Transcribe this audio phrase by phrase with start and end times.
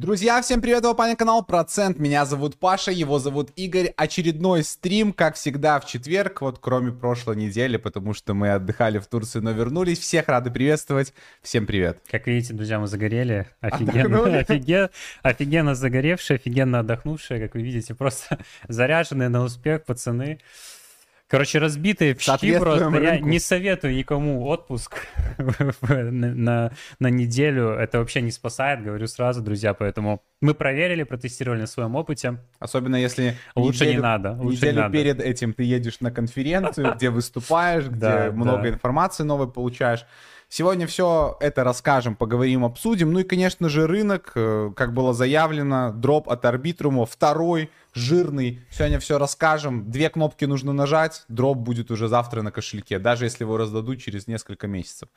[0.00, 5.12] Друзья, всем привет, это паня канал Процент, меня зовут Паша, его зовут Игорь, очередной стрим,
[5.12, 9.50] как всегда, в четверг, вот кроме прошлой недели, потому что мы отдыхали в Турции, но
[9.50, 11.12] вернулись, всех рады приветствовать,
[11.42, 11.98] всем привет.
[12.10, 14.88] Как видите, друзья, мы загорели, офигенно, офиген,
[15.20, 20.38] офигенно загоревшие, офигенно отдохнувшие, как вы видите, просто заряженные на успех пацаны.
[21.30, 22.90] Короче, разбитые в щи просто.
[22.90, 23.04] Рынку.
[23.04, 24.96] Я не советую никому отпуск
[25.38, 27.68] на, на неделю.
[27.68, 29.72] Это вообще не спасает, говорю сразу, друзья.
[29.72, 32.38] Поэтому мы проверили, протестировали на своем опыте.
[32.58, 34.32] Особенно если лучше неделю, не надо.
[34.32, 34.92] Лучше неделю не надо.
[34.92, 40.04] перед этим ты едешь на конференцию, где выступаешь, где много информации новой получаешь.
[40.52, 43.12] Сегодня все это расскажем, поговорим, обсудим.
[43.12, 48.60] Ну и, конечно же, рынок, э, как было заявлено, дроп от арбитрума, второй, жирный.
[48.72, 49.88] Сегодня все расскажем.
[49.92, 54.26] Две кнопки нужно нажать, дроп будет уже завтра на кошельке, даже если его раздадут через
[54.26, 55.08] несколько месяцев.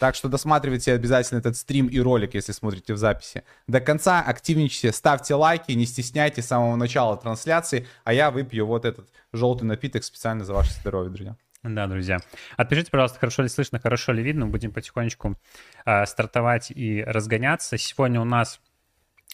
[0.00, 3.44] Так что досматривайте обязательно этот стрим и ролик, если смотрите в записи.
[3.68, 8.84] До конца активничайте, ставьте лайки, не стесняйтесь с самого начала трансляции, а я выпью вот
[8.84, 11.36] этот желтый напиток специально за ваше здоровье, друзья.
[11.62, 12.18] Да, друзья.
[12.56, 14.46] Отпишите, пожалуйста, хорошо ли слышно, хорошо ли видно.
[14.46, 15.36] Будем потихонечку
[15.84, 17.76] э, стартовать и разгоняться.
[17.76, 18.62] Сегодня у нас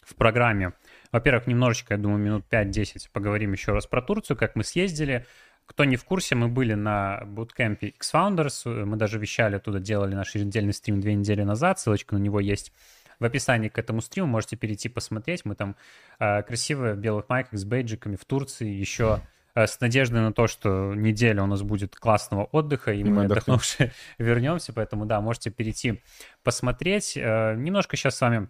[0.02, 0.72] в программе,
[1.12, 5.24] во-первых, немножечко, я думаю, минут 5-10 поговорим еще раз про Турцию, как мы съездили.
[5.66, 10.34] Кто не в курсе, мы были на буткемпе X-Founders, мы даже вещали оттуда, делали наш
[10.34, 12.72] еженедельный стрим две недели назад, ссылочка на него есть
[13.20, 15.44] в описании к этому стриму, можете перейти посмотреть.
[15.44, 15.76] Мы там
[16.18, 19.22] э, красиво в белых майках с бейджиками в Турции, еще
[19.64, 23.92] с надеждой на то, что неделя у нас будет классного отдыха, и, и мы отдохнувшие
[24.18, 24.72] вернемся.
[24.72, 26.02] Поэтому, да, можете перейти
[26.42, 27.16] посмотреть.
[27.16, 28.48] Э, немножко сейчас с вами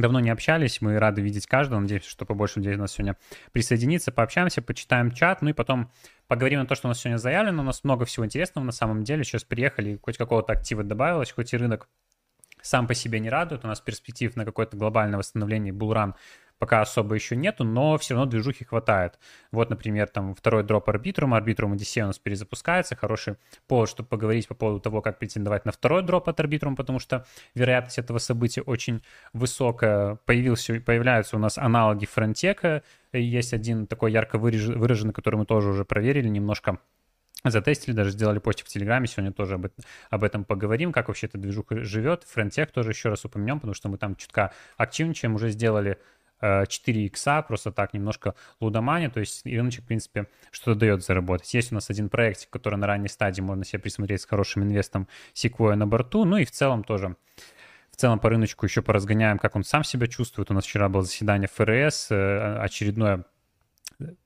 [0.00, 1.80] Давно не общались, мы рады видеть каждого.
[1.80, 3.16] Надеюсь, что побольше людей у нас сегодня
[3.52, 4.12] присоединится.
[4.12, 5.90] Пообщаемся, почитаем чат, ну и потом
[6.26, 7.62] поговорим о том, что у нас сегодня заявлено.
[7.62, 9.24] У нас много всего интересного на самом деле.
[9.24, 11.88] Сейчас приехали, хоть какого-то актива добавилось, хоть и рынок
[12.62, 13.64] сам по себе не радует.
[13.64, 16.14] У нас перспектив на какое-то глобальное восстановление булран
[16.58, 19.18] пока особо еще нету, но все равно движухи хватает.
[19.52, 24.48] Вот, например, там второй дроп Arbitrum, Arbitrum Odyssey у нас перезапускается, хороший повод, чтобы поговорить
[24.48, 28.62] по поводу того, как претендовать на второй дроп от Arbitrum, потому что вероятность этого события
[28.62, 29.02] очень
[29.32, 30.16] высокая.
[30.26, 32.82] Появился, появляются у нас аналоги Фронтека,
[33.12, 36.78] есть один такой ярко выраженный, который мы тоже уже проверили немножко,
[37.44, 39.66] затестили, даже сделали постик в Телеграме, сегодня тоже об,
[40.10, 42.24] об этом поговорим, как вообще эта движуха живет.
[42.24, 45.98] Фронтех тоже еще раз упомянем, потому что мы там чутка активничаем, уже сделали
[46.40, 51.52] 4 икса, просто так немножко лудомани, то есть рыночек, в принципе, что-то дает заработать.
[51.54, 55.08] Есть у нас один проект, который на ранней стадии можно себе присмотреть с хорошим инвестом
[55.34, 57.16] Sequoia на борту, ну и в целом тоже
[57.90, 60.50] в целом по рыночку еще поразгоняем, как он сам себя чувствует.
[60.50, 63.24] У нас вчера было заседание ФРС, э, очередное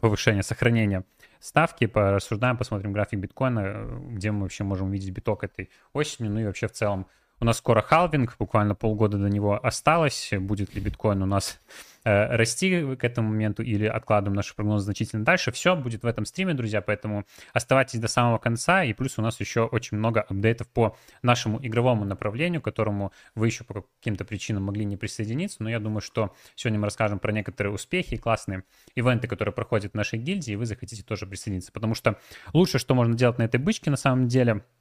[0.00, 1.04] повышение, сохранение
[1.40, 6.44] ставки, порассуждаем, посмотрим график биткоина, где мы вообще можем увидеть биток этой осенью, ну и
[6.44, 7.06] вообще в целом
[7.40, 10.30] у нас скоро халвинг, буквально полгода до него осталось.
[10.38, 11.58] Будет ли биткоин у нас
[12.04, 15.52] э, расти к этому моменту или откладываем наши прогнозы значительно дальше.
[15.52, 18.84] Все будет в этом стриме, друзья, поэтому оставайтесь до самого конца.
[18.84, 23.46] И плюс у нас еще очень много апдейтов по нашему игровому направлению, к которому вы
[23.46, 25.62] еще по каким-то причинам могли не присоединиться.
[25.62, 28.64] Но я думаю, что сегодня мы расскажем про некоторые успехи и классные
[28.94, 31.72] ивенты, которые проходят в нашей гильдии, и вы захотите тоже присоединиться.
[31.72, 32.18] Потому что
[32.52, 34.64] лучше, что можно делать на этой бычке на самом деле—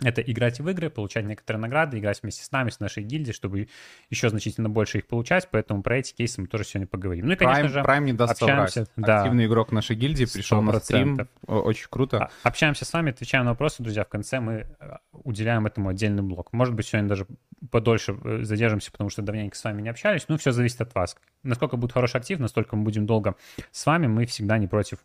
[0.00, 3.68] это играть в игры, получать некоторые награды, играть вместе с нами, с нашей гильдией, чтобы
[4.10, 7.26] еще значительно больше их получать, поэтому про эти кейсы мы тоже сегодня поговорим.
[7.26, 8.86] Ну и, конечно Prime, же, Prime не даст общаемся.
[8.96, 9.20] Да.
[9.20, 10.62] Активный игрок нашей гильдии пришел 100%.
[10.62, 12.24] на стрим, очень круто.
[12.24, 16.22] А, общаемся с вами, отвечаем на вопросы, друзья, в конце мы э, уделяем этому отдельный
[16.22, 16.52] блок.
[16.52, 17.26] Может быть, сегодня даже
[17.70, 21.16] подольше э, задержимся, потому что давненько с вами не общались, ну все зависит от вас.
[21.42, 23.36] Насколько будет хороший актив, настолько мы будем долго
[23.70, 24.98] с вами, мы всегда не против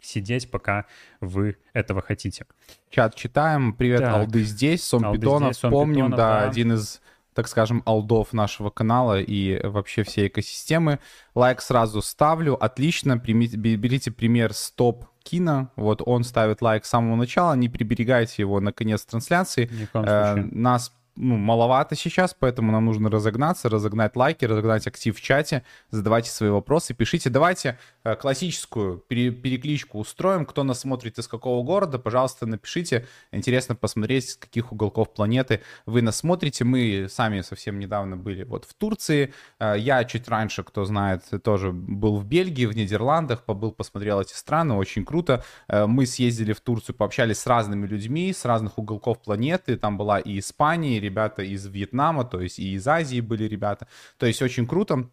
[0.00, 0.86] сидеть, пока
[1.20, 2.46] вы этого хотите.
[2.90, 3.72] Чат читаем.
[3.72, 4.14] Привет, так.
[4.14, 5.52] Алды здесь, Сом Алды Питонов.
[5.52, 7.00] Здесь, Сом Помним, Питонов, да, да, один из
[7.38, 10.98] так скажем, алдов нашего канала и вообще всей экосистемы.
[11.36, 12.54] Лайк сразу ставлю.
[12.60, 13.16] Отлично.
[13.16, 15.70] Примите, берите пример Стоп Кино.
[15.76, 17.54] Вот он ставит лайк с самого начала.
[17.54, 19.70] Не приберегайте его на конец трансляции.
[19.94, 25.64] Э, нас ну, маловато сейчас, поэтому нам нужно разогнаться, разогнать лайки, разогнать актив в чате,
[25.90, 27.28] задавайте свои вопросы, пишите.
[27.28, 30.46] Давайте э, классическую пере перекличку устроим.
[30.46, 33.06] Кто нас смотрит из какого города, пожалуйста, напишите.
[33.32, 36.64] Интересно посмотреть, с каких уголков планеты вы нас смотрите.
[36.64, 39.34] Мы сами совсем недавно были вот в Турции.
[39.58, 44.34] Э, я чуть раньше, кто знает, тоже был в Бельгии, в Нидерландах, побыл, посмотрел эти
[44.34, 45.42] страны, очень круто.
[45.66, 49.76] Э, мы съездили в Турцию, пообщались с разными людьми, с разных уголков планеты.
[49.76, 53.88] Там была и Испания, и ребята из Вьетнама, то есть и из Азии были ребята.
[54.18, 55.08] То есть очень круто.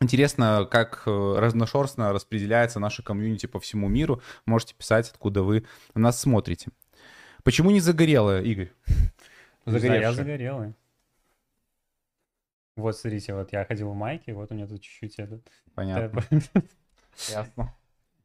[0.00, 4.20] Интересно, как э, разношерстно распределяется наша комьюнити по всему миру.
[4.44, 6.70] Можете писать, откуда вы нас смотрите.
[7.44, 8.72] Почему не загорелая, Игорь?
[9.64, 10.00] Загоревшая.
[10.00, 10.74] Я загорелый.
[12.76, 15.40] Вот, смотрите, вот я ходил в майке, вот у меня тут чуть-чуть этот...
[15.74, 16.22] Понятно.
[17.30, 17.74] Ясно.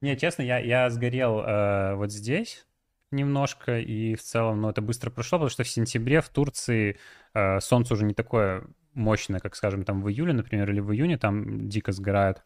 [0.02, 2.66] Не, честно, я, я сгорел э, вот здесь,
[3.12, 6.98] немножко, и в целом, ну, это быстро прошло, потому что в сентябре в Турции
[7.34, 8.64] э, солнце уже не такое
[8.94, 12.42] мощное, как, скажем, там в июле, например, или в июне, там дико сгорают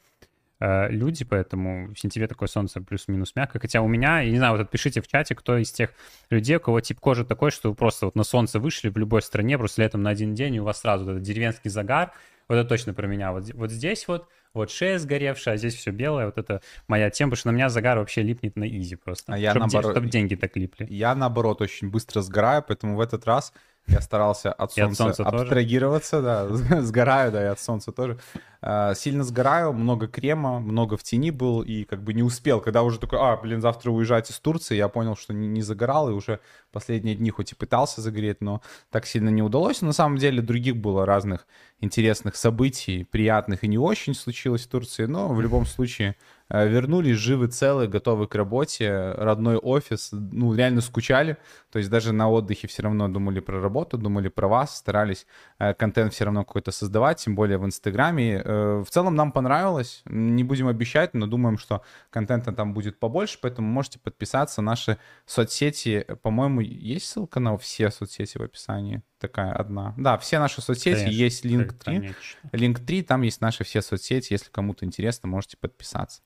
[0.60, 3.60] э, люди, поэтому в сентябре такое солнце плюс-минус мягкое.
[3.60, 5.92] Хотя у меня, я не знаю, вот отпишите в чате, кто из тех
[6.30, 9.22] людей, у кого тип кожи такой, что вы просто вот на солнце вышли в любой
[9.22, 12.12] стране, просто летом на один день, и у вас сразу вот этот деревенский загар,
[12.48, 13.32] вот это точно про меня.
[13.32, 16.26] Вот, вот здесь вот, вот шея сгоревшая, а здесь все белое.
[16.26, 19.34] Вот это моя тема, потому что на меня загар вообще липнет на изи просто.
[19.34, 19.92] А я чтобы, наоборот...
[19.92, 20.88] Чтобы деньги так липли.
[20.90, 23.54] Я, наоборот, очень быстро сгораю, поэтому в этот раз
[23.88, 26.64] я старался от солнца, от солнца абстрагироваться, тоже?
[26.70, 28.18] да, сгораю, да, и от солнца тоже.
[28.62, 32.62] А, сильно сгораю, много крема, много в тени был, и как бы не успел.
[32.62, 36.10] Когда уже такой, а, блин, завтра уезжать из Турции, я понял, что не, не загорал,
[36.10, 36.40] и уже
[36.72, 39.82] последние дни хоть и пытался загореть, но так сильно не удалось.
[39.82, 41.46] Но на самом деле других было разных
[41.80, 46.16] интересных событий, приятных и не очень случилось в Турции, но в любом случае
[46.50, 51.38] вернулись живы, целы, готовы к работе, родной офис, ну, реально скучали,
[51.72, 55.26] то есть даже на отдыхе все равно думали про работу, думали про вас, старались
[55.60, 58.42] э, контент все равно какой-то создавать, тем более в Инстаграме.
[58.44, 63.40] Э, в целом нам понравилось, не будем обещать, но думаем, что контента там будет побольше,
[63.42, 64.62] поэтому можете подписаться.
[64.62, 69.02] Наши соцсети, по-моему, есть ссылка на все соцсети в описании?
[69.28, 69.94] Такая одна.
[69.98, 72.14] Да, все наши соцсети, конечно, есть линк 3.
[72.52, 76.22] Линк 3, там есть наши все соцсети, если кому-то интересно, можете подписаться.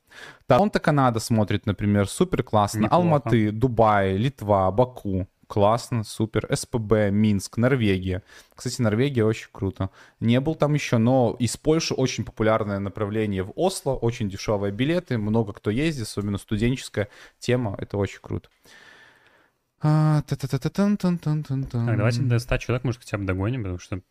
[0.47, 2.79] Торонто, Канада смотрит, например, супер классно.
[2.79, 2.95] Неплохо.
[2.95, 5.27] Алматы, Дубай, Литва, Баку.
[5.47, 6.47] Классно, супер.
[6.55, 8.21] СПБ, Минск, Норвегия.
[8.53, 9.89] Кстати, Норвегия очень круто.
[10.19, 13.93] Не был там еще, но из Польши очень популярное направление в Осло.
[13.93, 17.07] Очень дешевые билеты, много кто ездит, особенно студенческая
[17.39, 17.75] тема.
[17.79, 18.49] Это очень круто.
[19.81, 20.21] А,
[21.87, 24.01] так, давайте до 100 человек, может, хотя бы догоним, потому что,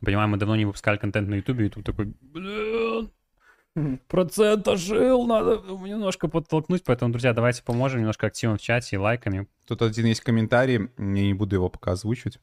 [0.00, 3.10] понимаю, мы давно не выпускали контент на Ютубе, и тут такой, блин,
[4.08, 9.46] процент ожил, надо немножко подтолкнуть, поэтому, друзья, давайте поможем немножко активом в чате и лайками.
[9.66, 12.40] Тут один есть комментарий, я не буду его пока озвучивать.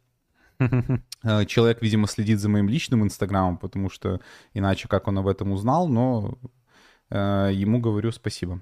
[1.24, 4.22] Э, человек, видимо, следит за моим личным инстаграмом, потому что
[4.54, 6.38] иначе как он об этом узнал, но
[7.10, 8.62] э, ему говорю спасибо.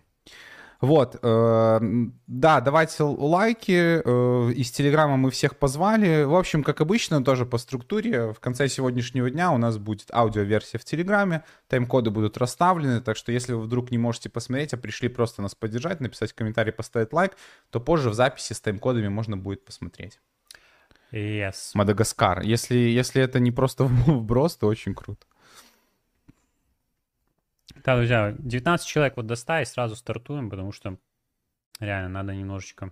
[0.84, 1.80] Вот, э,
[2.28, 4.02] да, давайте лайки.
[4.04, 6.26] Э, из Телеграма мы всех позвали.
[6.26, 8.34] В общем, как обычно, тоже по структуре.
[8.34, 11.46] В конце сегодняшнего дня у нас будет аудиоверсия в Телеграме.
[11.70, 13.00] Тайм-коды будут расставлены.
[13.00, 16.74] Так что, если вы вдруг не можете посмотреть, а пришли просто нас поддержать, написать комментарий,
[16.74, 17.38] поставить лайк,
[17.70, 20.20] то позже в записи с тайм-кодами можно будет посмотреть.
[21.14, 21.72] Yes.
[21.76, 22.42] Мадагаскар.
[22.42, 25.26] Если, если это не просто вброс, то очень круто.
[27.84, 30.98] Да, друзья, 19 человек вот до 100 и сразу стартуем, потому что
[31.80, 32.92] реально надо немножечко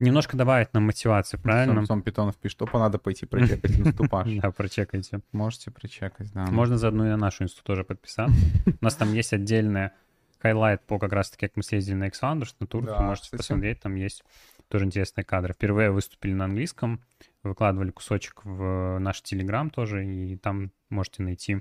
[0.00, 1.84] Немножко добавить нам мотивации, правильно?
[1.84, 4.28] Сам Питонов пишет, что надо пойти прочекать инсту нашу.
[4.40, 5.20] Да, прочекайте.
[5.30, 6.46] Можете прочекать, да.
[6.46, 8.34] Можно заодно и на нашу инсту тоже подписаться.
[8.66, 9.92] У нас там есть отдельная
[10.38, 13.36] highlight по как раз-таки, как мы съездили на x на да, можете кстати.
[13.36, 14.24] посмотреть, там есть
[14.68, 15.52] тоже интересные кадры.
[15.52, 17.04] Впервые выступили на английском,
[17.42, 21.60] выкладывали кусочек в наш Телеграм тоже, и там можете найти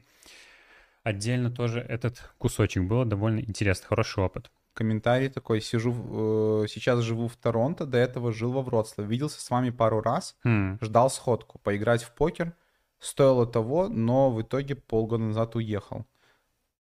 [1.04, 2.84] отдельно тоже этот кусочек.
[2.84, 4.52] Было довольно интересно, хороший опыт.
[4.74, 9.10] Комментарий такой, сижу, э, сейчас живу в Торонто, до этого жил во Вроцлаве.
[9.10, 10.78] Виделся с вами пару раз, mm.
[10.82, 12.54] ждал сходку, поиграть в покер.
[13.00, 16.06] Стоило того, но в итоге полгода назад уехал.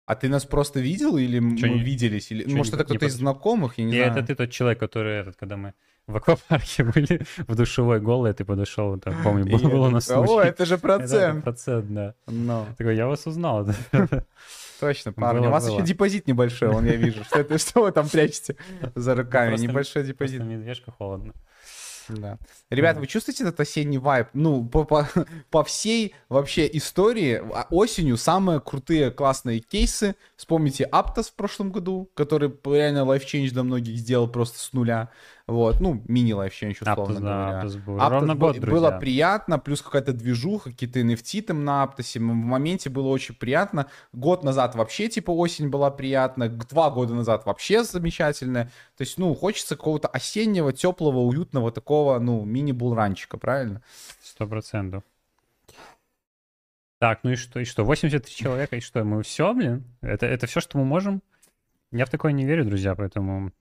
[0.05, 1.83] А ты нас просто видел или Чё мы не...
[1.83, 2.31] виделись?
[2.31, 2.43] Или...
[2.53, 3.77] Может, это кто-то из знакомых?
[3.77, 4.11] Я не и знаю.
[4.11, 5.73] это ты тот человек, который, этот, когда мы
[6.07, 10.31] в аквапарке были, в душевой голый, ты подошел, так, помню, было, было на случай.
[10.31, 11.11] О, это же процент.
[11.37, 12.15] Это процент, да.
[12.27, 12.65] No.
[12.77, 13.67] Такой, я вас узнал.
[14.79, 15.47] Точно, парни.
[15.47, 17.23] У вас еще депозит небольшой, он я вижу.
[17.23, 18.55] Что это, что вы там прячете
[18.95, 19.55] за руками?
[19.57, 20.43] Небольшой депозит.
[20.43, 21.33] Немножко холодно.
[22.09, 22.37] Да.
[22.69, 24.27] Ребята, вы чувствуете этот осенний вайб?
[24.33, 25.07] Ну, по, по,
[25.49, 30.15] по всей вообще истории а, осенью самые крутые классные кейсы.
[30.35, 35.09] Вспомните Aptos в прошлом году, который реально life change для многих сделал просто с нуля.
[35.47, 37.51] Вот, ну, мини- life change, условно Aptos, говоря.
[37.51, 37.97] Да, Aptos был.
[37.97, 38.71] Aptos Ровно год, друзья.
[38.71, 42.19] Было приятно, плюс какая-то движуха, какие-то NFT там на Aptos е.
[42.19, 43.87] В моменте было очень приятно.
[44.13, 46.49] Год назад вообще, типа, осень была приятна.
[46.49, 48.65] Два года назад вообще замечательная.
[48.97, 53.81] То есть, ну, хочется какого-то осеннего, теплого, уютного такого, ну, мини-булранчика, правильно?
[54.21, 55.03] Сто процентов.
[56.99, 57.83] Так, ну и что, и что?
[57.83, 59.03] 83 человека, и что?
[59.03, 59.83] Мы все, блин?
[60.01, 61.23] Это, это все, что мы можем?
[61.91, 63.51] Я в такое не верю, друзья, поэтому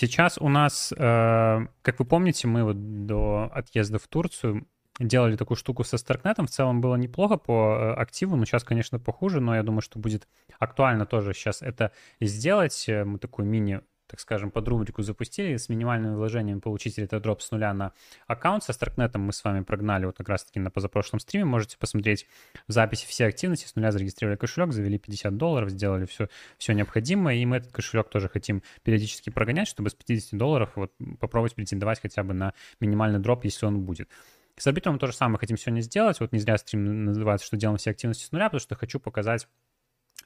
[0.00, 4.68] Сейчас у нас, э, как вы помните, мы вот до отъезда в Турцию
[5.00, 6.46] делали такую штуку со Старкнетом.
[6.46, 9.98] В целом было неплохо по э, активу, но сейчас, конечно, похуже, но я думаю, что
[9.98, 10.28] будет
[10.60, 11.90] актуально тоже сейчас это
[12.20, 12.88] сделать.
[12.88, 17.42] Э, мы такую мини так скажем, под рубрику запустили, с минимальными вложениями получить этот дроп
[17.42, 17.92] с нуля на
[18.26, 18.64] аккаунт.
[18.64, 21.44] Со Старкнетом мы с вами прогнали вот как раз-таки на позапрошлом стриме.
[21.44, 22.26] Можете посмотреть
[22.66, 23.66] в записи все активности.
[23.66, 27.36] С нуля зарегистрировали кошелек, завели 50 долларов, сделали все, все необходимое.
[27.36, 32.00] И мы этот кошелек тоже хотим периодически прогонять, чтобы с 50 долларов вот попробовать претендовать
[32.00, 34.08] хотя бы на минимальный дроп, если он будет.
[34.56, 36.18] С арбитром то же самое хотим сегодня сделать.
[36.18, 39.46] Вот не зря стрим называется, что делаем все активности с нуля, потому что хочу показать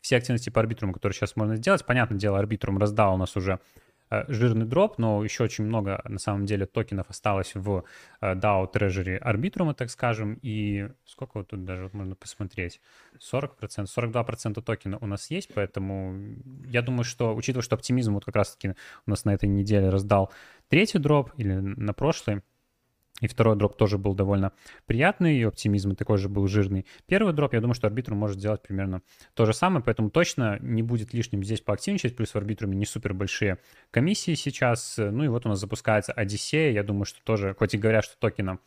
[0.03, 1.87] все активности по арбитруму, которые сейчас можно сделать.
[1.87, 3.61] Понятное дело, арбитрум раздал у нас уже
[4.11, 7.85] э, жирный дроп, но еще очень много, на самом деле, токенов осталось в
[8.21, 12.81] э, DAO Treasury арбитрума, так скажем, и сколько вот тут даже можно посмотреть,
[13.19, 16.19] 40%, 42% токена у нас есть, поэтому
[16.67, 18.75] я думаю, что, учитывая, что оптимизм вот как раз-таки
[19.07, 20.33] у нас на этой неделе раздал
[20.69, 22.43] третий дроп или на прошлый,
[23.23, 24.53] и второй дроп тоже был довольно
[24.85, 26.85] приятный, и оптимизм такой же был жирный.
[27.07, 29.01] Первый дроп, я думаю, что арбитрум может сделать примерно
[29.35, 33.15] то же самое, поэтому точно не будет лишним здесь поактивничать, плюс в арбитруме не супер
[33.15, 33.59] большие
[33.91, 34.97] комиссии сейчас.
[34.99, 38.19] Ну и вот у нас запускается Одиссея, я думаю, что тоже, хоть и говорят, что
[38.19, 38.61] токеном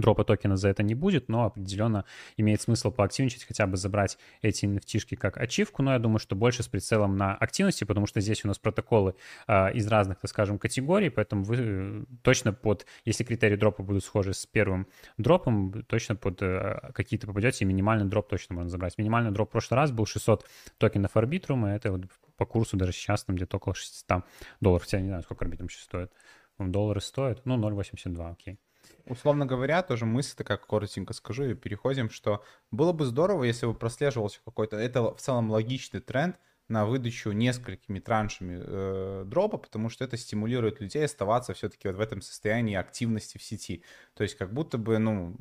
[0.00, 2.04] Дропа токена за это не будет, но определенно
[2.36, 6.62] имеет смысл поактивничать, хотя бы забрать эти nft как ачивку, но я думаю, что больше
[6.62, 9.14] с прицелом на активности, потому что здесь у нас протоколы
[9.46, 14.04] э, из разных, так скажем, категорий, поэтому вы э, точно под, если критерии дропа будут
[14.04, 14.86] схожи с первым
[15.16, 18.98] дропом, точно под э, какие-то попадете, и минимальный дроп точно можно забрать.
[18.98, 20.46] Минимальный дроп в прошлый раз был 600
[20.78, 22.02] токенов арбитрума, это вот
[22.36, 24.24] по курсу даже сейчас там где-то около 600
[24.60, 26.12] долларов, хотя я не знаю, сколько арбитрум сейчас стоит.
[26.58, 28.58] Доллары стоят, ну, 0,82, окей.
[29.06, 33.74] Условно говоря, тоже мысль такая коротенько скажу и переходим, что было бы здорово, если бы
[33.74, 36.36] прослеживался какой-то, это в целом логичный тренд,
[36.68, 42.00] на выдачу несколькими траншами э, дропа, потому что это стимулирует людей оставаться все-таки вот в
[42.00, 43.82] этом состоянии активности в сети.
[44.14, 45.34] То есть как будто бы, ну,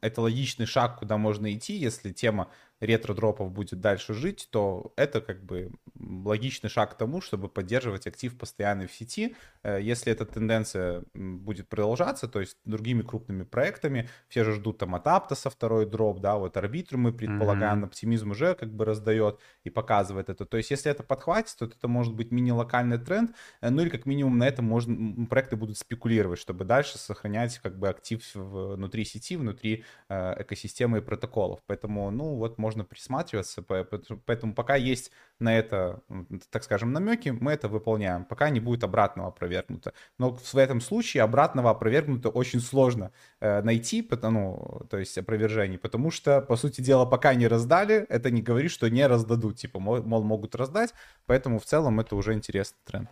[0.00, 2.48] это логичный шаг, куда можно идти, если тема
[2.80, 8.36] ретро-дропов будет дальше жить, то это как бы логичный шаг к тому, чтобы поддерживать актив
[8.36, 9.36] постоянный в сети.
[9.62, 14.94] Э, если эта тенденция будет продолжаться, то есть другими крупными проектами, все же ждут там
[14.94, 17.86] от Аптоса второй дроп, да, вот Арбитру мы предполагаем, mm-hmm.
[17.86, 20.46] оптимизм уже как бы раздает и показывает это.
[20.46, 24.06] То есть если это подхватит, то это может быть мини-локальный тренд, э, ну или как
[24.06, 29.36] минимум на этом можно, проекты будут спекулировать, чтобы дальше сохранять как бы актив внутри сети,
[29.36, 31.60] внутри э, экосистемы и протоколов.
[31.66, 35.10] Поэтому, ну вот, можно можно присматриваться, поэтому пока есть
[35.40, 36.02] на это,
[36.50, 39.92] так скажем, намеки, мы это выполняем, пока не будет обратного опровергнуто.
[40.18, 43.10] Но в этом случае обратного опровергнуто очень сложно
[43.40, 48.30] э, найти, ну, то есть опровержение, потому что, по сути дела, пока не раздали, это
[48.30, 50.94] не говорит, что не раздадут, типа, мол, могут раздать,
[51.26, 53.10] поэтому в целом это уже интересный тренд.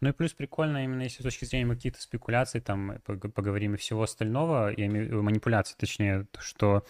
[0.00, 4.02] Ну и плюс прикольно именно если с точки зрения каких-то спекуляций, там поговорим и всего
[4.02, 6.84] остального, и манипуляций, точнее, что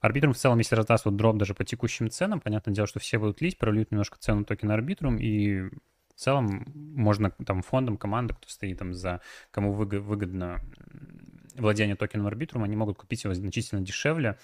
[0.00, 3.18] Арбитрум в целом, если раздаст вот дроп даже по текущим ценам, понятное дело, что все
[3.18, 5.70] будут лить, прольют немножко цену токена арбитрум, и
[6.16, 10.60] В целом можно там фондом, команда, кто стоит там за, кому выгодно
[11.56, 14.38] владение токеном Arbitrum, они могут купить его значительно дешевле,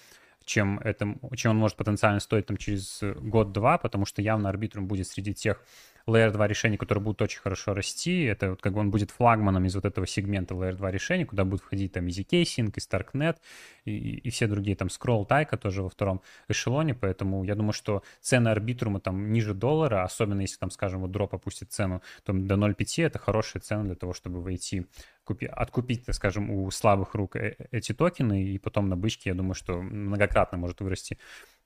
[0.45, 5.07] чем, это, чем он может потенциально стоить там через год-два, потому что явно Arbitrum будет
[5.07, 5.63] среди тех
[6.05, 8.23] Layer 2 решений, которые будут очень хорошо расти.
[8.23, 11.45] Это вот как бы он будет флагманом из вот этого сегмента Layer 2 решений, куда
[11.45, 13.37] будут входить там Easy Casing, и StarkNet,
[13.85, 18.03] и, и все другие, там Scroll, Taiko тоже во втором эшелоне, поэтому я думаю, что
[18.19, 22.55] цены арбитрума там ниже доллара, особенно если там, скажем, вот дроп опустит цену там, до
[22.55, 24.85] 0,5, это хорошая цена для того, чтобы войти
[25.23, 29.35] купи, откупить, так скажем, у слабых рук э, эти токены, и потом на бычке, я
[29.35, 31.17] думаю, что многократно может вырасти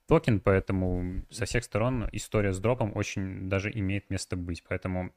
[0.08, 4.64] токен, поэтому со всех сторон история с дропом очень даже имеет место быть.
[4.66, 5.12] Поэтому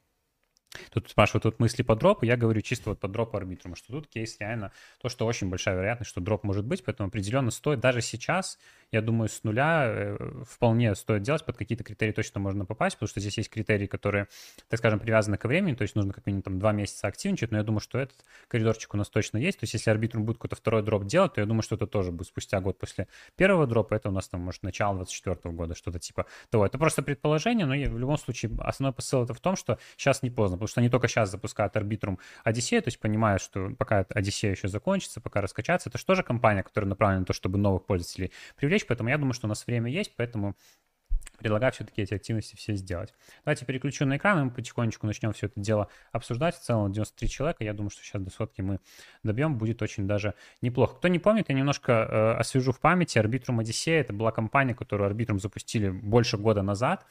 [0.92, 4.08] Тут спрашивают тут мысли по дропу, я говорю чисто вот по дропу арбитрума, что тут
[4.08, 7.80] кейс реально то, что очень большая вероятность, что дроп может быть, поэтому определенно стоит.
[7.80, 8.58] Даже сейчас
[8.92, 13.08] я думаю, с нуля э, вполне стоит делать, под какие-то критерии точно можно попасть, потому
[13.08, 14.28] что здесь есть критерии, которые,
[14.68, 17.58] так скажем, привязаны ко времени, то есть нужно как минимум там два месяца активничать, но
[17.58, 20.58] я думаю, что этот коридорчик у нас точно есть, то есть если арбитрум будет какой-то
[20.58, 23.94] второй дроп делать, то я думаю, что это тоже будет спустя год после первого дропа,
[23.94, 26.66] это у нас там, может, начало 24 года, что-то типа того.
[26.66, 30.30] Это просто предположение, но в любом случае основной посыл это в том, что сейчас не
[30.30, 34.52] поздно, потому что они только сейчас запускают арбитрум Одиссея, то есть понимают, что пока Одиссея
[34.52, 38.32] еще закончится, пока раскачаться, это же тоже компания, которая направлена на то, чтобы новых пользователей
[38.58, 40.56] привлечь, поэтому я думаю, что у нас время есть, поэтому
[41.40, 43.12] предлагаю все-таки эти активности все сделать.
[43.44, 46.56] Давайте переключу на экран, и мы потихонечку начнем все это дело обсуждать.
[46.56, 48.80] В целом 93 человека, я думаю, что сейчас до сотки мы
[49.24, 50.98] добьем, будет очень даже неплохо.
[50.98, 53.18] Кто не помнит, я немножко э, освежу в памяти.
[53.18, 57.08] Arbitrum Odyssey— это была компания, которую Arbitrum запустили больше года назад.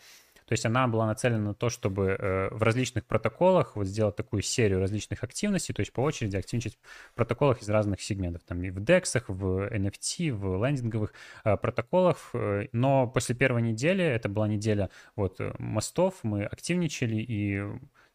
[0.51, 4.43] То есть она была нацелена на то, чтобы э, в различных протоколах вот сделать такую
[4.43, 6.77] серию различных активностей, то есть по очереди активничать
[7.13, 12.31] в протоколах из разных сегментов, там и в DEX, в NFT, в лендинговых э, протоколах.
[12.33, 17.63] Э, но после первой недели, это была неделя вот мостов, мы активничали и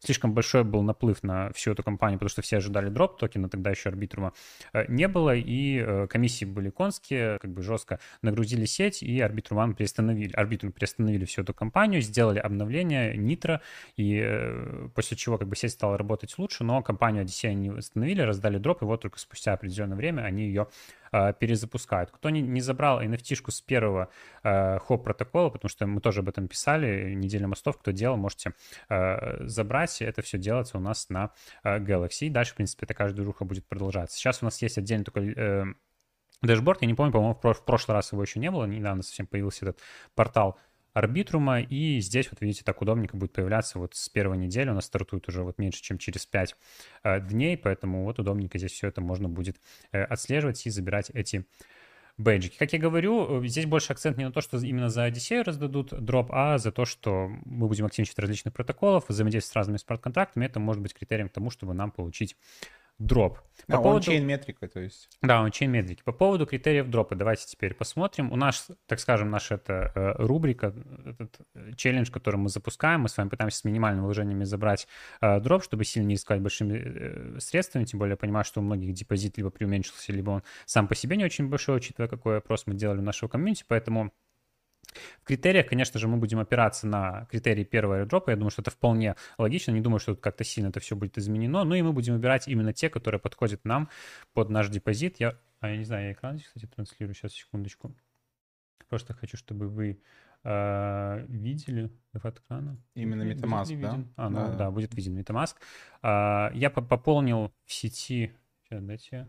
[0.00, 3.70] слишком большой был наплыв на всю эту компанию, потому что все ожидали дроп токена, тогда
[3.70, 4.32] еще арбитрума
[4.72, 9.74] э, не было, и э, комиссии были конские, как бы жестко нагрузили сеть, и арбитрум
[9.74, 13.60] приостановили, арбитрум приостановили всю эту компанию, сделали обновление Nitro,
[13.96, 18.20] и э, после чего как бы сеть стала работать лучше, но компанию Odyssey не восстановили,
[18.20, 20.68] раздали дроп, и вот только спустя определенное время они ее
[21.16, 22.10] э, перезапускают.
[22.10, 24.08] Кто не, не забрал NFT-шку с первого
[24.42, 28.52] э, хоп-протокола, потому что мы тоже об этом писали, неделя мостов, кто делал, можете
[28.88, 30.02] э, забрать.
[30.02, 31.30] Это все делается у нас на
[31.64, 32.26] э, Galaxy.
[32.26, 34.16] И дальше, в принципе, такая же движуха будет продолжаться.
[34.16, 35.64] Сейчас у нас есть отдельный такой э,
[36.42, 36.82] дэшборд.
[36.82, 38.64] Я не помню, по-моему, в прошлый раз его еще не было.
[38.64, 39.80] Недавно совсем появился этот
[40.14, 40.58] портал
[40.96, 44.86] арбитрума, и здесь, вот видите, так удобненько будет появляться вот с первой недели, у нас
[44.86, 46.56] стартует уже вот меньше, чем через 5
[47.02, 49.60] э, дней, поэтому вот удобненько здесь все это можно будет
[49.92, 51.44] э, отслеживать и забирать эти
[52.16, 52.56] бейджики.
[52.56, 55.92] Как я говорю, э, здесь больше акцент не на то, что именно за Одиссею раздадут
[56.02, 60.46] дроп, а за то, что мы будем активничать различных протоколов, взаимодействовать с разными смарт-контрактами.
[60.46, 62.36] Это может быть критерием к тому, чтобы нам получить
[62.98, 63.38] дроп.
[63.66, 64.10] По а, поводу...
[64.10, 65.08] он метрика, то есть.
[65.22, 66.02] Да, он чейн метрики.
[66.02, 68.32] По поводу критериев дропа, давайте теперь посмотрим.
[68.32, 73.08] У нас, так скажем, наша это э, рубрика, этот э, челлендж, который мы запускаем, мы
[73.08, 74.86] с вами пытаемся с минимальными вложениями забрать
[75.20, 78.62] э, дроп, чтобы сильно не рисковать большими э, средствами, тем более я понимаю, что у
[78.62, 82.66] многих депозит либо преуменьшился, либо он сам по себе не очень большой, учитывая, какой опрос
[82.66, 84.12] мы делали в нашего комьюнити, поэтому
[85.20, 88.24] в критериях, конечно же, мы будем опираться на критерии первого airdrop.
[88.28, 89.72] Я думаю, что это вполне логично.
[89.72, 91.64] Не думаю, что тут как-то сильно это все будет изменено.
[91.64, 93.88] Ну и мы будем выбирать именно те, которые подходят нам
[94.32, 95.20] под наш депозит.
[95.20, 97.14] Я, а я не знаю, я экран здесь, кстати, транслирую.
[97.14, 97.94] Сейчас, секундочку.
[98.88, 100.00] Просто хочу, чтобы вы
[100.44, 102.76] э, видели от экрана.
[102.94, 104.04] Именно MetaMask, да?
[104.16, 104.56] А, ну да.
[104.56, 105.56] да, будет виден MetaMask.
[106.02, 108.32] Э, я пополнил в сети...
[108.68, 109.28] Сейчас, дайте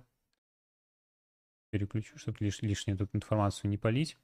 [1.70, 4.18] переключу, чтобы лиш, лишнюю тут информацию не полить.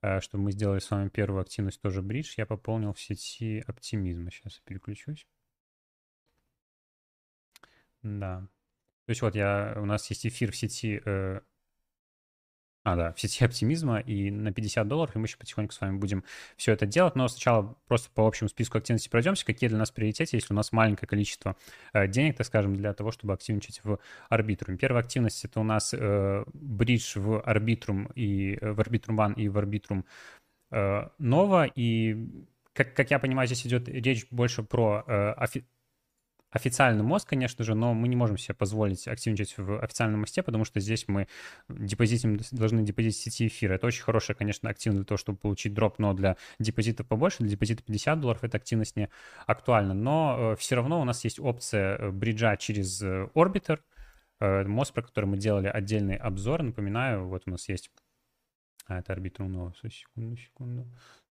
[0.00, 4.30] Э, чтобы мы сделали с вами первую активность тоже бридж, я пополнил в сети оптимизма.
[4.30, 5.26] Сейчас я переключусь.
[8.02, 8.48] Да.
[9.06, 11.40] То есть вот я, у нас есть эфир в сети э,
[12.84, 15.98] а, да, в сети оптимизма и на 50 долларов, и мы еще потихоньку с вами
[15.98, 16.24] будем
[16.56, 17.16] все это делать.
[17.16, 20.72] Но сначала просто по общему списку активности пройдемся, какие для нас приоритеты, если у нас
[20.72, 21.56] маленькое количество
[21.92, 24.78] э, денег, так скажем, для того, чтобы активничать в арбитруме.
[24.78, 29.48] Первая активность— это у нас э, бридж в арбитрум, и э, в арбитрум One и
[29.48, 30.04] в арбитрум
[30.70, 31.08] э,
[31.74, 32.28] и
[32.72, 35.32] как, как я понимаю, здесь идет речь больше про э,
[36.50, 40.64] официальный мост, конечно же, но мы не можем себе позволить активничать в официальном мосте, потому
[40.64, 41.28] что здесь мы
[41.68, 43.74] депозитим, должны депозитить сети эфира.
[43.74, 47.50] Это очень хорошая, конечно, активность для того, чтобы получить дроп, но для депозита побольше, для
[47.50, 49.10] депозита 50 долларов эта активность не
[49.46, 49.94] актуальна.
[49.94, 53.80] Но э, все равно у нас есть опция э, бриджа через э, Orbiter,
[54.40, 56.62] мост, про который мы делали отдельный обзор.
[56.62, 57.90] Напоминаю, вот у нас есть...
[58.86, 59.72] А, это Nova.
[59.90, 60.86] Секунду, секунду.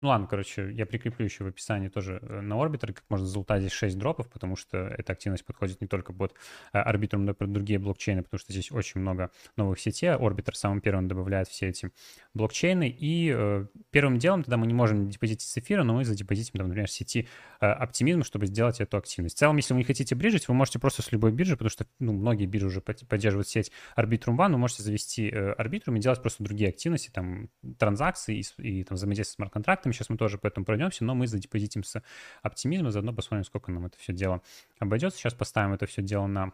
[0.04, 3.60] Ну ладно, короче, я прикреплю еще в описании тоже э, на Orbiter, как можно залутать
[3.60, 6.34] здесь 6 дропов, потому что эта активность подходит не только под
[6.74, 10.10] Arbitrum, но и под другие блокчейны, потому что здесь очень много новых сетей.
[10.10, 11.90] Orbiter самым первым добавляет все эти
[12.34, 16.58] блокчейны, и э, первым делом тогда мы не можем депозитить с эфира, но мы задепозитим,
[16.58, 17.26] там, например, сети
[17.62, 19.36] э, чтобы сделать эту активность.
[19.36, 21.86] В целом, если вы не хотите бриджить, вы можете просто с любой биржи, потому что
[21.98, 26.20] ну, многие биржи уже поддерживают сеть Arbitrum One, вы можете завести э, Arbitrum и делать
[26.20, 29.93] просто другие активности, там, транзакции и, и там, взаимодействие с смарт-контрактами.
[29.94, 32.02] Сейчас мы тоже по этому пройдемся, но мы задепозитим с
[32.42, 34.42] оптимизма, заодно посмотрим, сколько нам это все дело
[34.78, 35.18] обойдется.
[35.18, 36.52] Сейчас поставим это все дело на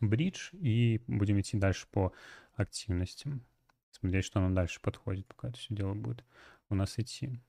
[0.00, 2.12] бридж и будем идти дальше по
[2.54, 3.44] активностям
[3.90, 6.24] смотреть, что нам дальше подходит, пока это все дело будет
[6.68, 7.40] у нас идти.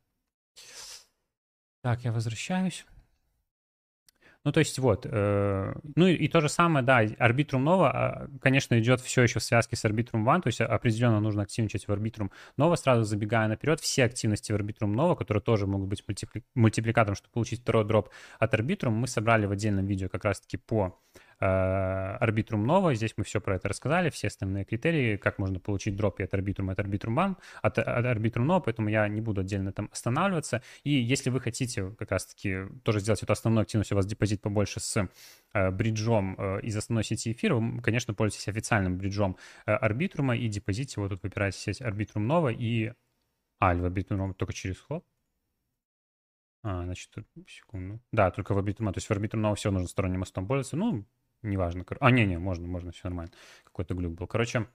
[1.82, 2.86] Так, я возвращаюсь.
[4.46, 8.28] Ну, то есть вот, э, ну и, и то же самое, да, Arbitrum Nova, а,
[8.40, 11.92] конечно, идет все еще в связке с Arbitrum One, то есть определенно нужно активничать в
[11.92, 16.44] Arbitrum Nova, сразу забегая наперед, все активности в Arbitrum Nova, которые тоже могут быть мультипли-
[16.54, 20.96] мультипликатором, чтобы получить второй дроп от Arbitrum, мы собрали в отдельном видео как раз-таки по
[21.42, 22.94] Arbitrum Nova.
[22.96, 26.72] Здесь мы все про это рассказали, все остальные критерии, как можно получить дроп от Arbitrum,
[26.72, 30.62] от Arbitrum One, от, от Arbitrum Nova, поэтому я не буду отдельно там останавливаться.
[30.84, 34.80] И если вы хотите как раз-таки тоже сделать эту основную активность, у вас депозит побольше
[34.80, 35.10] с
[35.54, 41.02] э, бриджом э, из основной сети эфира, вы, конечно, пользуетесь официальным бриджом Arbitrum и депозите,
[41.02, 42.94] вот тут выбираете сеть Arbitrum Nova и...
[43.60, 45.06] А, в Arbitrum только через хоп.
[46.64, 47.12] А, значит,
[47.48, 48.02] секунду.
[48.12, 50.78] Да, только в Arbitrum, то есть в Arbitrum Nova все нужно сторонним мостом пользоваться.
[50.78, 51.06] Ну,
[51.42, 51.86] неважно.
[52.00, 53.32] А, не-не, можно, можно, все нормально.
[53.64, 54.28] Какой-то глюк был.
[54.28, 54.68] Короче,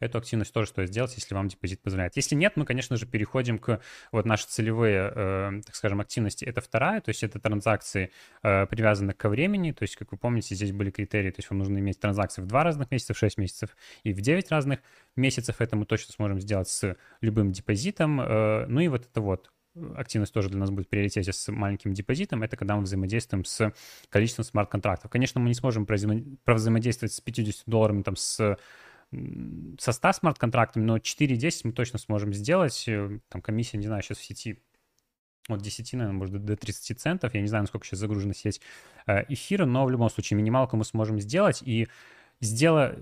[0.00, 2.16] эту активность тоже стоит сделать, если вам депозит позволяет.
[2.16, 3.80] Если нет, мы, конечно же, переходим к
[4.12, 6.44] вот наши целевые, э, так скажем, активности.
[6.44, 8.10] Это вторая, то есть это транзакции,
[8.42, 9.72] э, привязаны ко времени.
[9.72, 12.46] То есть, как вы помните, здесь были критерии, то есть вам нужно иметь транзакции в
[12.46, 14.80] два разных месяца, в 6 месяцев и в 9 разных
[15.16, 15.60] месяцев.
[15.60, 18.20] Это мы точно сможем сделать с любым депозитом.
[18.20, 19.50] Э, ну и вот это вот
[19.94, 23.72] активность тоже для нас будет в приоритете с маленьким депозитом, это когда мы взаимодействуем с
[24.08, 25.10] количеством смарт-контрактов.
[25.10, 28.56] Конечно, мы не сможем взаимодействовать с 50 долларами, там, с
[29.78, 32.84] со 100 смарт-контрактами, но 4-10 мы точно сможем сделать.
[32.86, 34.62] Э, там комиссия, не знаю, сейчас в сети
[35.48, 37.34] от 10, наверное, может, до 30 центов.
[37.34, 38.60] Я не знаю, насколько сейчас загружена сеть
[39.06, 41.60] э, эфира, но в любом случае минималку мы сможем сделать.
[41.62, 41.88] И
[42.40, 42.96] сдела...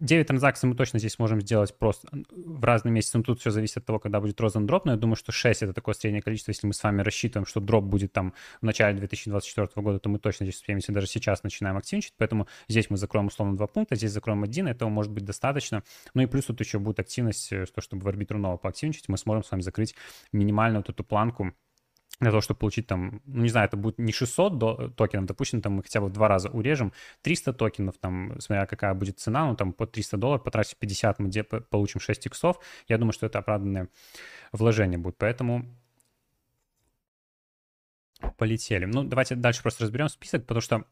[0.00, 3.18] 9 транзакций мы точно здесь можем сделать просто в разные месяцы.
[3.18, 4.84] Но тут все зависит от того, когда будет розан дроп.
[4.84, 6.50] Но я думаю, что 6— это такое среднее количество.
[6.50, 10.18] Если мы с вами рассчитываем, что дроп будет там в начале 2024 года, то мы
[10.18, 12.14] точно здесь успеем, если даже сейчас начинаем активничать.
[12.16, 14.68] Поэтому здесь мы закроем условно два пункта, здесь закроем один.
[14.68, 15.82] Этого может быть достаточно.
[16.14, 19.18] Ну и плюс тут еще будет активность, э, что чтобы в арбитру нового поактивничать, мы
[19.18, 19.94] сможем с вами закрыть
[20.32, 21.52] минимальную вот эту планку
[22.20, 25.60] для того, чтобы получить там, ну, не знаю, это будет не 600 до, токенов, допустим,
[25.60, 29.46] там мы хотя бы в два раза урежем 300 токенов, там, смотря какая будет цена,
[29.46, 32.58] ну, там, по 300 долларов, потратив 50, мы где получим 6 иксов.
[32.88, 33.88] Я думаю, что это оправданное
[34.52, 35.66] вложение будет, поэтому
[38.38, 38.84] полетели.
[38.84, 40.84] Ну, давайте дальше просто разберем список, потому что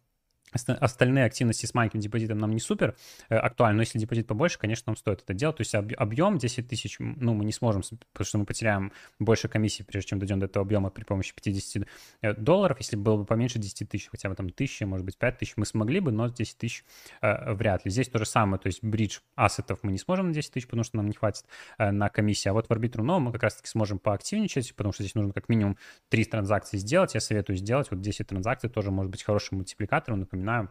[0.52, 2.96] остальные активности с маленьким депозитом нам не супер
[3.28, 5.56] э, актуальны, но если депозит побольше, конечно, нам стоит это делать.
[5.56, 7.82] То есть объем 10 тысяч, ну, мы не сможем,
[8.12, 11.86] потому что мы потеряем больше комиссии, прежде чем дойдем до этого объема при помощи 50
[12.22, 12.78] э, долларов.
[12.78, 15.66] Если было бы поменьше 10 тысяч, хотя бы там 1000, может быть, 5 тысяч, мы
[15.66, 16.84] смогли бы, но 10 тысяч
[17.20, 17.90] э, вряд ли.
[17.90, 20.84] Здесь то же самое, то есть бридж ассетов мы не сможем на 10 тысяч, потому
[20.84, 21.44] что нам не хватит
[21.78, 22.48] э, на комиссии.
[22.48, 25.48] А вот в арбитру но мы как раз-таки сможем поактивничать, потому что здесь нужно как
[25.48, 25.76] минимум
[26.10, 27.14] 3 транзакции сделать.
[27.14, 30.70] Я советую сделать вот 10 транзакций, тоже может быть хорошим мультипликатором, например, напоминаю,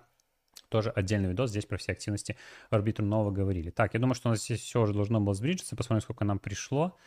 [0.69, 2.37] тоже отдельный видос, здесь про все активности
[2.71, 3.71] Arbitrum нового говорили.
[3.71, 5.75] Так, я думаю, что у нас здесь все уже должно было сбриджиться.
[5.75, 6.97] Посмотрим, сколько нам пришло.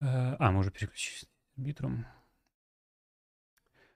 [0.00, 1.26] Э, а, мы уже переключились
[1.58, 2.04] Arbitrum.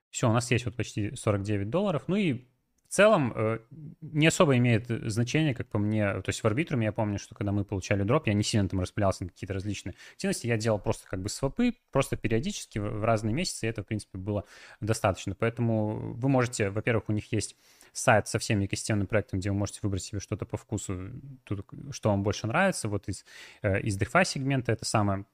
[0.09, 2.03] Все, у нас есть вот почти 49 долларов.
[2.07, 2.47] Ну и
[2.93, 3.59] целом э,
[4.01, 6.21] не особо имеет значение, как по мне.
[6.21, 8.79] То есть в арбитруме я помню, что когда мы получали дроп, я не сильно там
[8.79, 10.45] распылялся на какие-то различные активности.
[10.45, 14.19] Я делал просто как бы свопы, просто периодически в разные месяцы, и это, в принципе,
[14.19, 14.43] было
[14.79, 15.33] достаточно.
[15.33, 17.55] Поэтому вы можете, во-первых, у них есть
[17.93, 21.09] сайт со всеми экосистемными проектами, где вы можете выбрать себе что-то по вкусу,
[21.45, 22.89] тут, что вам больше нравится.
[22.89, 23.25] Вот из,
[23.63, 25.25] э, из DeFi сегмента это самое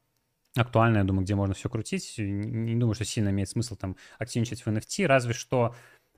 [0.55, 2.15] актуальное, я думаю, где можно все крутить.
[2.17, 5.75] Не, думаю, что сильно имеет смысл там активничать в NFT, разве что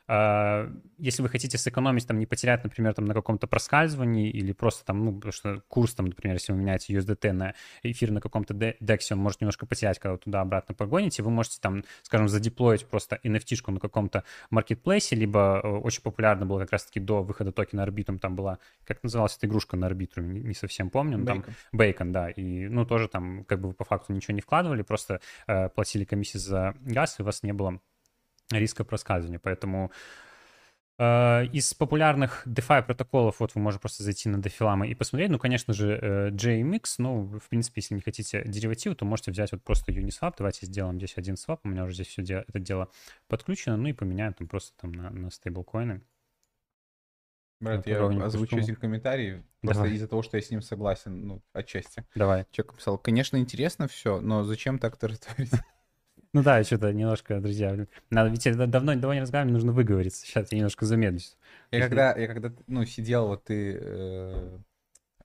[0.07, 5.05] если вы хотите сэкономить, там, не потерять, например, там, на каком-то проскальзывании или просто там,
[5.05, 8.99] ну, потому что курс, там, например, если вы меняете USDT на эфир на каком-то DEX,
[9.11, 13.71] он может немножко потерять, когда вы туда-обратно погоните, вы можете там, скажем, задеплоить просто NFT-шку
[13.71, 18.35] на каком-то маркетплейсе, либо э, очень популярно было как раз-таки до выхода токена Arbitrum, там
[18.35, 22.67] была, как называлась эта игрушка на Arbitrum, не, совсем помню, но там Bacon, да, и,
[22.67, 26.37] ну, тоже там, как бы вы по факту ничего не вкладывали, просто э, платили комиссии
[26.37, 27.79] за газ, и у вас не было
[28.59, 29.39] риска проскальзывания.
[29.39, 29.91] Поэтому
[31.03, 35.31] Э, из популярных DeFi протоколов, вот вы можете просто зайти на DeFi и посмотреть.
[35.31, 39.51] Ну, конечно же, э, JMX, ну, в принципе, если не хотите деривативы, то можете взять
[39.51, 40.35] вот просто Uniswap.
[40.37, 41.61] Давайте сделаем здесь один свап.
[41.63, 42.87] У меня уже здесь все это дело
[43.27, 43.77] подключено.
[43.77, 46.01] Ну и поменяем там просто там на, на стейблкоины.
[47.59, 52.05] Брат, я озвучу один комментарий, просто из-за того, что я с ним согласен, ну, отчасти.
[52.13, 52.45] Давай.
[52.51, 55.51] Человек писал, конечно, интересно все, но зачем так тараторить?
[56.33, 57.75] Ну да, что-то немножко, друзья,
[58.09, 60.25] надо, ведь давно, давно не разговаривали, нужно выговориться.
[60.25, 61.37] Сейчас я немножко замедлюсь.
[61.71, 64.57] Я когда, я когда, ну, сидел, вот ты э,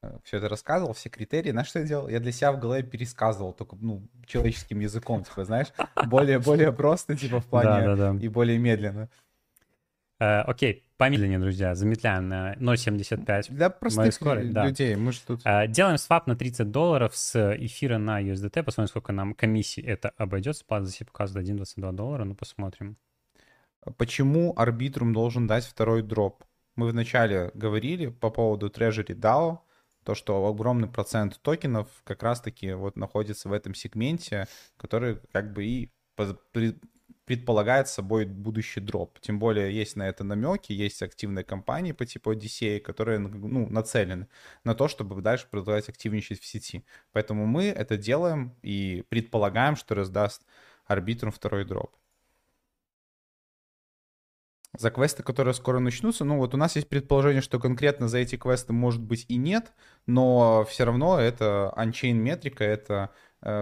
[0.02, 2.08] э все это рассказывал, все критерии, знаешь, что я делал?
[2.08, 5.68] Я для себя в голове пересказывал, только, ну, человеческим языком, типа, знаешь,
[6.06, 8.24] более, более просто, типа, в плане, да, да, да.
[8.24, 9.08] и более медленно.
[10.18, 13.52] Э, окей, помедленнее, друзья, замедляем на 0.75.
[13.52, 15.00] Для простых скорость, людей, да.
[15.00, 15.40] мы же тут...
[15.44, 20.10] Э, делаем свап на 30 долларов с эфира на USDT, посмотрим, сколько нам комиссии это
[20.16, 20.64] обойдется.
[20.64, 22.96] Плата за показывает 1.22 доллара, ну посмотрим.
[23.98, 26.44] Почему арбитрум должен дать второй дроп?
[26.76, 29.58] Мы вначале говорили по поводу Treasury DAO,
[30.04, 35.64] то, что огромный процент токенов как раз-таки вот находится в этом сегменте, который как бы
[35.64, 35.90] и
[37.26, 39.18] предполагает собой будущий дроп.
[39.20, 44.28] Тем более есть на это намеки, есть активные компании по типу Odyssey, которые ну, нацелены
[44.64, 46.84] на то, чтобы дальше продолжать активничать в сети.
[47.12, 50.46] Поэтому мы это делаем и предполагаем, что раздаст
[50.86, 51.96] арбитрум второй дроп.
[54.78, 58.36] За квесты, которые скоро начнутся, ну вот у нас есть предположение, что конкретно за эти
[58.36, 59.72] квесты может быть и нет,
[60.06, 63.10] но все равно это анчейн метрика, это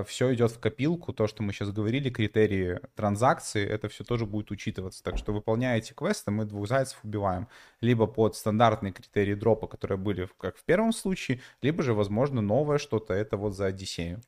[0.07, 4.51] все идет в копилку, то, что мы сейчас говорили, критерии транзакции, это все тоже будет
[4.51, 5.03] учитываться.
[5.03, 7.49] Так что, выполняя эти квесты, мы двух зайцев убиваем.
[7.81, 12.79] Либо под стандартные критерии дропа, которые были как в первом случае, либо же, возможно, новое
[12.79, 14.23] что-то, это вот за Одиссею.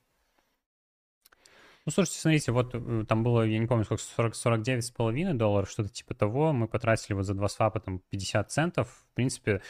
[1.86, 5.34] Ну, слушайте, смотрите, вот э, там было, я не помню, сколько, 40, 49 с половиной
[5.34, 6.52] долларов, что-то типа того.
[6.52, 8.88] Мы потратили вот за два свапа там 50 центов.
[8.88, 9.62] В принципе,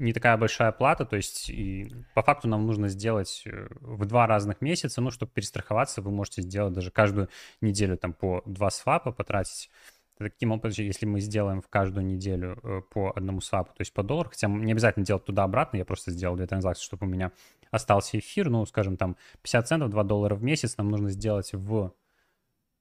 [0.00, 4.26] не такая большая плата, то есть и по факту нам нужно сделать э, в два
[4.26, 7.28] разных месяца, ну, чтобы перестраховаться, вы можете сделать даже каждую
[7.60, 9.70] неделю там по два свапа, потратить
[10.20, 14.02] Таким образом, если мы сделаем в каждую неделю э, по одному свапу, то есть по
[14.02, 17.32] доллару, хотя не обязательно делать туда-обратно, я просто сделал две транзакции, чтобы у меня
[17.70, 21.94] остался эфир, ну, скажем, там 50 центов, 2 доллара в месяц нам нужно сделать в...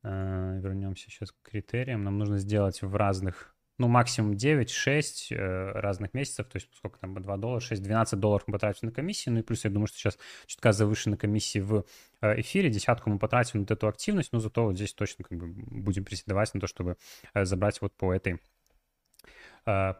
[0.03, 2.03] Э, вернемся сейчас к критериям.
[2.03, 7.15] Нам нужно сделать в разных ну, максимум 9-6 э, разных месяцев, то есть сколько там,
[7.15, 10.17] 2 доллара, 6-12 долларов мы потратим на комиссии, ну и плюс я думаю, что сейчас
[10.45, 11.85] чутка завышены комиссии в
[12.21, 15.47] э, эфире, десятку мы потратим на эту активность, но зато вот здесь точно как бы
[15.47, 16.97] будем приседовать на то, чтобы
[17.33, 18.39] э, забрать вот по этой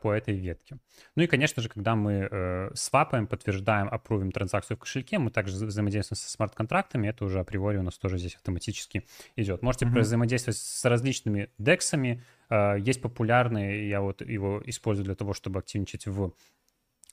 [0.02, 0.78] по этой ветке.
[1.16, 5.66] Ну и, конечно же, когда мы э, свапаем, подтверждаем, опрувим транзакцию в кошельке, мы также
[5.66, 9.06] взаимодействуем со смарт-контрактами, это уже априори у нас тоже здесь автоматически
[9.36, 9.62] идет.
[9.62, 10.00] Можете mm-hmm.
[10.00, 16.08] взаимодействовать с различными дексами, э, есть популярные, я вот его использую для того, чтобы активничать
[16.08, 16.34] в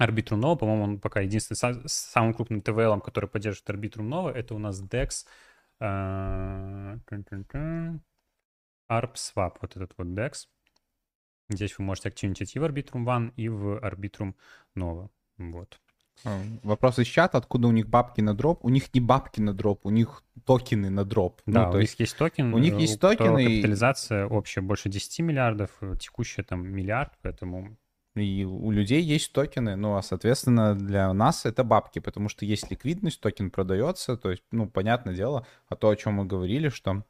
[0.00, 4.54] Arbitrum Nova, по-моему, он пока единственный, сам, самым крупным TVL, который поддерживает Arbitrum Nova, это
[4.54, 5.26] у нас DEX
[5.80, 6.98] uh,
[8.90, 10.46] ARP вот этот вот DEX.
[11.48, 14.34] Здесь вы можете активничать и в Arbitrum One, и в Arbitrum
[14.76, 15.08] Nova.
[15.38, 15.78] Вот.
[16.24, 18.64] А, вопрос из чата, откуда у них бабки на дроп?
[18.64, 21.40] У них не бабки на дроп, у них токены на дроп.
[21.46, 22.54] Ну, да, ну, то у есть, них есть токен.
[22.54, 23.44] У них есть токены.
[23.44, 27.76] Капитализация общая больше 10 миллиардов, э, текущая там миллиард, поэтому...
[28.14, 32.70] И у людей есть токены, ну, а, соответственно, для нас это бабки, потому что есть
[32.70, 37.04] ликвидность, токен продается, то есть, ну, понятное дело, а то, о чем мы говорили, что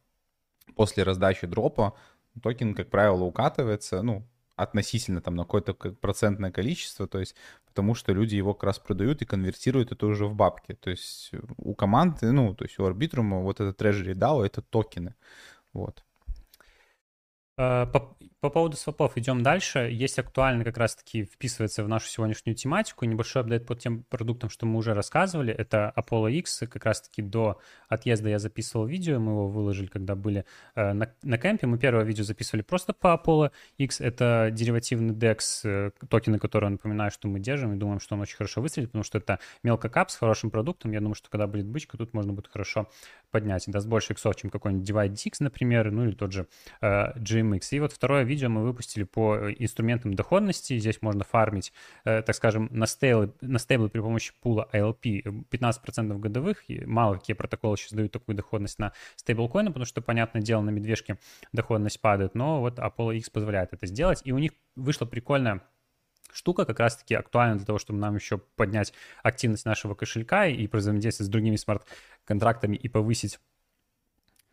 [0.74, 1.94] после раздачи дропа
[2.42, 8.12] токен, как правило, укатывается, ну, относительно там на какое-то процентное количество, то есть потому что
[8.12, 10.72] люди его как раз продают и конвертируют это уже в бабки.
[10.72, 15.14] То есть у команды, ну, то есть у Arbitrum вот это Treasury DAO— это токены.
[15.74, 16.05] Вот.
[17.58, 19.88] Э, по, по поводу свопов идем дальше.
[19.90, 23.06] Есть актуально как раз-таки вписывается в нашу сегодняшнюю тематику.
[23.06, 25.54] Небольшой апдейт по тем продуктам, что мы уже рассказывали.
[25.54, 26.64] Это Apollo X.
[26.70, 29.18] Как раз-таки до отъезда я записывал видео.
[29.18, 31.66] Мы его выложили, когда были э, на, на кемпе.
[31.66, 34.02] Мы первое видео записывали просто по Apollo X.
[34.02, 38.36] Это деривативный DEX, э, токены, которые, напоминаю, что мы держим и думаем, что он очень
[38.36, 40.92] хорошо выстрелит, потому что это мелко кап с хорошим продуктом.
[40.92, 42.90] Я думаю, что когда будет бычка, тут можно будет хорошо
[43.30, 43.64] поднять.
[43.66, 46.46] Даст больше иксов, чем какой-нибудь Divide X, например, ну или тот же
[46.80, 47.68] э, GMX.
[47.72, 50.78] И вот второе видео мы выпустили по э, инструментам доходности.
[50.78, 51.72] Здесь можно фармить,
[52.04, 56.68] э, так скажем, на стейблы, на стейблы при помощи пула ILP 15% годовых.
[56.68, 60.70] И мало какие протоколы сейчас дают такую доходность на стейблкоины, потому что, понятное дело, на
[60.70, 61.18] медвежке
[61.52, 64.22] доходность падает, но вот Apollo X позволяет это сделать.
[64.24, 65.62] И у них вышла прикольная
[66.36, 71.28] штука как раз-таки актуальна для того, чтобы нам еще поднять активность нашего кошелька и взаимодействовать
[71.28, 73.40] с другими смарт-контрактами и повысить.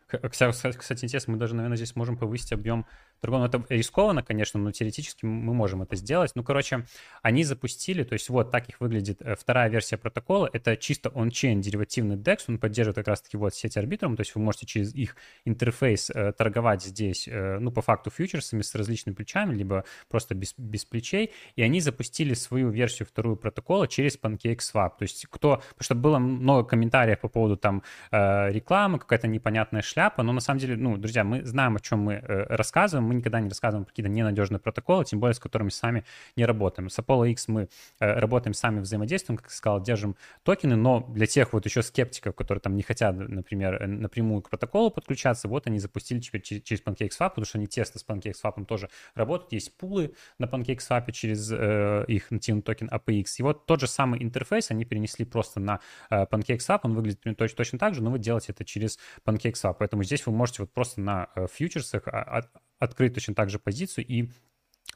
[0.08, 2.86] Кстати, интересно, мы даже, наверное, здесь можем повысить объем
[3.20, 3.46] торговлю.
[3.46, 6.32] Это рискованно, конечно, но теоретически мы можем это сделать.
[6.34, 6.86] Ну, короче,
[7.22, 10.48] они запустили, то есть вот так их выглядит э, вторая версия протокола.
[10.52, 14.40] Это чисто он-чейн деривативный DEX, он поддерживает как раз-таки вот сеть арбитром, то есть вы
[14.40, 19.54] можете через их интерфейс э, торговать здесь, э, ну, по факту фьючерсами с различными плечами,
[19.54, 21.32] либо просто без, без плечей.
[21.56, 24.92] И они запустили свою версию вторую протокола через PancakeSwap.
[24.98, 25.56] То есть кто...
[25.56, 30.40] Потому что было много комментариев по поводу там э, рекламы, какая-то непонятная шляпа, но на
[30.40, 33.84] самом деле, ну, друзья, мы знаем, о чем мы э, рассказываем, мы никогда не рассказываем
[33.84, 36.04] какие-то ненадежные протоколы, тем более с которыми сами
[36.36, 36.90] не работаем.
[36.90, 37.68] С Apollo X мы
[38.00, 42.60] э, работаем сами, взаимодействуем, как сказал, держим токены, но для тех вот еще скептиков, которые
[42.60, 47.30] там не хотят, например, э, напрямую к протоколу подключаться, вот они запустили теперь через PancakeSwap,
[47.30, 52.30] потому что они тесно с PancakeSwap тоже работают, есть пулы на PancakeSwap через э, их
[52.30, 53.24] нативный токен APX.
[53.38, 57.56] И вот тот же самый интерфейс они перенесли просто на э, PancakeSwap, он выглядит точно,
[57.56, 61.00] точно так же, но вы делаете это через PancakeSwap, поэтому здесь вы можете вот просто
[61.00, 62.44] на э, фьючерсах а,
[62.84, 64.30] открыть точно так же позицию и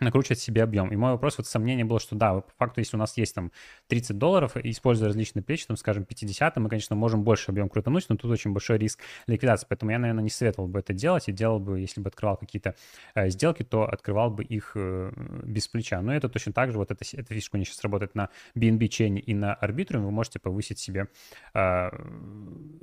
[0.00, 0.90] накручивать себе объем.
[0.92, 3.52] И мой вопрос, вот сомнение было, что да, по факту, если у нас есть там
[3.88, 8.16] 30 долларов, используя различные плечи, там, скажем, 50, мы, конечно, можем больше объем крутануть, но
[8.16, 11.58] тут очень большой риск ликвидации, поэтому я, наверное, не советовал бы это делать, и делал
[11.58, 12.74] бы, если бы открывал какие-то
[13.14, 15.12] э, сделки, то открывал бы их э,
[15.44, 16.00] без плеча.
[16.00, 18.88] Но это точно так же, вот эта, эта фишка у них сейчас работает на BNB
[18.88, 21.08] чейне и на арбитруме, вы можете повысить себе
[21.54, 21.90] э,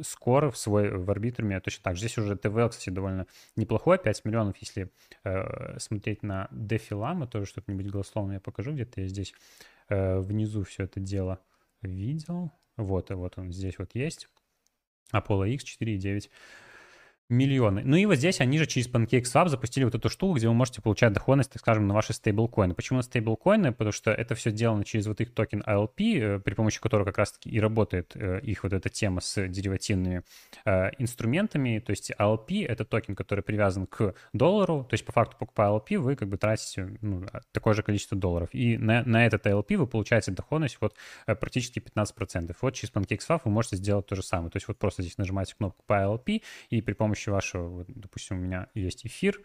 [0.02, 2.02] скор в свой в арбитруме точно так же.
[2.02, 4.90] Здесь уже TVL, кстати, довольно неплохой, 5 миллионов, если
[5.24, 7.46] э, смотреть на DeFi реклама, тоже
[7.78, 9.34] быть голословным, я покажу, где-то я здесь
[9.90, 11.40] э, внизу все это дело
[11.82, 12.52] видел.
[12.78, 14.28] Вот, и вот он здесь вот есть.
[15.14, 16.30] Apollo X 4.9
[17.30, 17.82] миллионы.
[17.84, 20.82] Ну и вот здесь они же через PancakeSwap запустили вот эту штуку, где вы можете
[20.82, 22.76] получать доходность, так скажем, на ваши стейблкоины.
[22.76, 23.72] Почему стейблкоины?
[23.72, 27.18] Потому что это все сделано через вот их токен ALP, э, при помощи которого как
[27.18, 30.22] раз-таки и работает э, их вот эта тема с деривативными
[30.66, 31.80] э, инструментами.
[31.80, 34.86] То есть ALP— это токен, который привязан к доллару.
[34.88, 38.50] То есть по факту, покупая ALP, вы как бы тратите ну, такое же количество долларов.
[38.52, 42.56] И на, на этот ALP вы получаете доходность вот практически 15%.
[42.62, 44.52] Вот через PancakeSwap вы можете сделать то же самое.
[44.52, 47.88] То есть вот просто здесь нажимаете кнопку по ALP, и при помощи помощью вашего, вот,
[47.88, 49.42] допустим, у меня есть эфир,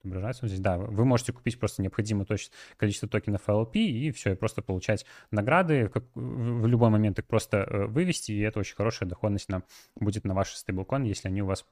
[0.00, 4.32] отображается вот здесь, да, вы можете купить просто необходимое точно количество токенов LP и все,
[4.32, 8.76] и просто получать награды, как в любой момент их просто э, вывести, и это очень
[8.76, 9.62] хорошая доходность на,
[9.96, 11.64] будет на ваши стейблкоин, если они у вас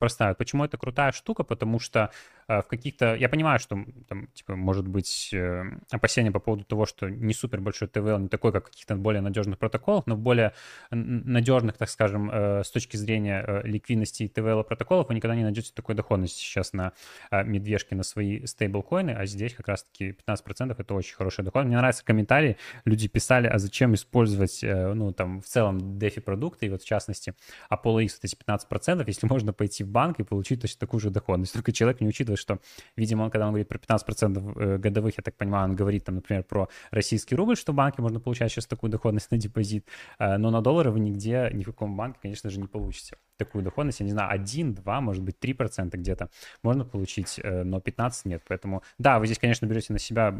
[0.00, 0.38] проставят.
[0.38, 1.44] Почему это крутая штука?
[1.44, 2.10] Потому что
[2.48, 3.14] э, в каких-то...
[3.14, 7.60] Я понимаю, что там, типа, может быть э, опасения по поводу того, что не супер
[7.60, 10.54] большой ТВЛ, не такой, как в каких-то более надежных протоколах, но в более
[10.90, 15.94] надежных, так скажем, э, с точки зрения ликвидности ТВЛ протоколов вы никогда не найдете такой
[15.94, 16.92] доходности сейчас на
[17.30, 21.66] э, медвежке, на свои стейблкоины, а здесь как раз-таки 15% это очень хороший доход.
[21.66, 26.68] Мне нравятся комментарии, люди писали, а зачем использовать, ну, там, в целом DeFi продукты, и
[26.70, 27.34] вот в частности
[27.70, 31.52] Apollo X, вот эти 15%, если можно пойти банк и получить точно такую же доходность.
[31.52, 32.58] Только человек не учитывает, что,
[32.96, 36.16] видимо, он, когда он говорит про 15% э, годовых, я так понимаю, он говорит, там,
[36.16, 39.86] например, про российский рубль, что в банке можно получать сейчас такую доходность на депозит,
[40.18, 43.64] э, но на доллары вы нигде, ни в каком банке, конечно же, не получите такую
[43.64, 44.00] доходность.
[44.00, 46.28] Я не знаю, 1, 2, может быть, 3% где-то
[46.62, 48.42] можно получить, э, но 15 нет.
[48.46, 50.34] Поэтому, да, вы здесь, конечно, берете на себя,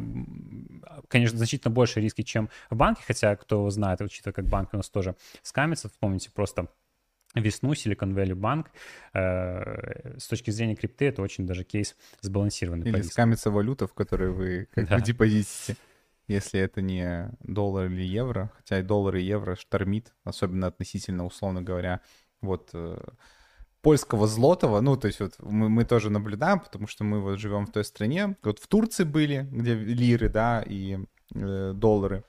[1.08, 4.88] конечно, значительно больше риски, чем в банке, хотя, кто знает, учитывая, как банк у нас
[4.88, 6.68] тоже скамится, вспомните просто
[7.34, 8.66] весну Silicon Valley Bank
[9.14, 12.88] э, с точки зрения крипты это очень даже кейс сбалансированный.
[12.88, 14.96] Или скамится валюта, в которой вы как да.
[14.96, 15.76] бы депозитите,
[16.26, 21.62] если это не доллар или евро, хотя и доллар и евро штормит, особенно относительно, условно
[21.62, 22.00] говоря,
[22.40, 22.98] вот э,
[23.82, 27.66] польского злотого, ну, то есть вот мы, мы тоже наблюдаем, потому что мы вот живем
[27.66, 30.98] в той стране, вот в Турции были, где лиры, да, и
[31.34, 32.24] э, доллары,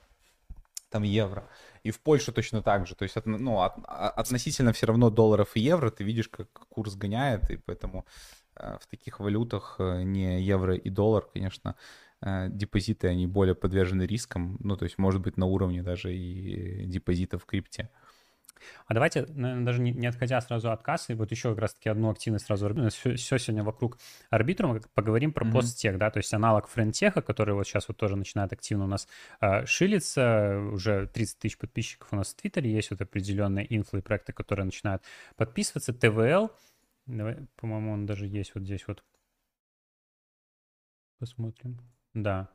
[0.90, 1.48] там евро.
[1.84, 2.96] И в Польше точно так же.
[2.96, 6.96] То есть, ну, от, а, относительно все равно долларов и евро ты видишь, как курс
[6.96, 8.06] гоняет, и поэтому
[8.56, 11.76] э, в таких валютах э, не евро и доллар, конечно,
[12.22, 16.86] э, депозиты, они более подвержены рискам, ну, то есть, может быть, на уровне даже и
[16.86, 17.90] депозитов в крипте.
[18.86, 22.10] А давайте, наверное, даже не, не отходя сразу от кассы, вот еще как раз-таки одну
[22.10, 23.98] активность сразу, все, все сегодня вокруг
[24.30, 25.52] арбитрума, поговорим про mm-hmm.
[25.52, 29.08] посттех, да, то есть аналог френдтеха, который вот сейчас вот тоже начинает активно у нас
[29.40, 34.34] э, шилиться, уже 30 тысяч подписчиков у нас в Твиттере, есть вот определенные инфлы проекты,
[34.34, 35.04] которые начинают
[35.36, 36.52] подписываться, ТВЛ,
[37.06, 39.04] давай, по-моему, он даже есть вот здесь вот,
[41.20, 41.80] посмотрим,
[42.14, 42.50] да,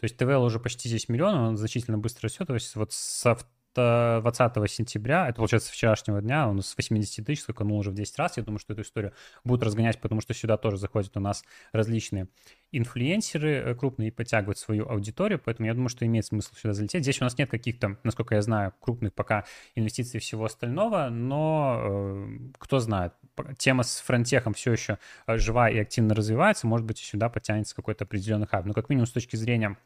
[0.00, 2.46] то есть ТВЛ уже почти 10 миллионов, он значительно быстро растет.
[2.46, 3.36] То есть вот со
[3.74, 8.36] 20 сентября, это получается вчерашнего дня, он с 80 тысяч скаканул уже в 10 раз.
[8.36, 9.12] Я думаю, что эту историю
[9.44, 12.28] будут разгонять, потому что сюда тоже заходят у нас различные
[12.72, 17.02] инфлюенсеры э, крупные и подтягивать свою аудиторию, поэтому я думаю, что имеет смысл сюда залететь.
[17.02, 19.44] Здесь у нас нет каких-то, насколько я знаю, крупных пока
[19.74, 23.12] инвестиций и всего остального, но э, кто знает,
[23.58, 28.04] тема с фронтехом все еще э, жива и активно развивается, может быть, сюда потянется какой-то
[28.04, 28.66] определенный хайп.
[28.66, 29.76] Но как минимум с точки зрения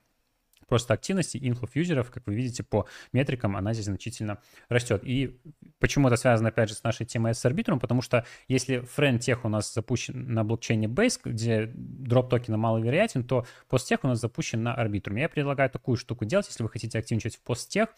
[0.66, 4.38] просто активности инфлов юзеров, как вы видите по метрикам, она здесь значительно
[4.68, 5.02] растет.
[5.04, 5.40] И
[5.78, 9.44] почему это связано, опять же, с нашей темой с арбитром, потому что если френд тех
[9.44, 14.62] у нас запущен на блокчейне Base, где дроп токена маловероятен, то посттех у нас запущен
[14.62, 15.16] на арбитрум.
[15.16, 17.88] Я предлагаю такую штуку делать, если вы хотите активничать в посттех,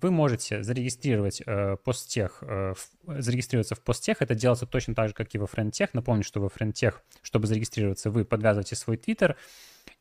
[0.00, 4.22] вы можете зарегистрировать э, посттех, э, в, зарегистрироваться в посттех.
[4.22, 5.92] Это делается точно так же, как и во френдтех.
[5.92, 9.36] Напомню, что во френдтех, чтобы зарегистрироваться, вы подвязываете свой твиттер,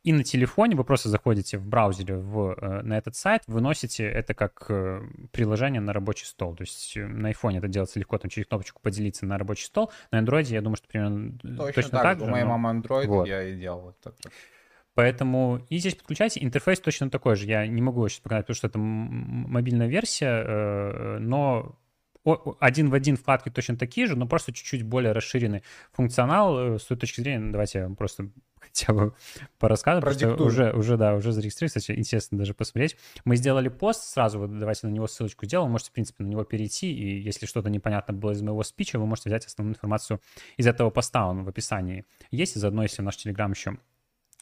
[0.08, 4.34] и на телефоне вы просто заходите в браузере в, э, на этот сайт, выносите это
[4.34, 5.02] как э,
[5.34, 6.56] приложение на рабочий стол.
[6.56, 9.92] То есть э, на iPhone это делается легко, там через кнопочку поделиться на рабочий стол.
[10.12, 12.24] На Android я думаю, что примерно точно, точно так, так же.
[12.24, 13.28] У моей мамы Android вот.
[13.28, 14.16] я и делал это.
[14.94, 16.42] Поэтому и здесь подключайте.
[16.42, 17.46] Интерфейс точно такой же.
[17.46, 21.78] Я не могу сейчас показать, потому что это мобильная версия, но
[22.62, 26.80] один в один вкладки точно такие же, но просто чуть-чуть более расширенный функционал.
[26.80, 28.30] С той точки зрения, давайте я просто
[28.60, 29.14] хотя бы
[29.60, 32.98] по рассказу, потому что уже, уже, да, уже зарегистрировались, интересно даже посмотреть.
[33.26, 36.28] Мы сделали пост сразу, вот давайте на него ссылочку сделаем, вы можете, в принципе, на
[36.28, 40.20] него перейти, и если что-то непонятно было из моего спича, вы можете взять основную информацию
[40.58, 43.78] из этого поста, он в описании есть, и заодно, если в наш Телеграм еще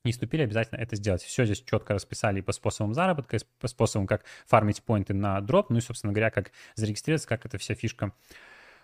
[0.04, 1.24] не вступили, обязательно это сделать.
[1.24, 5.42] Все здесь четко расписали и по способам заработка, и по способам, как фармить поинты на
[5.42, 8.14] дроп, ну и, собственно говоря, как зарегистрироваться, как эта вся фишка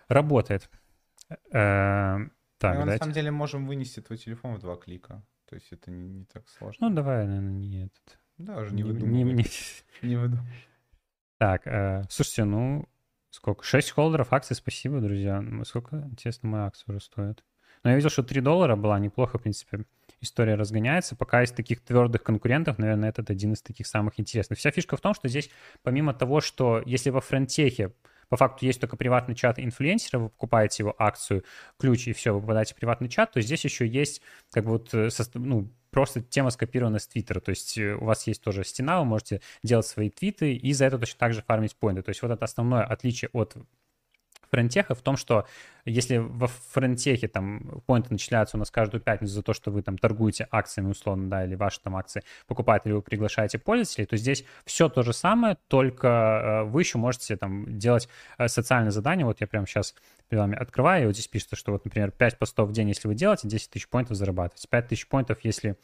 [0.08, 0.68] работает.
[2.62, 5.20] Так, Мы, на самом деле можем вынести твой телефон в два клика.
[5.48, 6.88] То есть это не, не так сложно.
[6.88, 8.18] Ну, давай, наверное, не этот.
[8.38, 9.24] Да, уже не, не выдумывай.
[9.24, 9.46] Не, не...
[10.02, 10.48] не выдумывай.
[11.38, 12.88] Так, э, слушайте, ну,
[13.30, 13.64] сколько?
[13.64, 15.44] 6 холдеров акций, спасибо, друзья.
[15.64, 17.42] Сколько, интересно, моя акция уже стоит?
[17.82, 19.84] Но я видел, что 3 доллара была неплохо, в принципе.
[20.20, 21.16] История разгоняется.
[21.16, 24.60] Пока из таких твердых конкурентов, наверное, этот один из таких самых интересных.
[24.60, 25.50] Вся фишка в том, что здесь,
[25.82, 27.92] помимо того, что если во фронтехе
[28.32, 31.44] по факту есть только приватный чат инфлюенсера, вы покупаете его акцию,
[31.78, 34.88] ключ и все, вы попадаете в приватный чат, то здесь еще есть как бы вот,
[34.94, 37.40] э, ну, просто тема скопирована с Твиттера.
[37.40, 40.86] То есть э, у вас есть тоже стена, вы можете делать свои твиты и за
[40.86, 42.00] это точно так же фармить поинты.
[42.00, 43.54] То есть вот это основное отличие от
[44.52, 45.46] френтеха в том, что
[45.86, 49.96] если во френтехе там поинты начисляются у нас каждую пятницу за то, что вы там
[49.96, 54.44] торгуете акциями условно, да, или ваши там акции покупаете, или вы приглашаете пользователей, то здесь
[54.66, 59.24] все то же самое, только э, вы еще можете там делать э, социальное задание.
[59.24, 59.94] Вот я прямо сейчас
[60.28, 63.08] перед вами открываю, и вот здесь пишется, что вот, например, 5 постов в день, если
[63.08, 64.68] вы делаете, 10 тысяч поинтов зарабатываете.
[64.68, 65.76] 5 тысяч поинтов, если...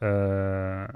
[0.00, 0.88] Э,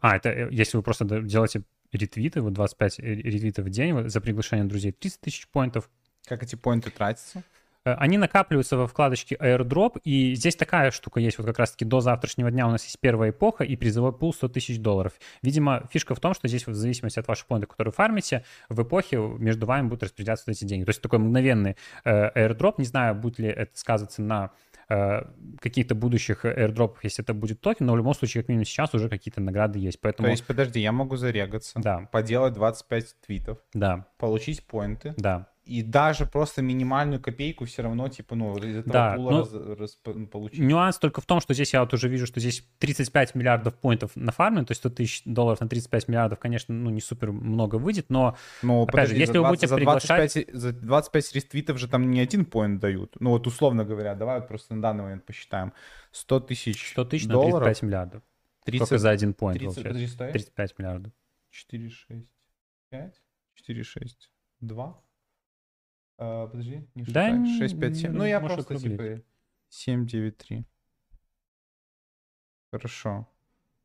[0.00, 4.92] а, это если вы просто делаете ретвиты, вот 25 ретвитов в день за приглашение друзей
[4.92, 5.90] 30 тысяч поинтов.
[6.26, 7.42] Как эти поинты тратятся?
[7.84, 12.00] Э, они накапливаются во вкладочке airdrop, и здесь такая штука есть, вот как раз-таки до
[12.00, 15.12] завтрашнего дня у нас есть первая эпоха и призовой пул 100 тысяч долларов.
[15.42, 18.82] Видимо, фишка в том, что здесь вот в зависимости от ваших поинтов, которые фармите, в
[18.82, 20.84] эпохе между вами будут распределяться эти деньги.
[20.84, 24.50] То есть такой мгновенный э, airdrop, не знаю, будет ли это сказываться на
[24.88, 25.22] Э,
[25.60, 29.08] каких-то будущих airdropов, если это будет токен, но в любом случае, как минимум сейчас уже
[29.08, 30.00] какие-то награды есть.
[30.00, 30.26] Поэтому...
[30.26, 32.08] То есть, подожди, я могу зарегаться, да.
[32.12, 34.06] поделать 25 твитов, да.
[34.16, 39.14] получить поинты, да и даже просто минимальную копейку все равно, типа, ну, из этого да,
[39.16, 39.98] пула ну, раз, раз,
[40.30, 40.60] получить.
[40.60, 44.14] Нюанс только в том, что здесь я вот уже вижу, что здесь 35 миллиардов поинтов
[44.14, 47.76] на фарме, то есть 100 тысяч долларов на 35 миллиардов, конечно, ну, не супер много
[47.76, 50.32] выйдет, но, но опять подожди, же, если 20, вы будете за приглашать...
[50.34, 53.16] 25, за 25 рествитов же там не один поинт дают.
[53.18, 55.72] Ну, вот условно говоря, давай вот просто на данный момент посчитаем.
[56.12, 57.54] 100 тысяч 100 тысяч долларов.
[57.54, 58.22] на 35 миллиардов.
[58.64, 60.16] 30, только за один поинт 30, получается.
[60.16, 61.12] Подожди, 35 миллиардов.
[61.50, 62.26] 4, 6,
[62.90, 63.22] 5,
[63.54, 65.02] 4, 6, 2.
[66.18, 68.12] А, подожди, не да, 6, 5, 7.
[68.12, 68.98] Ну, я просто округлить.
[68.98, 69.22] типа
[69.68, 70.64] 7, 9, 3.
[72.70, 73.26] Хорошо.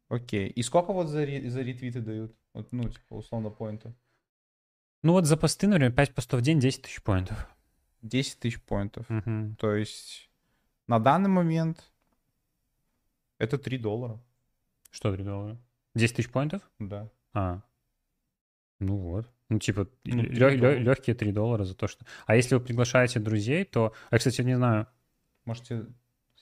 [0.10, 0.50] Окей.
[0.50, 2.36] И сколько вот за, за ретвиты дают?
[2.54, 3.94] Вот, ну, типа, условно, поинтов.
[5.04, 7.48] Ну вот за посты, например, 5 постов в день 10 тысяч поинтов.
[8.02, 9.10] 10 тысяч поинтов.
[9.10, 9.56] Угу.
[9.58, 10.30] То есть
[10.88, 11.92] на данный момент
[13.40, 14.22] это 3 доллара.
[14.92, 15.58] Что 3 доллара?
[15.96, 16.62] 10 тысяч поинтов?
[16.78, 17.10] Да.
[17.34, 17.62] А.
[18.80, 19.28] Ну вот.
[19.52, 22.06] Ну, типа, ну, легкие 3 доллара за то, что...
[22.26, 23.93] А если вы приглашаете друзей, то...
[24.10, 24.88] Я, кстати, не знаю.
[25.43, 25.88] Можете...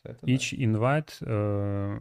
[0.04, 0.64] Это, Each да?
[0.64, 1.14] invite...
[1.22, 2.00] Э...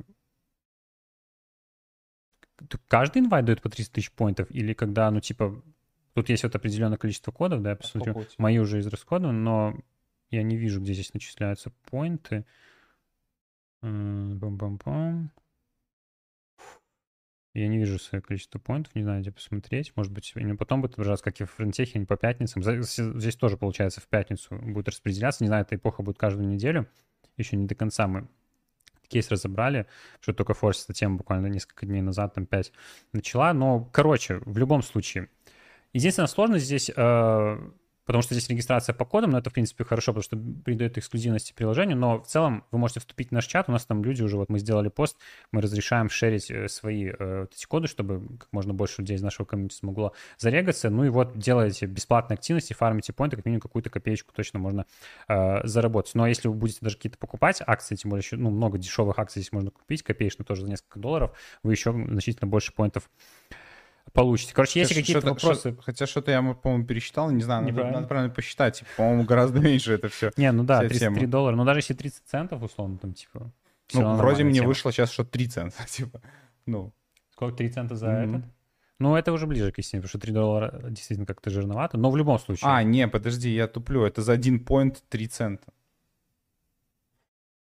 [2.89, 4.51] Каждый инвайт дает по 300 тысяч поинтов?
[4.51, 5.63] Или когда, ну, типа...
[6.13, 8.27] Тут есть вот определенное количество кодов, да, я посмотрю.
[8.37, 9.81] Мои уже израсходованы, но
[10.29, 12.45] я не вижу, где здесь начисляются поинты.
[13.81, 15.31] Бам-бам-бам.
[17.55, 19.93] Я не вижу свое количество поинтов, не знаю, где посмотреть.
[19.97, 22.63] Может быть, именно потом будет отображаться, как и в фронтехе, по пятницам.
[22.63, 25.43] Здесь тоже, получается, в пятницу будет распределяться.
[25.43, 26.87] Не знаю, эта эпоха будет каждую неделю.
[27.37, 28.29] Еще не до конца мы
[29.09, 29.87] кейс разобрали,
[30.21, 32.73] что только форс эта тема буквально несколько дней назад, там 5
[33.13, 33.53] начала.
[33.53, 35.29] Но, короче, в любом случае,
[35.93, 37.71] единственная сложность здесь э,
[38.09, 41.53] потому что здесь регистрация по кодам, но это, в принципе, хорошо, потому что придает эксклюзивности
[41.53, 44.39] приложению, но в целом вы можете вступить в наш чат, у нас там люди уже,
[44.39, 45.19] вот мы сделали пост,
[45.53, 49.45] мы разрешаем шерить э, свои э, эти коды, чтобы как можно больше людей из нашего
[49.45, 54.33] комьюнити смогло зарегаться, ну и вот делаете бесплатные активности, фармите поинты, как минимум какую-то копеечку
[54.33, 54.87] точно можно
[55.29, 56.15] э, заработать.
[56.15, 59.43] Но если вы будете даже какие-то покупать акции, тем более еще, ну, много дешевых акций
[59.43, 63.11] здесь можно купить, копеечно тоже за несколько долларов, вы еще значительно больше поинтов
[64.13, 64.55] получите.
[64.55, 65.73] Короче, если какие-то вопросы...
[65.73, 68.79] Что хотя что-то я, по-моему, пересчитал, не знаю, надо, надо правильно посчитать.
[68.79, 70.31] Типа, по-моему, гораздо меньше это все.
[70.37, 71.27] Не, ну да, 33 тема.
[71.27, 71.57] доллара.
[71.57, 73.53] Но даже если 30 центов, условно, там, типа...
[73.95, 76.21] Ну, вроде мне вышло сейчас, что 3 цента, типа,
[76.67, 76.93] ну...
[77.33, 78.45] Сколько, 3 цента за этот?
[78.99, 82.17] Ну, это уже ближе к истине, потому что 3 доллара действительно как-то жирновато, но в
[82.17, 82.69] любом случае.
[82.69, 85.73] А, не, подожди, я туплю, это за 1 поинт 3 цента.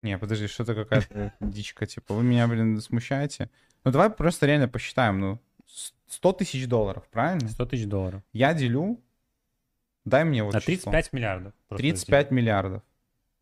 [0.04, 3.50] Не, подожди, что-то какая-то дичка, типа, вы меня, блин, смущаете.
[3.84, 5.42] Ну, давай просто реально посчитаем, ну,
[6.14, 7.48] 100 тысяч долларов, правильно?
[7.48, 8.22] 100 тысяч долларов.
[8.34, 9.02] Я делю,
[10.06, 11.18] дай мне вот На 35 число.
[11.18, 11.54] миллиардов.
[11.70, 12.36] 35 делю.
[12.36, 12.84] миллиардов.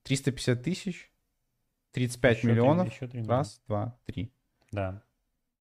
[0.03, 1.11] 350 тысяч,
[1.91, 2.87] 35 еще миллионов.
[2.87, 4.31] 3, еще 3 Раз, два, три.
[4.71, 5.03] Да.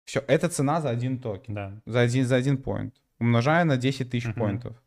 [0.04, 1.54] Все, это цена за один токен.
[1.54, 1.82] Да.
[1.86, 3.02] За один, за один поинт.
[3.20, 4.40] Умножая на 10 тысяч угу.
[4.42, 4.84] поинтов.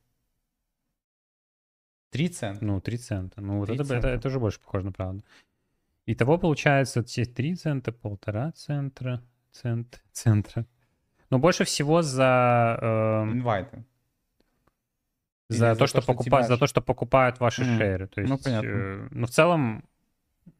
[2.11, 2.65] 3 цента.
[2.65, 3.41] Ну, 3 цента.
[3.41, 5.25] Ну, вот это, это, это уже больше похоже на правду.
[6.05, 10.67] Итого получается все 3 цента, полтора центра, цент, центра.
[11.33, 12.79] Но больше всего за...
[12.79, 13.87] Э, Инвайты.
[15.49, 16.57] За, то, что, что покупают, тебя...
[16.57, 17.79] за то, что покупают ваши mm.
[17.79, 18.07] шеры.
[18.07, 18.69] То ну, есть, ну, понятно.
[18.69, 19.85] Э, ну, в целом,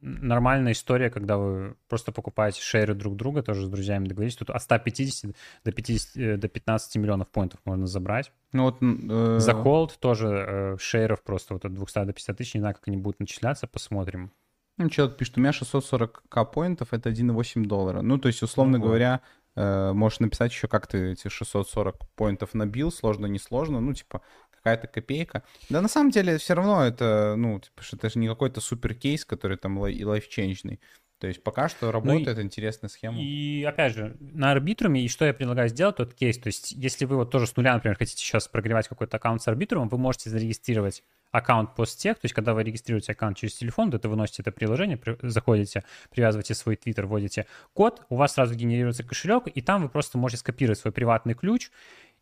[0.01, 4.37] нормальная история, когда вы просто покупаете шеры друг друга, тоже с друзьями договорились.
[4.37, 8.33] Тут от 150 до, 50, э, до 15 миллионов поинтов можно забрать.
[8.53, 8.79] Ну вот...
[8.81, 9.41] Э...
[9.41, 12.55] За холд тоже э, шеров просто вот от 200 до 50 тысяч.
[12.55, 14.33] Не знаю, как они будут начисляться, посмотрим.
[14.79, 18.01] Ну, человек пишет, у меня 640к поинтов, это 1,8 доллара.
[18.01, 19.21] Ну, то есть, условно ну, говоря,
[19.55, 24.87] можешь написать еще, как ты эти 640 поинтов набил, сложно, не сложно, ну, типа, какая-то
[24.87, 25.43] копейка.
[25.69, 29.25] Да на самом деле все равно это, ну, типа, это же не какой-то супер кейс,
[29.25, 30.81] который там и лайфченджный.
[31.23, 33.17] То есть пока что работает ну, интересная схема.
[33.17, 37.05] И опять же, на арбитруме, и что я предлагаю сделать, тот кейс, то есть если
[37.05, 40.31] вы вот тоже с нуля, например, хотите сейчас прогревать какой-то аккаунт с арбитрумом, вы можете
[40.31, 44.51] зарегистрировать аккаунт посттех, то есть когда вы регистрируете аккаунт через телефон, то это выносите это
[44.51, 49.85] приложение, при, заходите, привязываете свой твиттер, вводите код, у вас сразу генерируется кошелек, и там
[49.85, 51.71] вы просто можете скопировать свой приватный ключ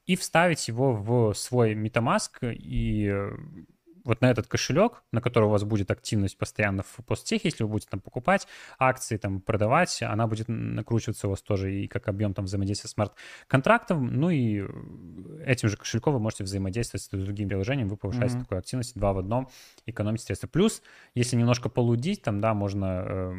[0.04, 3.14] и вставить его в свой MetaMask и
[4.04, 7.70] вот на этот кошелек, на который у вас будет активность постоянно в посттехе, если вы
[7.70, 8.46] будете там покупать
[8.78, 12.92] акции, там продавать, она будет накручиваться у вас тоже и как объем там взаимодействия с
[12.92, 14.64] смарт-контрактом, ну и
[15.44, 18.40] этим же кошельком вы можете взаимодействовать с другим приложением, вы повышаете mm-hmm.
[18.40, 19.48] такую активность два в одном,
[19.86, 20.48] экономите средства.
[20.48, 20.82] Плюс,
[21.14, 23.34] если немножко полудить, там, да, можно э,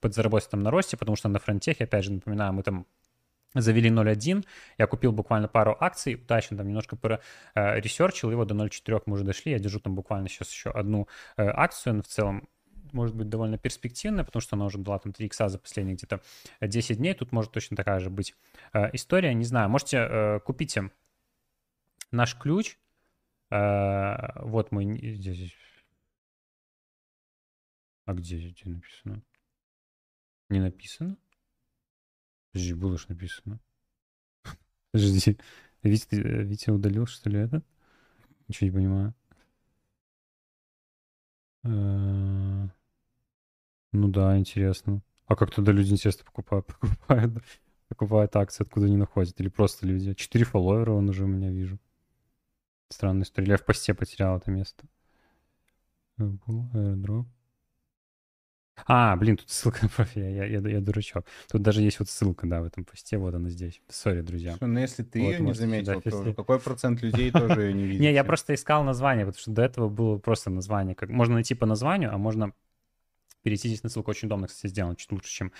[0.00, 2.86] подзаработать там на росте, потому что на фронтехе, опять же, напоминаю, мы там
[3.54, 4.44] завели 0.1,
[4.78, 6.96] я купил буквально пару акций, удачно там немножко
[7.54, 11.44] ресерчил его до 0.4 мы уже дошли, я держу там буквально сейчас еще одну э,
[11.46, 12.48] акцию, но в целом
[12.92, 16.20] может быть довольно перспективная, потому что она уже была там 3 икса за последние где-то
[16.60, 18.34] 10 дней, тут может точно такая же быть
[18.72, 20.90] э, история, не знаю, можете э, купите
[22.10, 22.78] наш ключ,
[23.50, 25.54] вот мы здесь,
[28.04, 29.22] а где здесь написано?
[30.48, 31.16] Не написано?
[32.54, 33.58] Подожди, было же написано.
[34.92, 35.36] Подожди.
[35.82, 37.64] Витя, Витя удалил, что ли, это?
[38.46, 39.14] Ничего не понимаю.
[41.64, 42.68] Э,
[43.90, 45.02] ну да, интересно.
[45.26, 47.44] А как туда люди, интересно, покупают, покупают,
[47.88, 49.40] покупают акции, откуда они находят?
[49.40, 50.14] Или просто люди?
[50.14, 51.80] Четыре фолловера он уже у меня вижу.
[52.88, 53.48] Странная история.
[53.48, 54.86] Я в посте потерял это место.
[56.20, 57.26] Airdrop.
[58.86, 61.24] А, блин, тут ссылка на профиль, я, я, я дурачок.
[61.50, 63.80] Тут даже есть вот ссылка, да, в этом посте, вот она здесь.
[63.88, 64.56] Сори, друзья.
[64.56, 67.84] Что, ну если ты вот, ее не заметил, то какой процент людей тоже ее не
[67.84, 68.00] видит?
[68.04, 70.94] Не, я просто искал название, потому что до этого было просто название.
[70.94, 72.52] Как Можно найти по названию, а можно
[73.42, 74.10] перейти здесь на ссылку.
[74.10, 75.52] Очень удобно, кстати, сделано, чуть лучше, чем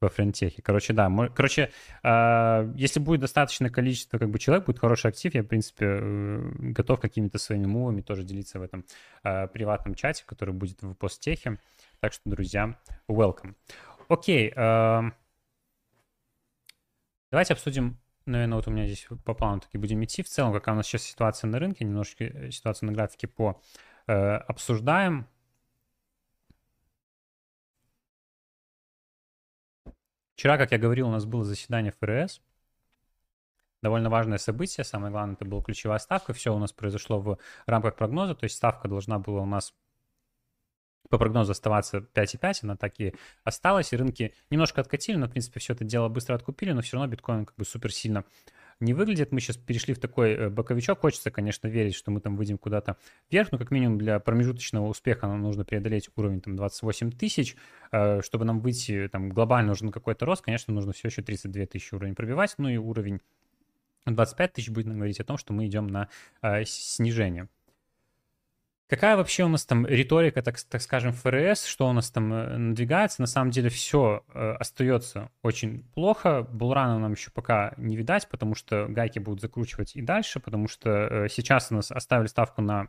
[0.00, 0.62] во френтехе.
[0.62, 1.10] Короче, да.
[1.34, 1.70] Короче,
[2.02, 6.50] э, если будет достаточное количество как бы человек, будет хороший актив, я, в принципе, э,
[6.58, 8.84] готов какими-то своими мувами тоже делиться в этом
[9.22, 11.58] э, приватном чате, который будет в посттехе.
[12.04, 12.78] Так что, друзья,
[13.08, 13.54] welcome.
[14.10, 14.52] Окей.
[14.54, 15.10] Э,
[17.30, 20.22] давайте обсудим, наверное, вот у меня здесь по плану таки будем идти.
[20.22, 23.58] В целом, какая у нас сейчас ситуация на рынке, немножечко э, ситуацию на графике по
[24.06, 25.26] э, обсуждаем.
[30.34, 32.42] Вчера, как я говорил, у нас было заседание ФРС.
[33.80, 34.84] довольно важное событие.
[34.84, 36.34] Самое главное, это была ключевая ставка.
[36.34, 39.72] Все у нас произошло в рамках прогноза, то есть ставка должна была у нас
[41.08, 45.60] по прогнозу оставаться 5,5, она так и осталась, и рынки немножко откатили, но, в принципе,
[45.60, 48.24] все это дело быстро откупили, но все равно биткоин как бы супер сильно
[48.80, 49.32] не выглядит.
[49.32, 51.00] Мы сейчас перешли в такой э, боковичок.
[51.00, 52.96] Хочется, конечно, верить, что мы там выйдем куда-то
[53.30, 57.56] вверх, но как минимум для промежуточного успеха нам нужно преодолеть уровень там 28 тысяч.
[57.92, 61.94] Э, чтобы нам выйти, там глобально нужен какой-то рост, конечно, нужно все еще 32 тысячи
[61.94, 63.20] уровень пробивать, ну и уровень
[64.06, 66.08] 25 тысяч будет говорить о том, что мы идем на
[66.42, 67.48] э, снижение.
[68.86, 72.58] Какая вообще у нас там риторика, так, так скажем, ФРС, что у нас там э,
[72.58, 73.22] надвигается?
[73.22, 76.42] На самом деле все э, остается очень плохо.
[76.42, 80.90] Булрана нам еще пока не видать, потому что гайки будут закручивать и дальше, потому что
[80.90, 82.88] э, сейчас у нас оставили ставку на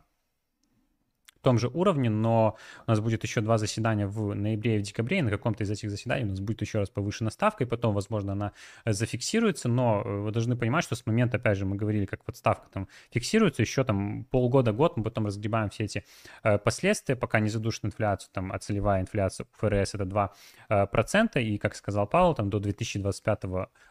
[1.46, 2.56] том же уровне, но
[2.88, 5.70] у нас будет еще два заседания в ноябре и в декабре, и на каком-то из
[5.70, 8.50] этих заседаний у нас будет еще раз повышена ставка, и потом, возможно, она
[8.84, 12.22] э, зафиксируется, но э, вы должны понимать, что с момента, опять же, мы говорили, как
[12.26, 16.04] вот ставка там фиксируется, еще там полгода-год мы потом разгребаем все эти
[16.42, 20.30] э, последствия, пока не задушит инфляцию, там, а целевая инфляция ФРС это 2%,
[20.68, 23.44] э, процента, и, как сказал Павел, там до 2025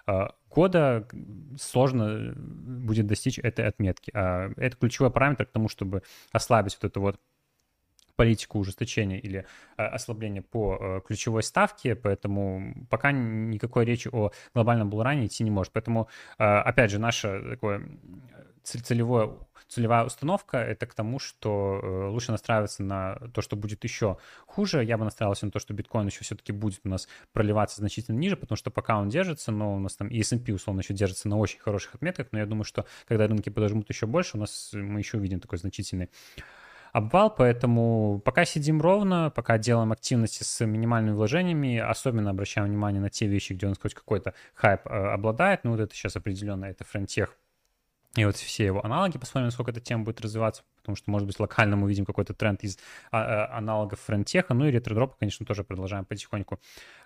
[0.07, 1.07] э, года
[1.57, 4.11] сложно будет достичь этой отметки.
[4.13, 6.01] А это ключевой параметр к тому, чтобы
[6.33, 7.19] ослабить вот это вот
[8.15, 9.45] политику ужесточения или
[9.77, 15.51] э, ослабления по э, ключевой ставке, поэтому пока никакой речи о глобальном булране идти не
[15.51, 15.73] может.
[15.73, 16.07] Поэтому,
[16.37, 17.81] э, опять же, наше такое
[18.63, 19.33] целевое,
[19.67, 24.83] целевая установка это к тому, что лучше настраиваться на то, что будет еще хуже.
[24.83, 28.37] Я бы настраивался на то, что биткоин еще все-таки будет у нас проливаться значительно ниже,
[28.37, 31.37] потому что пока он держится, но у нас там и S&P условно еще держится на
[31.37, 34.99] очень хороших отметках, но я думаю, что когда рынки подожмут еще больше, у нас мы
[34.99, 36.09] еще увидим такой значительный
[36.95, 43.09] обвал, поэтому пока сидим ровно, пока делаем активности с минимальными вложениями, особенно обращаем внимание на
[43.09, 46.85] те вещи, где он хоть какой-то хайп э, обладает, ну вот это сейчас определенно, это
[46.85, 47.35] фронтех
[48.15, 51.39] и вот все его аналоги, посмотрим, насколько эта тема будет развиваться потому что, может быть,
[51.39, 52.77] локально мы увидим какой-то тренд из
[53.11, 56.59] а, а, аналогов фронтеха, ну и ретродропы, конечно, тоже продолжаем потихоньку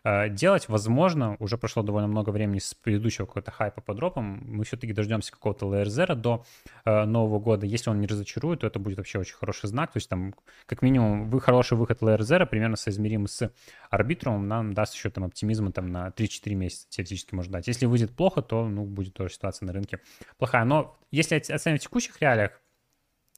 [0.04, 0.68] а, делать.
[0.68, 5.32] Возможно, уже прошло довольно много времени с предыдущего какого-то хайпа по дропам, мы все-таки дождемся
[5.32, 6.46] какого-то Zero до
[6.86, 7.66] Нового года.
[7.66, 10.82] Если он не разочарует, то это будет вообще очень хороший знак, то есть там, как
[10.82, 13.52] минимум, вы хороший выход Zero примерно соизмерим с
[13.90, 17.68] арбитрумом, нам даст еще там оптимизма там на 3-4 месяца теоретически может дать.
[17.68, 20.02] Если выйдет плохо, то, ну, будет тоже ситуация на рынке
[20.38, 20.66] плохая.
[20.66, 22.62] Но если оценивать в текущих реалиях,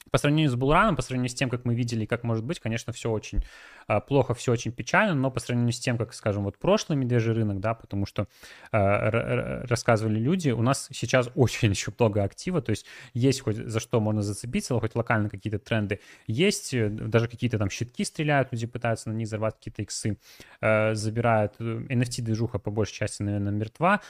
[0.09, 2.91] по сравнению с Булраном, по сравнению с тем, как мы видели, как может быть, конечно,
[2.91, 3.43] все очень
[3.87, 7.33] а, плохо, все очень печально, но по сравнению с тем, как, скажем, вот прошлый медвежий
[7.33, 8.27] рынок, да, потому что
[8.71, 13.79] а, рассказывали люди, у нас сейчас очень еще много актива, то есть есть хоть за
[13.79, 18.67] что можно зацепиться, хоть локально какие-то тренды есть, э, даже какие-то там щитки стреляют, люди
[18.67, 20.17] пытаются на них взорвать какие-то иксы,
[20.59, 24.01] а, забирают, NFT-движуха по большей части, наверное, мертва,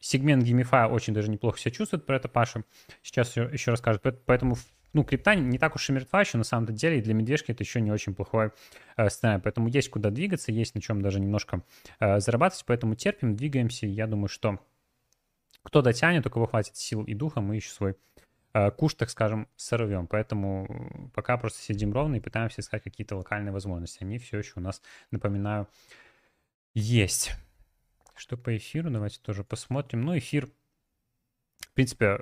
[0.00, 2.64] сегмент геймифая очень даже неплохо себя чувствует, про это Паша
[3.02, 4.56] сейчас еще расскажет, поэтому
[4.96, 7.62] ну, крипта не так уж и мертва еще на самом деле, и для медвежки это
[7.62, 8.52] еще не очень плохой
[8.96, 9.42] э, сценарий.
[9.42, 11.62] Поэтому есть куда двигаться, есть на чем даже немножко
[12.00, 13.86] э, зарабатывать, поэтому терпим, двигаемся.
[13.86, 14.58] Я думаю, что
[15.62, 17.96] кто дотянет, у кого хватит сил и духа, мы еще свой
[18.54, 20.06] э, куш, так скажем, сорвем.
[20.06, 24.02] Поэтому пока просто сидим ровно и пытаемся искать какие-то локальные возможности.
[24.02, 24.80] Они все еще у нас,
[25.10, 25.68] напоминаю,
[26.72, 27.32] есть.
[28.14, 30.06] Что по эфиру, давайте тоже посмотрим.
[30.06, 30.48] Ну, эфир,
[31.58, 32.20] в принципе,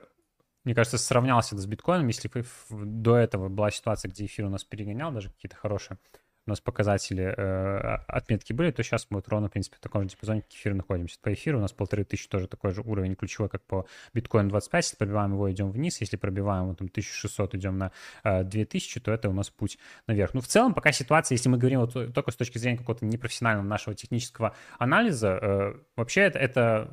[0.64, 2.30] мне кажется, сравнялся с биткоином, если
[2.70, 5.98] до этого была ситуация, где эфир у нас перегонял, даже какие-то хорошие
[6.46, 10.02] у нас показатели, э, отметки были, то сейчас мы вот ровно, в принципе, в таком
[10.02, 11.18] же диапазоне, как эфир находимся.
[11.22, 14.84] По эфиру у нас полторы тысячи тоже такой же уровень ключевой, как по биткоину 25.
[14.84, 16.00] Если пробиваем его, идем вниз.
[16.00, 17.92] Если пробиваем вот, там 1600, идем на
[18.24, 20.34] э, 2000, то это у нас путь наверх.
[20.34, 23.66] Ну, в целом, пока ситуация, если мы говорим вот только с точки зрения какого-то непрофессионального
[23.66, 26.90] нашего технического анализа, э, вообще это, это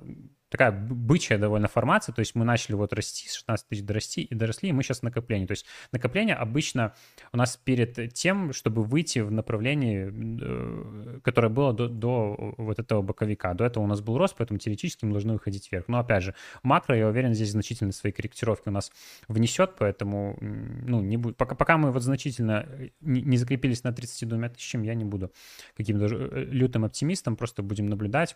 [0.51, 4.35] такая бычья довольно формация, то есть мы начали вот расти, с 16 тысяч дорасти и
[4.35, 5.47] доросли, и мы сейчас накопление.
[5.47, 6.93] То есть накопление обычно
[7.31, 13.01] у нас перед тем, чтобы выйти в направлении, э, которое было до, до вот этого
[13.01, 13.53] боковика.
[13.53, 15.87] До этого у нас был рост, поэтому теоретически мы должны выходить вверх.
[15.87, 18.91] Но опять же, макро, я уверен, здесь значительно свои корректировки у нас
[19.29, 21.37] внесет, поэтому ну, не будет.
[21.37, 22.67] Пока, пока мы вот значительно
[22.99, 25.31] не, не закрепились на 32 тысячам, я не буду
[25.77, 28.35] каким-то э, лютым оптимистом, просто будем наблюдать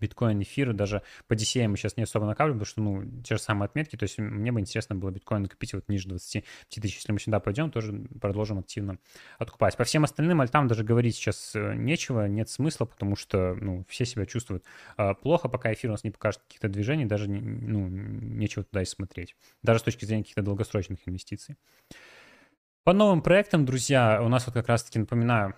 [0.00, 3.40] биткоин, эфир, даже по DCA мы сейчас не особо накапливаем, потому что, ну, те же
[3.40, 6.44] самые отметки, то есть мне бы интересно было биткоин накопить вот ниже 25
[6.82, 6.96] тысяч.
[6.96, 8.98] Если мы сюда пойдем, тоже продолжим активно
[9.38, 9.76] откупать.
[9.76, 14.04] По всем остальным альтам даже говорить сейчас э, нечего, нет смысла, потому что, ну, все
[14.04, 14.64] себя чувствуют
[14.96, 18.84] э, плохо, пока эфир у нас не покажет каких-то движений, даже, ну, нечего туда и
[18.84, 19.36] смотреть.
[19.62, 21.56] Даже с точки зрения каких-то долгосрочных инвестиций.
[22.86, 25.54] По новым проектам, друзья, у нас вот как раз-таки, напоминаю,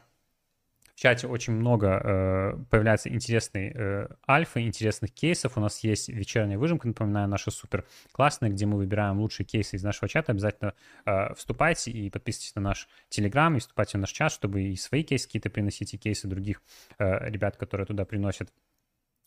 [0.98, 5.56] в чате очень много э, появляется интересной э, альфы, интересных кейсов.
[5.56, 9.84] У нас есть вечерняя выжимка, напоминаю, наша супер классная, где мы выбираем лучшие кейсы из
[9.84, 10.32] нашего чата.
[10.32, 10.74] Обязательно
[11.06, 15.04] э, вступайте и подписывайтесь на наш телеграм, и вступайте в наш чат, чтобы и свои
[15.04, 16.62] кейсы какие-то приносить, и кейсы других
[16.98, 18.52] э, ребят, которые туда приносят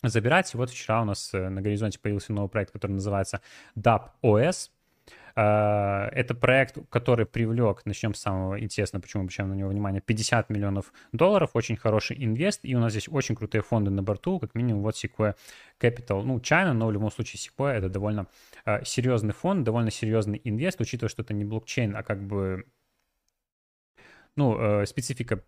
[0.04, 0.54] забирать.
[0.54, 3.40] И вот вчера у нас э, на горизонте появился новый проект, который называется
[3.78, 4.72] DAP OS.
[5.36, 10.50] Э, это проект, который привлек, начнем с самого интересного, почему обращаем на него внимание, 50
[10.50, 14.56] миллионов долларов, очень хороший инвест, и у нас здесь очень крутые фонды на борту, как
[14.56, 15.36] минимум вот Sequoia
[15.80, 18.28] Capital, ну, China, но в любом случае Sequoia это довольно
[18.66, 22.66] э, серьезный фонд, довольно серьезный инвест, учитывая, что это не блокчейн, а как бы
[24.36, 25.44] ну, э, специфика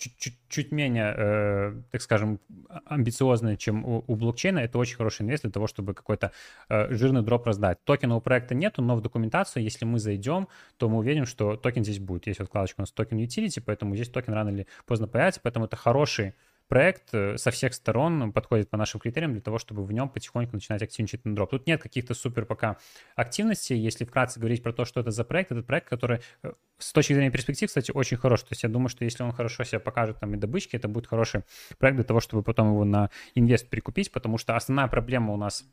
[0.00, 5.42] чуть-чуть менее, э, так скажем, а, амбициозная, чем у, у блокчейна, это очень хороший инвест
[5.42, 6.32] для того, чтобы какой-то
[6.68, 7.78] э, жирный дроп раздать.
[7.84, 11.84] Токена у проекта нету, но в документацию, если мы зайдем, то мы увидим, что токен
[11.84, 12.26] здесь будет.
[12.26, 15.66] Есть вот вкладочка у нас токен utility, поэтому здесь токен рано или поздно появится, поэтому
[15.66, 16.34] это хороший
[16.70, 20.54] проект э, со всех сторон подходит по нашим критериям для того, чтобы в нем потихоньку
[20.54, 21.50] начинать активничать на дроп.
[21.50, 22.76] Тут нет каких-то супер пока
[23.16, 23.76] активностей.
[23.76, 27.12] Если вкратце говорить про то, что это за проект, этот проект, который э, с точки
[27.12, 28.42] зрения перспектив, кстати, очень хорош.
[28.42, 31.08] То есть я думаю, что если он хорошо себя покажет там и добычки, это будет
[31.08, 31.42] хороший
[31.78, 35.64] проект для того, чтобы потом его на инвест прикупить, потому что основная проблема у нас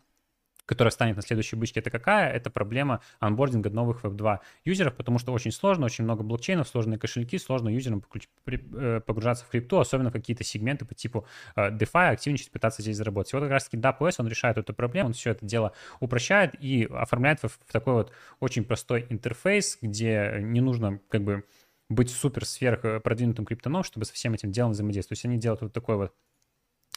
[0.68, 2.30] которая станет на следующей бычке, это какая?
[2.32, 7.40] Это проблема анбординга новых Web2 юзеров, потому что очень сложно, очень много блокчейнов, сложные кошельки,
[7.40, 8.04] сложно юзерам
[8.46, 13.34] э, погружаться в крипту, особенно какие-то сегменты по типу э, DeFi, активничать, пытаться здесь заработать.
[13.34, 17.42] Вот как раз-таки DAPOS, он решает эту проблему, он все это дело упрощает и оформляет
[17.42, 18.12] в, в такой вот
[18.42, 21.46] очень простой интерфейс, где не нужно как бы
[21.90, 25.20] быть супер сверх продвинутым криптоном, чтобы со всем этим делом взаимодействовать.
[25.20, 26.14] То есть они делают вот такой вот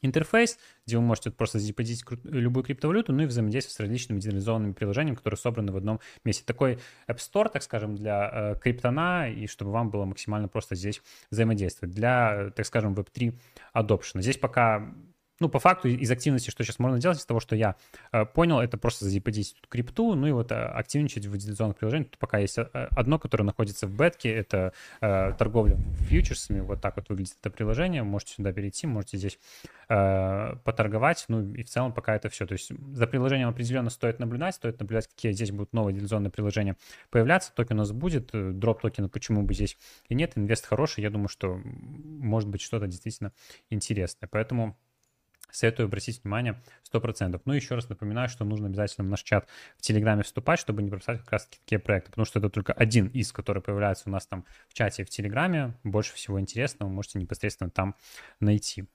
[0.03, 5.17] интерфейс, где вы можете просто запозить любую криптовалюту, ну и взаимодействовать с различными децентрализованными приложениями,
[5.17, 6.45] которые собраны в одном месте.
[6.45, 6.79] Такой
[7.09, 11.95] App Store, так скажем, для э, криптона, и чтобы вам было максимально просто здесь взаимодействовать.
[11.95, 13.35] Для, так скажем, Web3
[13.75, 14.23] adoption.
[14.23, 14.93] Здесь пока
[15.41, 17.77] ну, по факту из активности, что сейчас можно делать, из того, что я
[18.13, 22.11] э, понял, это просто задепозить крипту, ну и вот э, активничать в децентрализованных приложениях.
[22.11, 25.79] Тут пока есть э, одно, которое находится в бетке, это э, торговля
[26.09, 26.61] фьючерсами.
[26.61, 28.03] Вот так вот выглядит это приложение.
[28.03, 29.39] Можете сюда перейти, можете здесь
[29.89, 31.25] э, поторговать.
[31.29, 32.47] Ну и в целом пока это все.
[32.47, 36.77] То есть за приложением определенно стоит наблюдать, стоит наблюдать, какие здесь будут новые децентрализованные приложения
[37.11, 37.53] появляться.
[37.55, 39.79] Токен у нас будет, дроп токена почему бы здесь
[40.11, 40.33] и нет.
[40.37, 43.33] Инвест хороший, я думаю, что может быть что-то действительно
[43.71, 44.29] интересное.
[44.31, 44.77] Поэтому
[45.53, 46.61] Советую обратить внимание
[46.93, 47.41] 100%.
[47.45, 50.91] Ну, еще раз напоминаю, что нужно обязательно в наш чат в Телеграме вступать, чтобы не
[50.91, 54.27] пропускать как раз такие проекты, потому что это только один из, который появляется у нас
[54.27, 55.75] там в чате в Телеграме.
[55.85, 57.95] Больше всего интересного вы можете непосредственно там
[58.41, 58.87] найти.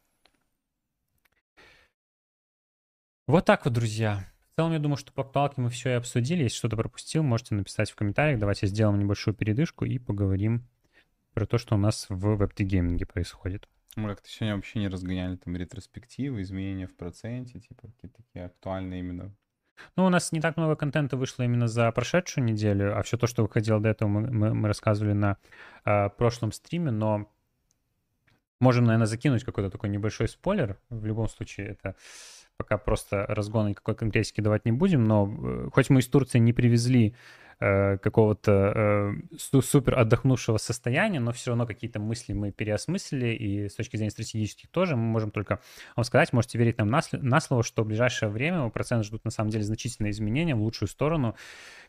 [3.27, 4.23] Вот так вот, друзья.
[4.53, 6.43] В целом, я думаю, что по актуалке мы все и обсудили.
[6.43, 8.39] Если что-то пропустил, можете написать в комментариях.
[8.39, 10.65] Давайте сделаем небольшую передышку и поговорим
[11.33, 13.67] про то, что у нас в Web3 гейминге происходит.
[13.95, 18.99] Мы как-то сегодня вообще не разгоняли там ретроспективы, изменения в проценте, типа какие-то такие актуальные
[18.99, 19.33] именно.
[19.95, 23.27] Ну, у нас не так много контента вышло именно за прошедшую неделю, а все то,
[23.27, 25.37] что выходило до этого, мы, мы, мы рассказывали на
[25.85, 27.29] э, прошлом стриме, но
[28.59, 30.77] можем, наверное, закинуть какой-то такой небольшой спойлер.
[30.89, 31.95] В любом случае, это
[32.57, 36.53] пока просто разгон никакой конкретики давать не будем, но э, хоть мы из Турции не
[36.53, 37.15] привезли
[37.61, 43.75] Э, какого-то э, супер отдохнувшего состояния, но все равно какие-то мысли мы переосмыслили, и с
[43.75, 45.61] точки зрения стратегических тоже мы можем только
[45.95, 49.23] вам сказать, можете верить нам на, на слово, что в ближайшее время у процента ждут
[49.23, 51.35] на самом деле значительные изменения в лучшую сторону.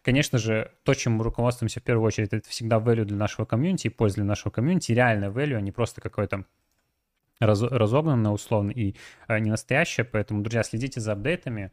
[0.03, 3.89] Конечно же, то, чем мы руководствуемся в первую очередь, это всегда value для нашего комьюнити
[3.89, 6.45] и польза для нашего комьюнити, реальная value, а не просто какой-то
[7.41, 8.95] раз, разогнанное условно и
[9.27, 10.05] а, не настоящее.
[10.05, 11.73] Поэтому, друзья, следите за апдейтами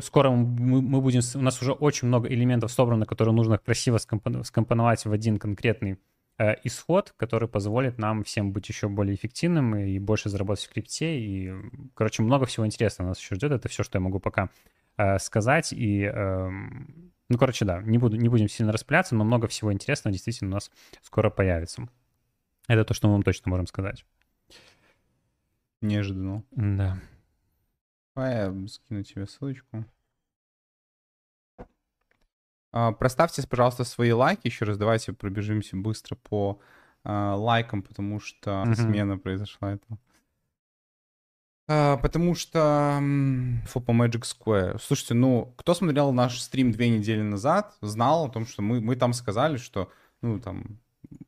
[0.00, 5.04] скоро мы, мы будем, у нас уже очень много элементов собрано, которые нужно красиво скомпоновать
[5.04, 5.98] в один конкретный
[6.38, 11.18] э, исход, который позволит нам всем быть еще более эффективным и больше заработать в крипте.
[11.18, 11.52] И,
[11.94, 13.52] короче, много всего интересного нас еще ждет.
[13.52, 14.50] Это все, что я могу пока
[14.96, 15.72] э, сказать.
[15.72, 16.50] И, э,
[17.28, 20.54] ну, короче, да, не, буду, не будем сильно распыляться, но много всего интересного действительно у
[20.54, 20.70] нас
[21.02, 21.88] скоро появится.
[22.68, 24.04] Это то, что мы вам точно можем сказать.
[25.82, 26.44] Неожиданно.
[26.52, 26.98] Да.
[28.14, 29.84] Давай я скину тебе ссылочку.
[32.72, 34.46] А, проставьте, пожалуйста, свои лайки.
[34.46, 36.60] Еще раз давайте пробежимся быстро по
[37.04, 38.74] а, лайкам, потому что mm-hmm.
[38.74, 39.72] смена произошла.
[39.72, 39.98] Это.
[41.68, 43.00] А, потому что
[43.66, 44.78] Фопа Magic Square.
[44.80, 48.94] Слушайте, ну, кто смотрел наш стрим две недели назад, знал о том, что мы, мы
[48.96, 50.78] там сказали, что, ну, там,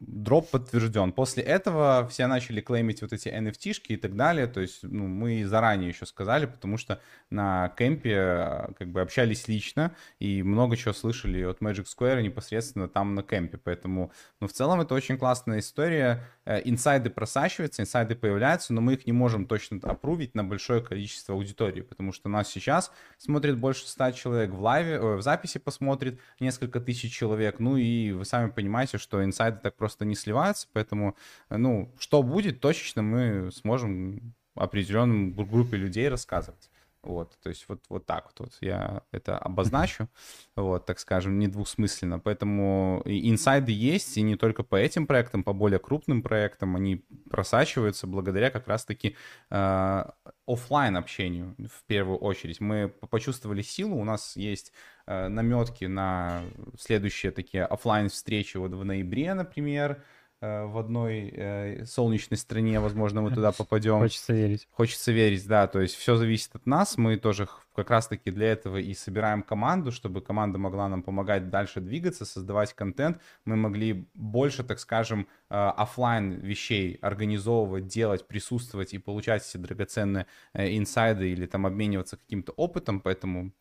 [0.01, 1.13] дроп подтвержден.
[1.13, 4.47] После этого все начали клеймить вот эти NFT-шки и так далее.
[4.47, 9.49] То есть, ну, мы заранее еще сказали, потому что на кемпе э, как бы общались
[9.49, 13.59] лично и много чего слышали от Magic Square непосредственно там на кемпе.
[13.59, 16.25] Поэтому, ну, в целом это очень классная история.
[16.45, 21.35] Э, инсайды просачиваются, инсайды появляются, но мы их не можем точно опрувить на большое количество
[21.35, 26.81] аудитории, потому что нас сейчас смотрит больше 100 человек в лайве, в записи посмотрит несколько
[26.81, 27.59] тысяч человек.
[27.59, 31.17] Ну и вы сами понимаете, что инсайды так просто не сливаются, поэтому,
[31.51, 36.71] э, ну, что будет, точечно мы сможем определенной группе людей рассказывать.
[37.05, 40.09] Вот, то есть вот, вот так вот, вот я это обозначу,
[40.57, 42.19] вот, так скажем, не двусмысленно.
[42.19, 48.07] Поэтому инсайды есть, и не только по этим проектам, по более крупным проектам, они просачиваются
[48.07, 49.17] благодаря как раз-таки
[49.51, 50.05] э,
[50.47, 52.61] офлайн общению в первую очередь.
[52.61, 54.73] Мы почувствовали силу, у нас есть
[55.07, 56.43] э, наметки на
[56.79, 60.03] следующие такие офлайн встречи вот в ноябре, например,
[60.41, 63.99] в одной э, солнечной стране, возможно, мы туда попадем.
[63.99, 64.69] Хочется верить.
[64.71, 68.77] Хочется верить, да, то есть все зависит от нас, мы тоже как раз-таки для этого
[68.77, 74.65] и собираем команду, чтобы команда могла нам помогать дальше двигаться, создавать контент, мы могли больше,
[74.65, 81.67] так скажем, э, офлайн вещей организовывать, делать, присутствовать и получать все драгоценные инсайды или там
[81.67, 83.53] обмениваться каким-то опытом, поэтому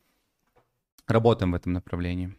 [1.08, 2.36] работаем в этом направлении.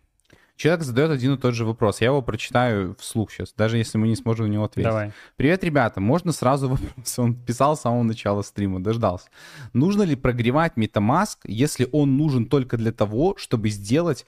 [0.56, 2.00] Человек задает один и тот же вопрос.
[2.00, 4.88] Я его прочитаю вслух сейчас, даже если мы не сможем на него ответить.
[4.88, 5.12] Давай.
[5.36, 6.00] Привет, ребята.
[6.00, 7.18] Можно сразу вопрос?
[7.18, 9.28] Он писал с самого начала стрима, дождался.
[9.72, 14.26] Нужно ли прогревать MetaMask, если он нужен только для того, чтобы сделать,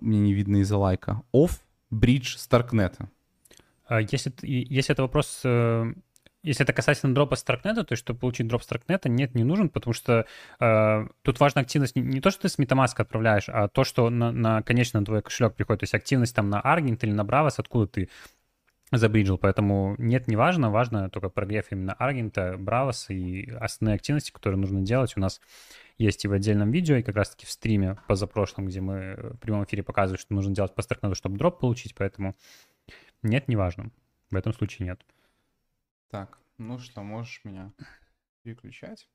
[0.00, 1.60] мне не видно из-за лайка, off
[1.92, 2.94] bridge Starknet?
[3.86, 5.92] А если, если это вопрос э,
[6.42, 8.68] если это касательно дропа с Старкнета, то чтобы получить дроп с
[9.04, 10.26] нет, не нужен, потому что
[10.58, 14.10] э, тут важна активность не, не то, что ты с MetaMask отправляешь, а то, что
[14.10, 15.80] на, на конечно, на твой кошелек приходит.
[15.80, 18.08] То есть активность там на Argent или на Bravos, откуда ты
[18.90, 19.38] забриджил.
[19.38, 24.82] Поэтому нет, не важно, важно только прогрев именно Argent, Bravos и основные активности, которые нужно
[24.82, 25.16] делать.
[25.16, 25.40] У нас
[25.96, 29.64] есть и в отдельном видео, и как раз-таки в стриме позапрошлом, где мы в прямом
[29.64, 31.94] эфире показывают, что нужно делать по Старкнету, чтобы дроп получить.
[31.94, 32.36] Поэтому
[33.22, 33.90] нет, не важно.
[34.30, 35.00] В этом случае нет.
[36.12, 37.72] Так, ну что, можешь меня
[38.42, 39.08] переключать?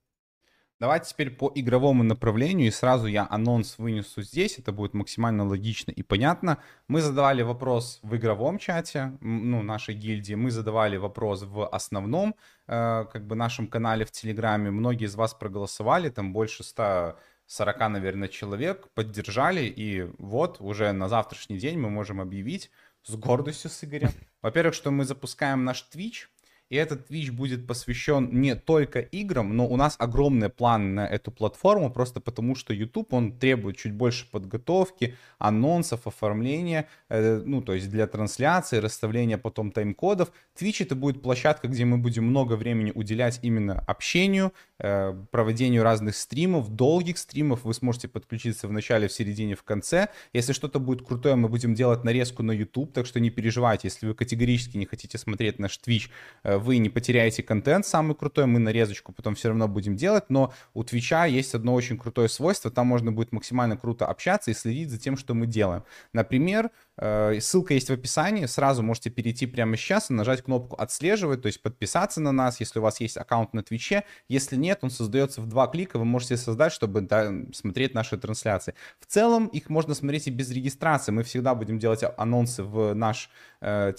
[0.80, 5.92] Давайте теперь по игровому направлению, и сразу я анонс вынесу здесь, это будет максимально логично
[5.92, 6.58] и понятно.
[6.88, 12.34] Мы задавали вопрос в игровом чате, ну, нашей гильдии, мы задавали вопрос в основном,
[12.66, 14.72] э, как бы, нашем канале в Телеграме.
[14.72, 21.60] Многие из вас проголосовали, там больше 140, наверное, человек поддержали, и вот уже на завтрашний
[21.60, 22.72] день мы можем объявить
[23.04, 24.10] с гордостью с Игорем.
[24.42, 26.26] Во-первых, что мы запускаем наш Twitch,
[26.70, 31.32] и этот Twitch будет посвящен не только играм, но у нас огромные планы на эту
[31.32, 37.74] платформу, просто потому что YouTube, он требует чуть больше подготовки, анонсов, оформления, э, ну, то
[37.74, 40.32] есть для трансляции, расставления потом тайм-кодов.
[40.60, 46.16] Twitch это будет площадка, где мы будем много времени уделять именно общению, э, проведению разных
[46.16, 47.64] стримов, долгих стримов.
[47.64, 50.10] Вы сможете подключиться в начале, в середине, в конце.
[50.34, 54.08] Если что-то будет крутое, мы будем делать нарезку на YouTube, так что не переживайте, если
[54.08, 56.10] вы категорически не хотите смотреть наш Twitch,
[56.44, 60.54] э, вы не потеряете контент самый крутой, мы нарезочку потом все равно будем делать, но
[60.74, 64.90] у Твича есть одно очень крутое свойство, там можно будет максимально круто общаться и следить
[64.90, 65.84] за тем, что мы делаем.
[66.14, 68.46] Например, ссылка есть в описании.
[68.46, 72.80] Сразу можете перейти прямо сейчас и нажать кнопку «Отслеживать», то есть подписаться на нас, если
[72.80, 74.04] у вас есть аккаунт на Твиче.
[74.28, 78.74] Если нет, он создается в два клика, вы можете создать, чтобы да, смотреть наши трансляции.
[79.00, 81.12] В целом их можно смотреть и без регистрации.
[81.12, 83.30] Мы всегда будем делать анонсы в наш
[83.62, 83.94] э,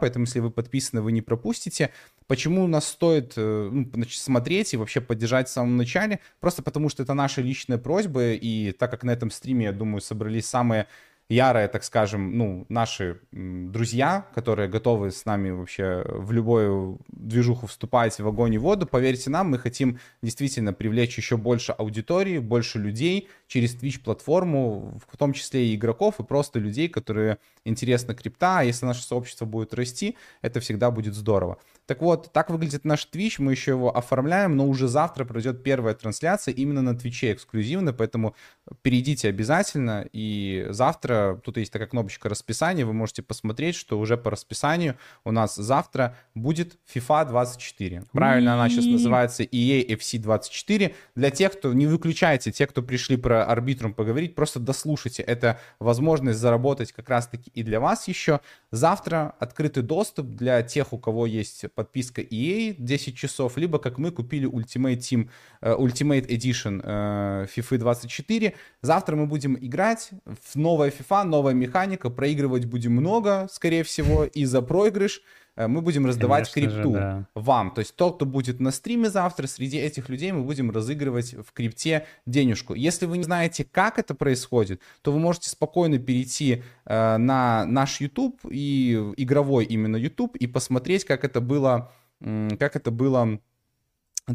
[0.00, 1.90] поэтому если вы подписаны, вы не пропустите.
[2.26, 6.20] Почему нас стоит э, ну, значит, смотреть и вообще поддержать в самом начале?
[6.40, 10.00] Просто потому что это наши личные просьбы, и так как на этом стриме, я думаю,
[10.00, 10.86] собрались самые
[11.30, 18.18] ярые, так скажем, ну, наши друзья, которые готовы с нами вообще в любую движуху вступать
[18.18, 23.28] в огонь и воду, поверьте нам, мы хотим действительно привлечь еще больше аудитории, больше людей
[23.46, 28.86] через Twitch-платформу, в том числе и игроков, и просто людей, которые интересно крипта, а если
[28.86, 31.58] наше сообщество будет расти, это всегда будет здорово.
[31.86, 35.94] Так вот, так выглядит наш Twitch, мы еще его оформляем, но уже завтра пройдет первая
[35.94, 38.34] трансляция именно на Твиче эксклюзивно, поэтому
[38.82, 44.30] перейдите обязательно, и завтра, тут есть такая кнопочка расписания, вы можете посмотреть, что уже по
[44.30, 48.04] расписанию у нас завтра будет FIFA 24.
[48.12, 50.94] Правильно она сейчас называется EA FC 24.
[51.14, 56.38] Для тех, кто, не выключайте, те, кто пришли про арбитрум поговорить, просто дослушайте, это возможность
[56.38, 58.40] заработать как раз-таки и для вас еще.
[58.70, 64.10] Завтра открытый доступ для тех, у кого есть подписка EA 10 часов, либо как мы
[64.10, 65.28] купили Ultimate Team,
[65.62, 68.54] uh, Ultimate Edition uh, FIFA 24.
[68.82, 74.24] Завтра мы будем играть в новое FIFA FIFA, новая механика, проигрывать будем много, скорее всего,
[74.24, 75.22] и за проигрыш
[75.60, 77.26] Э, мы будем раздавать Конечно крипту же, да.
[77.34, 77.72] вам.
[77.72, 81.52] То есть тот, кто будет на стриме завтра, среди этих людей мы будем разыгрывать в
[81.52, 82.74] крипте денежку.
[82.74, 88.00] Если вы не знаете, как это происходит, то вы можете спокойно перейти э, на наш
[88.00, 93.40] YouTube и игровой именно YouTube и посмотреть, как это было, как это было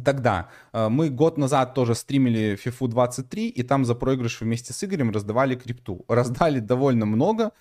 [0.04, 4.84] Тогда э, мы год назад тоже стримили FIFA 23, и там за проигрыш вместе с
[4.84, 6.06] Игорем раздавали крипту.
[6.08, 7.52] Раздали довольно много,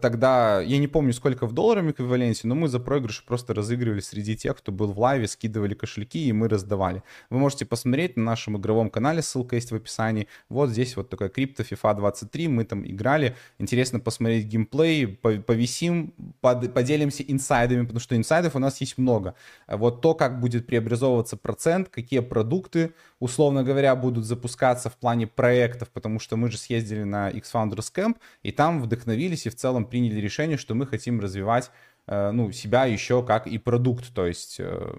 [0.00, 4.34] тогда, я не помню, сколько в долларовом эквиваленте, но мы за проигрыш просто разыгрывали среди
[4.34, 7.02] тех, кто был в лайве, скидывали кошельки, и мы раздавали.
[7.28, 10.28] Вы можете посмотреть на нашем игровом канале, ссылка есть в описании.
[10.48, 13.36] Вот здесь вот такая крипто FIFA 23, мы там играли.
[13.58, 19.34] Интересно посмотреть геймплей, повисим, под, поделимся инсайдами, потому что инсайдов у нас есть много.
[19.68, 25.90] Вот то, как будет преобразовываться процент, какие продукты, условно говоря, будут запускаться в плане проектов,
[25.90, 30.20] потому что мы же съездили на X-Founders Camp, и там вдохновились и в целом приняли
[30.20, 31.70] решение, что мы хотим развивать
[32.08, 34.94] ну, себя еще как и продукт, то есть э,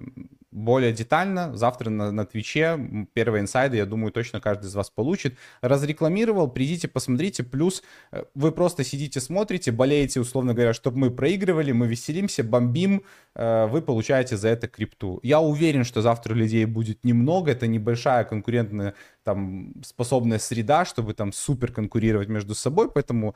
[0.52, 1.56] более детально.
[1.56, 5.38] Завтра на, на Твиче первые инсайды, я думаю, точно каждый из вас получит.
[5.62, 7.44] Разрекламировал, придите, посмотрите.
[7.44, 13.04] Плюс э, вы просто сидите, смотрите, болеете, условно говоря, чтобы мы проигрывали, мы веселимся, бомбим,
[13.36, 15.20] вы получаете за это крипту.
[15.22, 18.96] Я уверен, что завтра людей будет немного, это небольшая конкурентная
[19.28, 23.36] там способная среда, чтобы там супер конкурировать между собой, поэтому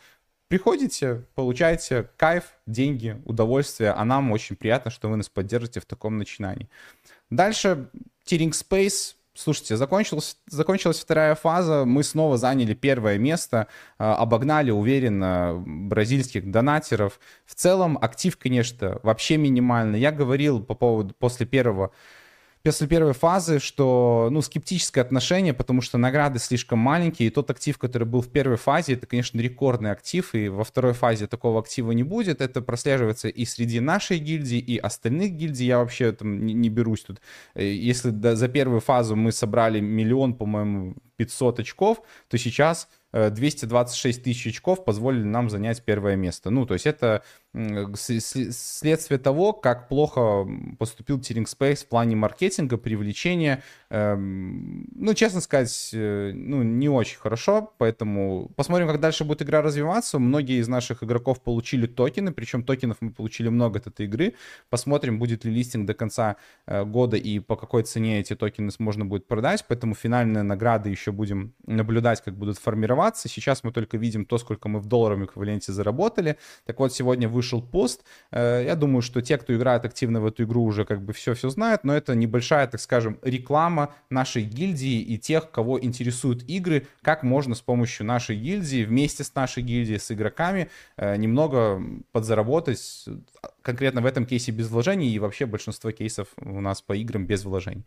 [0.52, 6.18] Приходите, получаете кайф, деньги, удовольствие, а нам очень приятно, что вы нас поддержите в таком
[6.18, 6.68] начинании.
[7.30, 7.88] Дальше
[8.26, 9.16] Тиринг Space.
[9.34, 17.22] Слушайте, закончилась, закончилась вторая фаза, мы снова заняли первое место, а, обогнали уверенно бразильских донатеров.
[17.46, 20.02] В целом актив, конечно, вообще минимальный.
[20.02, 21.94] Я говорил по поводу после первого
[22.64, 27.78] после первой фазы, что, ну, скептическое отношение, потому что награды слишком маленькие, и тот актив,
[27.78, 31.92] который был в первой фазе, это, конечно, рекордный актив, и во второй фазе такого актива
[31.92, 32.42] не будет.
[32.42, 35.66] Это прослеживается и среди нашей гильдии, и остальных гильдий.
[35.66, 37.22] Я вообще там не, не берусь тут.
[37.56, 44.22] Э, если за первую фазу мы собрали миллион, по-моему, 500 очков, то сейчас 226 э,
[44.22, 46.50] тысяч очков позволили нам занять первое место.
[46.50, 50.48] Ну, то есть это следствие того, как плохо
[50.80, 53.62] поступил Тиринг Space в плане маркетинга, привлечения.
[53.90, 59.62] Эм, ну, честно сказать, э, ну, не очень хорошо, поэтому посмотрим, как дальше будет игра
[59.62, 60.18] развиваться.
[60.18, 64.36] Многие из наших игроков получили токены, причем токенов мы получили много от этой игры.
[64.70, 66.38] Посмотрим, будет ли листинг до конца
[66.68, 71.12] э, года и по какой цене эти токены можно будет продать, поэтому финальные награды еще
[71.12, 73.28] будем наблюдать, как будут формироваться.
[73.28, 76.38] Сейчас мы только видим то, сколько мы в долларовом эквиваленте заработали.
[76.66, 78.04] Так вот, сегодня вы вышел пост.
[78.32, 81.50] Э, я думаю, что те, кто играет активно в эту игру, уже как бы все-все
[81.50, 87.24] знают, но это небольшая, так скажем, реклама нашей гильдии и тех, кого интересуют игры, как
[87.24, 91.82] можно с помощью нашей гильдии, вместе с нашей гильдией, с игроками, э, немного
[92.12, 93.06] подзаработать,
[93.64, 97.44] конкретно в этом кейсе без вложений и вообще большинство кейсов у нас по играм без
[97.44, 97.86] вложений.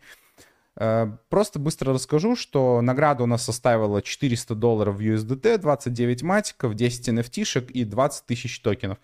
[0.77, 6.73] Э, просто быстро расскажу, что награда у нас составила 400 долларов в USDT, 29 матиков,
[6.75, 8.97] 10 NFT-шек и 20 тысяч токенов.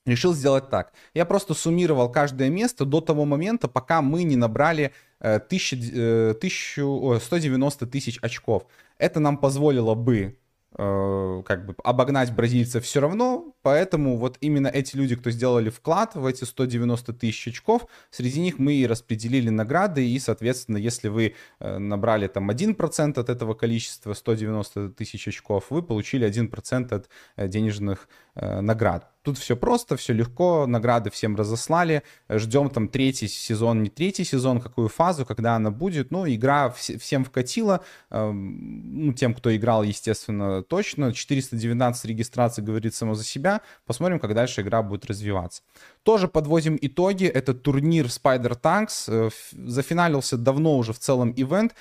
[0.08, 0.94] решил сделать так.
[1.14, 7.20] Я просто суммировал каждое место до того момента, пока мы не набрали э, 1000, 1000,
[7.20, 8.66] 190 тысяч очков.
[8.98, 10.38] Это нам позволило бы
[10.80, 16.16] Э, как бы обогнать бразильцев все равно, поэтому вот именно эти люди, кто сделали вклад
[16.16, 21.34] в эти 190 тысяч очков, среди них мы и распределили награды, и, соответственно, если вы
[21.60, 27.48] э, набрали там 1% от этого количества 190 тысяч очков, вы получили 1% от э,
[27.50, 28.08] денежных
[28.40, 29.12] наград.
[29.28, 34.62] Тут все просто, все легко, награды всем разослали, ждем там третий сезон, не третий сезон,
[34.62, 36.12] какую фазу, когда она будет.
[36.12, 41.12] Ну, игра вс- всем вкатила, э, ну, тем, кто играл, естественно, точно.
[41.12, 43.57] 419 регистраций говорит само за себя.
[43.86, 45.62] Посмотрим, как дальше игра будет развиваться.
[46.04, 47.26] Тоже подводим итоги.
[47.26, 49.06] Это турнир Spider Tanks.
[49.08, 51.74] Э, зафиналился давно уже в целом ивент.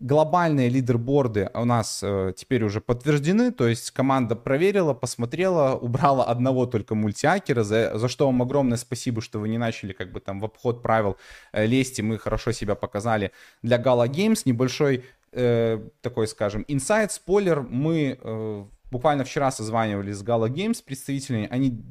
[0.00, 6.66] Глобальные лидерборды у нас э, теперь уже подтверждены, то есть команда проверила, посмотрела, убрала одного
[6.66, 10.40] только мультиакера, за, за что вам огромное спасибо, что вы не начали как бы там
[10.40, 11.16] в обход правил
[11.52, 14.42] э, лезть, и мы хорошо себя показали для Gala Games.
[14.44, 21.48] Небольшой э, такой, скажем, инсайт, спойлер, мы э, буквально вчера созванивались с Gala Games представителями,
[21.50, 21.82] они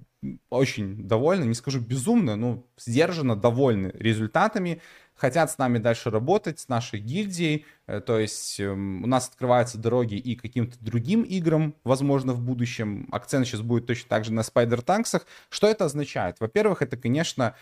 [0.50, 4.82] очень довольны, не скажу безумно, но сдержанно довольны результатами
[5.18, 7.66] хотят с нами дальше работать, с нашей гильдией.
[7.88, 13.08] Э, то есть эм, у нас открываются дороги и каким-то другим играм, возможно, в будущем.
[13.12, 15.26] Акцент сейчас будет точно так же на спайдер-танксах.
[15.50, 16.40] Что это означает?
[16.40, 17.56] Во-первых, это, конечно,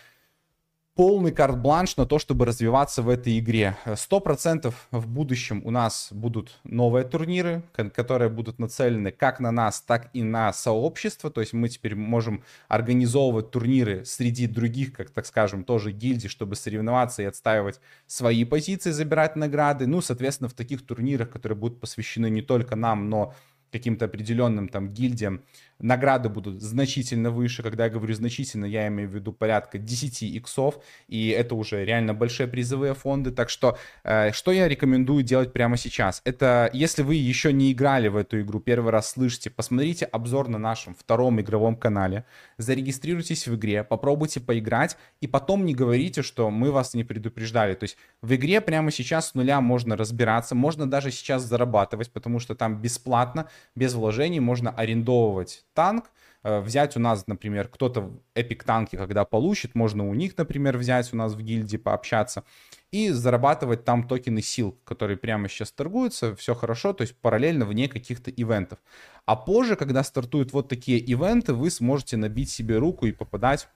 [0.96, 3.76] полный карт-бланш на то, чтобы развиваться в этой игре.
[3.96, 7.62] Сто процентов в будущем у нас будут новые турниры,
[7.94, 11.30] которые будут нацелены как на нас, так и на сообщество.
[11.30, 16.56] То есть мы теперь можем организовывать турниры среди других, как так скажем, тоже гильдий, чтобы
[16.56, 19.86] соревноваться и отстаивать свои позиции, забирать награды.
[19.86, 23.34] Ну, соответственно, в таких турнирах, которые будут посвящены не только нам, но
[23.70, 25.42] каким-то определенным там гильдиям,
[25.78, 27.62] награды будут значительно выше.
[27.62, 32.14] Когда я говорю значительно, я имею в виду порядка 10 иксов, и это уже реально
[32.14, 33.30] большие призовые фонды.
[33.30, 36.22] Так что, э, что я рекомендую делать прямо сейчас?
[36.24, 40.58] Это, если вы еще не играли в эту игру, первый раз слышите, посмотрите обзор на
[40.58, 42.24] нашем втором игровом канале,
[42.58, 47.74] зарегистрируйтесь в игре, попробуйте поиграть, и потом не говорите, что мы вас не предупреждали.
[47.74, 52.40] То есть в игре прямо сейчас с нуля можно разбираться, можно даже сейчас зарабатывать, потому
[52.40, 56.06] что там бесплатно, без вложений можно арендовывать танк,
[56.42, 61.12] э, взять у нас, например, кто-то эпик танки, когда получит, можно у них, например, взять
[61.12, 62.42] у нас в гильдии, пообщаться
[62.90, 67.88] и зарабатывать там токены сил, которые прямо сейчас торгуются, все хорошо, то есть параллельно вне
[67.88, 68.78] каких-то ивентов.
[69.24, 73.68] А позже, когда стартуют вот такие ивенты, вы сможете набить себе руку и попадать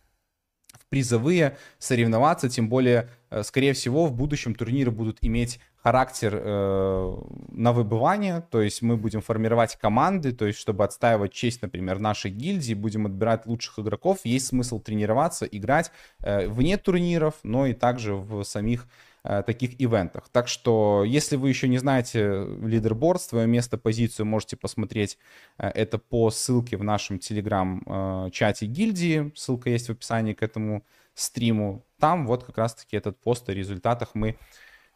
[0.73, 7.17] в призовые, соревноваться, тем более, э, скорее всего, в будущем турниры будут иметь характер э,
[7.53, 12.31] на выбывание, то есть мы будем формировать команды, то есть чтобы отстаивать честь, например, нашей
[12.31, 15.91] гильдии, будем отбирать лучших игроков, есть смысл тренироваться, играть
[16.21, 18.87] э, вне турниров, но и также в самих
[19.23, 20.29] таких ивентах.
[20.31, 25.19] Так что, если вы еще не знаете лидерборд, свое место, позицию, можете посмотреть
[25.59, 30.85] э, это по ссылке в нашем телеграм-чате э, гильдии, ссылка есть в описании к этому
[31.15, 31.85] стриму.
[31.99, 34.39] Там вот как раз-таки этот пост о результатах мы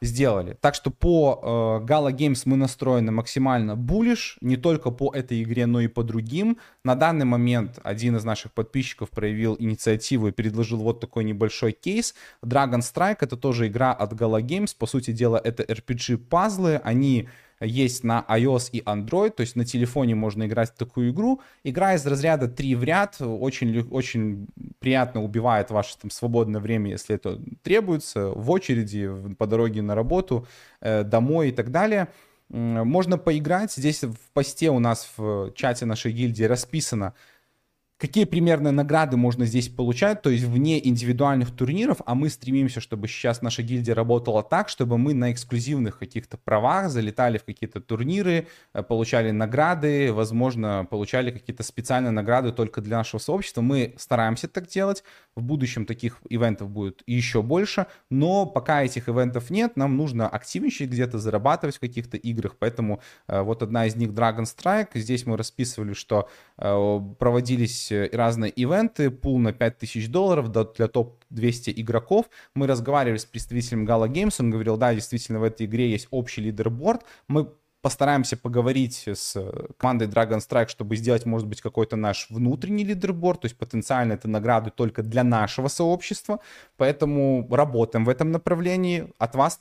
[0.01, 0.57] сделали.
[0.61, 5.67] Так что по э, Gala Games мы настроены максимально буллиш, не только по этой игре,
[5.67, 6.59] но и по другим.
[6.85, 12.15] На данный момент один из наших подписчиков проявил инициативу и предложил вот такой небольшой кейс.
[12.45, 17.29] Dragon Strike это тоже игра от Gala Games, по сути дела это RPG-пазлы, они
[17.61, 21.41] есть на iOS и Android, то есть на телефоне можно играть в такую игру.
[21.63, 24.49] Игра из разряда 3 в ряд, очень, очень
[24.79, 30.47] приятно убивает ваше там свободное время, если это требуется, в очереди, по дороге на работу,
[30.81, 32.09] э, домой и так далее.
[32.51, 33.73] Можно поиграть.
[33.73, 37.15] Здесь в посте у нас в чате нашей гильдии расписано,
[37.99, 43.07] какие примерно награды можно здесь получать, то есть вне индивидуальных турниров, а мы стремимся, чтобы
[43.07, 48.49] сейчас наша гильдия работала так, чтобы мы на эксклюзивных каких-то правах залетали в какие-то турниры,
[48.73, 53.61] э, получали награды, возможно, получали какие-то специальные награды только для нашего сообщества.
[53.61, 55.05] Мы стараемся так делать,
[55.37, 60.91] в будущем таких ивентов будет еще больше, но пока этих ивентов нет, нам нужно активничать
[60.91, 65.37] где-то, зарабатывать в каких-то играх, поэтому э, вот одна из них Dragon Strike, здесь мы
[65.37, 66.29] расписывали, что
[66.59, 72.27] э, проводились э, разные ивенты, пул на 5000 долларов для топ-200 игроков.
[72.55, 76.43] Мы разговаривали с представителем Gala Games, он говорил, да, действительно в этой игре есть общий
[76.43, 77.03] лидерборд.
[77.29, 77.49] Мы
[77.85, 79.37] постараемся поговорить с
[79.77, 84.27] командой Dragon Strike, чтобы сделать, может быть, какой-то наш внутренний лидерборд, то есть потенциально это
[84.27, 86.41] награды только для нашего сообщества,
[86.79, 89.13] поэтому работаем в этом направлении.
[89.19, 89.61] От вас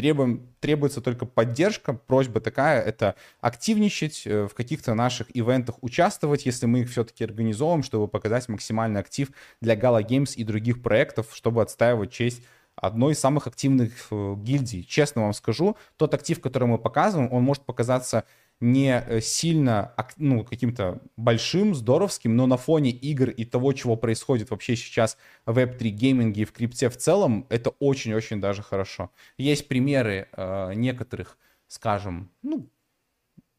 [0.00, 6.64] требуем, требуется только поддержка, просьба такая, это активничать, э, в каких-то наших ивентах участвовать, если
[6.64, 9.28] мы их все-таки организовываем, чтобы показать максимальный актив
[9.60, 12.42] для Gala Games и других проектов, чтобы отстаивать честь
[12.76, 14.84] одной из самых активных э, гильдий.
[14.84, 18.24] Честно вам скажу, тот актив, который мы показываем, он может показаться
[18.60, 24.50] не э, сильно ну, каким-то большим, здоровским, но на фоне игр и того, чего происходит
[24.50, 25.16] вообще сейчас
[25.46, 29.10] в Web3 гейминге и в крипте в целом, это очень-очень даже хорошо.
[29.38, 31.38] Есть примеры э, некоторых,
[31.68, 32.68] скажем, ну,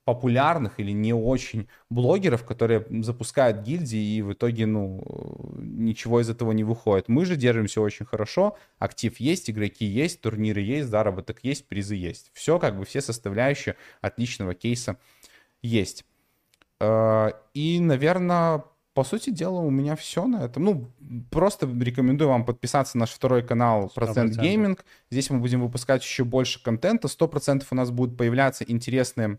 [0.04, 5.04] популярных или не очень блогеров, которые запускают гильдии и в итоге, ну,
[5.58, 7.08] ничего из этого не выходит.
[7.08, 12.32] Мы же держимся очень хорошо, актив есть, игроки есть, турниры есть, заработок есть, призы есть.
[12.34, 14.98] Все, как бы все составляющие отличного кейса
[15.62, 16.04] есть.
[16.80, 18.64] Э, и, наверное,
[18.94, 20.64] по сути дела, у меня все на этом.
[20.64, 20.92] Ну,
[21.30, 24.84] просто рекомендую вам подписаться на наш второй канал Процент Gaming.
[25.10, 27.08] Здесь мы будем выпускать еще больше контента.
[27.08, 29.38] Сто процентов у нас будут появляться интересные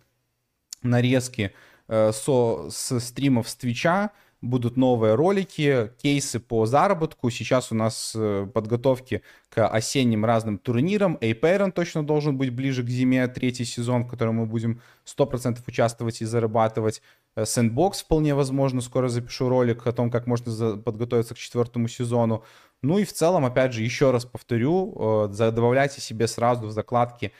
[0.82, 1.52] нарезки
[1.88, 4.10] э, со, стримов с Твича,
[4.42, 7.30] будут новые ролики, кейсы по заработку.
[7.30, 11.16] Сейчас у нас э, подготовки к осенним разным турнирам.
[11.20, 16.20] Apeiron точно должен быть ближе к зиме, третий сезон, в котором мы будем 100% участвовать
[16.20, 17.02] и зарабатывать.
[17.36, 22.44] Э, вполне возможно, скоро запишу ролик о том, как можно подготовиться к четвертому сезону.
[22.82, 27.32] Ну и в целом, опять же, еще раз повторю, э, добавляйте себе сразу в закладки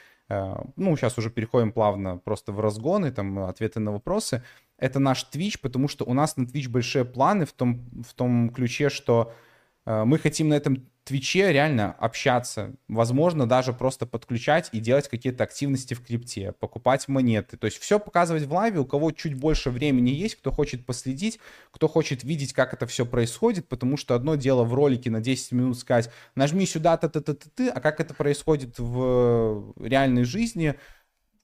[0.77, 4.43] ну, сейчас уже переходим плавно просто в разгоны, там, ответы на вопросы.
[4.79, 8.51] Это наш Twitch, потому что у нас на Twitch большие планы в том, в том
[8.51, 9.33] ключе, что
[9.87, 15.43] э, мы хотим на этом Твиче реально общаться, возможно, даже просто подключать и делать какие-то
[15.43, 17.57] активности в крипте, покупать монеты.
[17.57, 21.41] То есть все показывать в лайве, у кого чуть больше времени есть, кто хочет последить,
[21.73, 25.53] кто хочет видеть, как это все происходит, потому что одно дело в ролике на 10
[25.53, 30.77] минут сказать, нажми сюда, та та та ты а как это происходит в реальной жизни–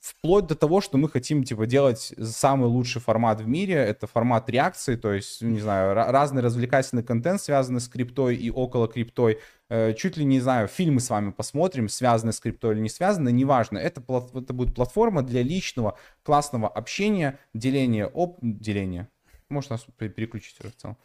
[0.01, 4.49] вплоть до того, что мы хотим, типа, делать самый лучший формат в мире, это формат
[4.49, 9.95] реакции, то есть, не знаю, разный развлекательный контент, связанный с криптой и около криптой, э,
[9.95, 13.79] чуть ли не знаю, фильмы с вами посмотрим, связанные с криптой или не связанные, неважно,
[13.79, 14.03] это,
[14.35, 18.39] это будет платформа для личного классного общения, деления, об...
[18.41, 19.09] деления,
[19.49, 20.97] может нас переключить уже в целом.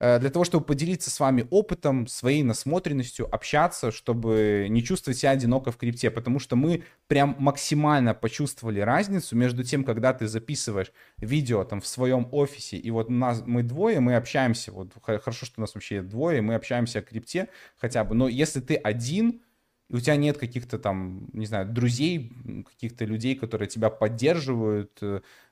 [0.00, 5.30] Э, для того, чтобы поделиться с вами опытом, своей насмотренностью, общаться, чтобы не чувствовать себя
[5.30, 10.92] одиноко в крипте, потому что мы прям максимально почувствовали разницу между тем, когда ты записываешь
[11.16, 15.54] видео там в своем офисе, и вот нас мы двое, мы общаемся, вот хорошо, что
[15.58, 19.42] у нас вообще двое, мы общаемся о крипте хотя бы, но если ты один,
[19.90, 22.30] и у тебя нет каких-то там, не знаю, друзей,
[22.66, 25.00] каких-то людей, которые тебя поддерживают,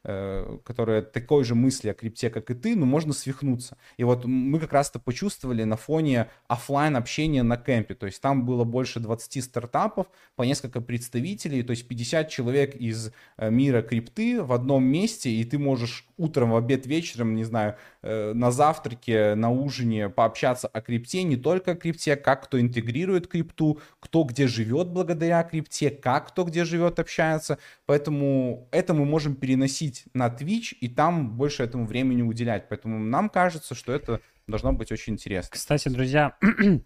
[0.07, 3.77] э, которые такой же мысли о крипте, как и ты, но можно свихнуться.
[3.97, 7.95] И вот мы как раз-то почувствовали на фоне офлайн общения на кемпе.
[7.95, 10.07] То есть там было больше 20 стартапов,
[10.37, 15.45] по несколько представителей, то есть 50 человек из э, мира крипты в одном месте, и
[15.45, 20.81] ты можешь утром, в обед, вечером, не знаю, э, на завтраке, на ужине пообщаться о
[20.81, 26.29] крипте, не только о крипте, как кто интегрирует крипту, кто где живет благодаря крипте, как
[26.29, 27.59] кто где живет общается.
[27.87, 32.69] Поэтому это мы можем переносить выходить на Twitch и там больше этому времени уделять.
[32.69, 35.51] Поэтому нам кажется, что это должно быть очень интересно.
[35.53, 36.37] Кстати, друзья,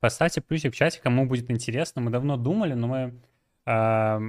[0.00, 2.02] поставьте плюсик в чате, кому будет интересно.
[2.02, 3.22] Мы давно думали, но мы...
[3.66, 4.20] Э,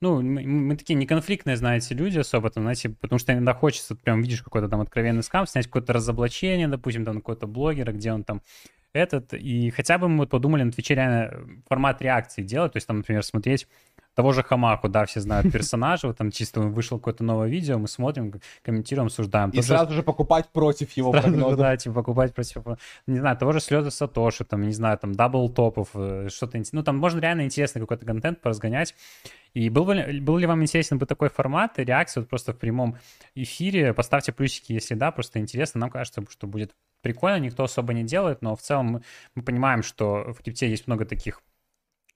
[0.00, 4.20] ну, мы, мы такие неконфликтные, знаете, люди особо, там, знаете, потому что иногда хочется, прям
[4.20, 8.42] видишь какой-то там откровенный скам, снять какое-то разоблачение, допустим, там, какой-то блогера, где он там
[8.92, 12.98] этот, и хотя бы мы подумали на Твиче реально формат реакции делать, то есть там,
[12.98, 13.68] например, смотреть
[14.14, 17.88] того же Хамаку, да, все знают персонажа, вот там чисто вышло какое-то новое видео, мы
[17.88, 19.50] смотрим, комментируем, обсуждаем.
[19.50, 21.52] И сразу же покупать против его сразу прогнозов.
[21.52, 22.62] Же, да, типа покупать против,
[23.06, 26.82] не знаю, того же слезы Сатоши, там, не знаю, там, Дабл Топов, э, что-то, ну,
[26.82, 28.94] там можно реально интересный какой-то контент поразгонять.
[29.54, 32.96] И был, бы, был ли вам интересен бы такой формат, реакция вот просто в прямом
[33.34, 33.92] эфире?
[33.92, 35.80] Поставьте плюсики, если да, просто интересно.
[35.80, 36.72] Нам кажется, что будет
[37.02, 39.02] прикольно, никто особо не делает, но в целом мы,
[39.34, 41.42] мы понимаем, что в крипте есть много таких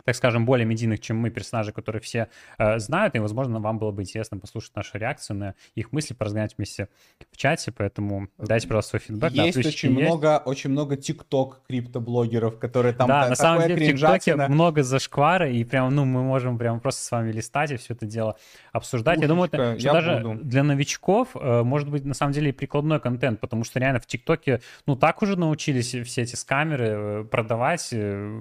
[0.06, 3.90] так скажем, более медийных, чем мы, персонажи, которые все э, знают, и, возможно, вам было
[3.90, 6.88] бы интересно послушать нашу реакцию на их мысли, поразгонять вместе
[7.30, 9.32] в чате, поэтому дайте, пожалуйста, свой фидбэк.
[9.32, 10.08] Есть да, очень есть.
[10.08, 15.50] много, очень много тикток криптоблогеров, которые там Да, на самом деле в ТикТоке много зашквара,
[15.50, 18.36] и прям, ну, мы можем прям просто с вами листать и все это дело
[18.72, 19.16] обсуждать.
[19.16, 20.44] Пушечка, я думаю, это, что я даже буду.
[20.44, 24.06] для новичков э, может быть, на самом деле, и прикладной контент, потому что реально в
[24.06, 27.88] ТикТоке, ну, так уже научились все эти скамеры э, продавать.
[27.92, 28.40] Э,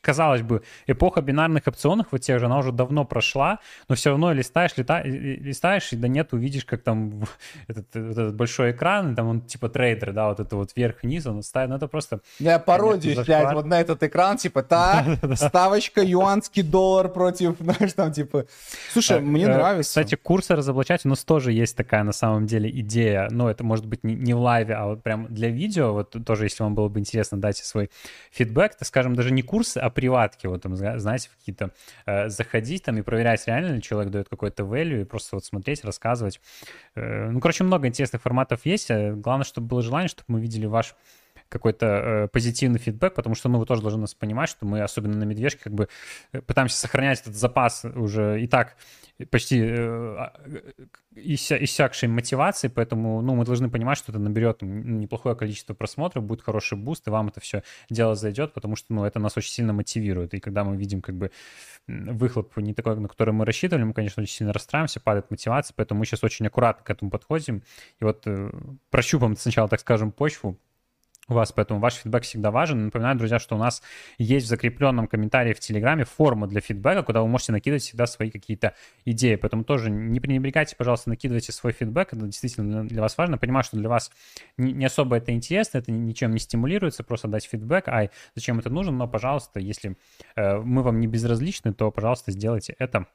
[0.00, 0.62] казалось бы,
[0.92, 3.58] эпоха бинарных опционов вот тех же, она уже давно прошла,
[3.88, 7.24] но все равно листаешь, лита, листаешь, и да нет, увидишь, как там
[7.68, 11.42] этот, этот большой экран, и там он типа трейдер, да, вот это вот вверх-вниз, он
[11.42, 12.20] ставит, ну это просто...
[12.38, 18.12] Я пародию, блядь, вот на этот экран, типа, та, ставочка, юанский доллар против, знаешь, там,
[18.12, 18.46] типа...
[18.92, 19.90] Слушай, мне э, нравится.
[19.90, 23.86] Кстати, курсы разоблачать у нас тоже есть такая, на самом деле, идея, но это может
[23.86, 27.00] быть не в лайве, а вот прям для видео, вот тоже, если вам было бы
[27.00, 27.90] интересно, дайте свой
[28.30, 31.70] фидбэк, то, скажем, даже не курсы, а приватки, вот там, знаете, какие-то
[32.06, 35.84] э, заходить там и проверять, реально ли человек дает какой-то value, и просто вот смотреть,
[35.84, 36.40] рассказывать.
[36.94, 38.90] Э, ну, короче, много интересных форматов есть.
[38.90, 40.94] Э, главное, чтобы было желание, чтобы мы видели ваш
[41.52, 45.16] какой-то э, позитивный фидбэк, потому что, ну, вы тоже должны нас понимать, что мы, особенно
[45.16, 45.88] на медвежке, как бы
[46.32, 48.76] э, пытаемся сохранять этот запас уже и так
[49.30, 50.32] почти э, а,
[51.14, 56.42] исся, иссякшей мотивации, поэтому, ну, мы должны понимать, что это наберет неплохое количество просмотров, будет
[56.42, 59.72] хороший буст, и вам это все дело зайдет, потому что, ну, это нас очень сильно
[59.72, 61.30] мотивирует, и когда мы видим, как бы,
[61.86, 66.00] выхлоп не такой, на который мы рассчитывали, мы, конечно, очень сильно расстраиваемся, падает мотивация, поэтому
[66.00, 67.62] мы сейчас очень аккуратно к этому подходим,
[68.00, 68.50] и вот э,
[68.90, 70.58] прощупаем сначала, так скажем, почву,
[71.28, 72.86] у вас, поэтому ваш фидбэк всегда важен.
[72.86, 73.82] Напоминаю, друзья, что у нас
[74.18, 78.30] есть в закрепленном комментарии в Телеграме форма для фидбэка, куда вы можете накидывать всегда свои
[78.30, 78.74] какие-то
[79.04, 83.38] идеи, поэтому тоже не пренебрегайте, пожалуйста, накидывайте свой фидбэк, это действительно для вас важно.
[83.38, 84.10] Понимаю, что для вас
[84.56, 88.92] не особо это интересно, это ничем не стимулируется, просто дать фидбэк, ай, зачем это нужно,
[88.92, 89.96] но, пожалуйста, если
[90.34, 93.06] э, мы вам не безразличны, то, пожалуйста, сделайте это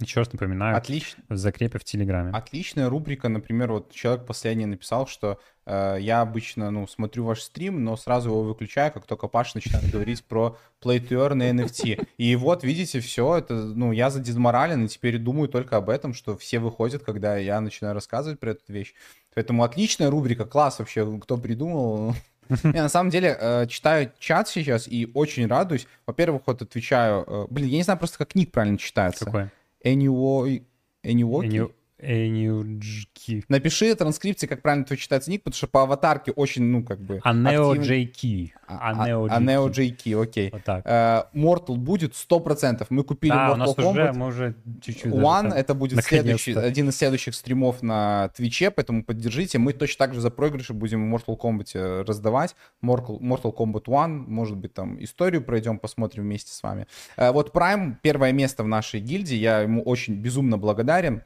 [0.00, 1.22] еще раз напоминаю, Отлично.
[1.28, 2.32] в закрепе в Телеграме.
[2.32, 7.84] Отличная рубрика, например, вот человек последний написал, что э, я обычно, ну, смотрю ваш стрим,
[7.84, 12.08] но сразу его выключаю, как только Паш начинает говорить про Play to Earn и NFT.
[12.16, 16.36] И вот, видите, все, это, ну, я задизморален, и теперь думаю только об этом, что
[16.36, 18.94] все выходят, когда я начинаю рассказывать про эту вещь.
[19.34, 22.14] Поэтому отличная рубрика, класс вообще, кто придумал,
[22.48, 25.86] я на самом деле э, читаю чат сейчас и очень радуюсь.
[26.06, 27.24] Во-первых, вот отвечаю...
[27.26, 29.24] Э, блин, я не знаю просто, как ник правильно читается.
[29.24, 29.50] Какой?
[29.84, 30.60] NUO,
[31.04, 31.72] you NU,
[32.04, 33.44] Энюджки.
[33.48, 37.20] Напиши транскрипции, как правильно твой читается ник, потому что по аватарке очень, ну, как бы...
[37.22, 38.50] Анео JK.
[38.66, 40.50] Анео JK, окей.
[40.50, 40.86] Вот так.
[40.86, 42.86] Uh, Mortal будет 100%.
[42.90, 43.90] Мы купили да, Mortal у нас Kombat.
[43.90, 49.04] уже, мы уже чуть-чуть One, это будет следующий, один из следующих стримов на Твиче, поэтому
[49.04, 49.58] поддержите.
[49.58, 52.54] Мы точно так же за проигрыши будем в Mortal Kombat э, раздавать.
[52.82, 56.86] Mortal, Mortal Kombat One, может быть, там историю пройдем, посмотрим вместе с вами.
[57.16, 61.22] Uh, вот Prime, первое место в нашей гильдии, я ему очень безумно благодарен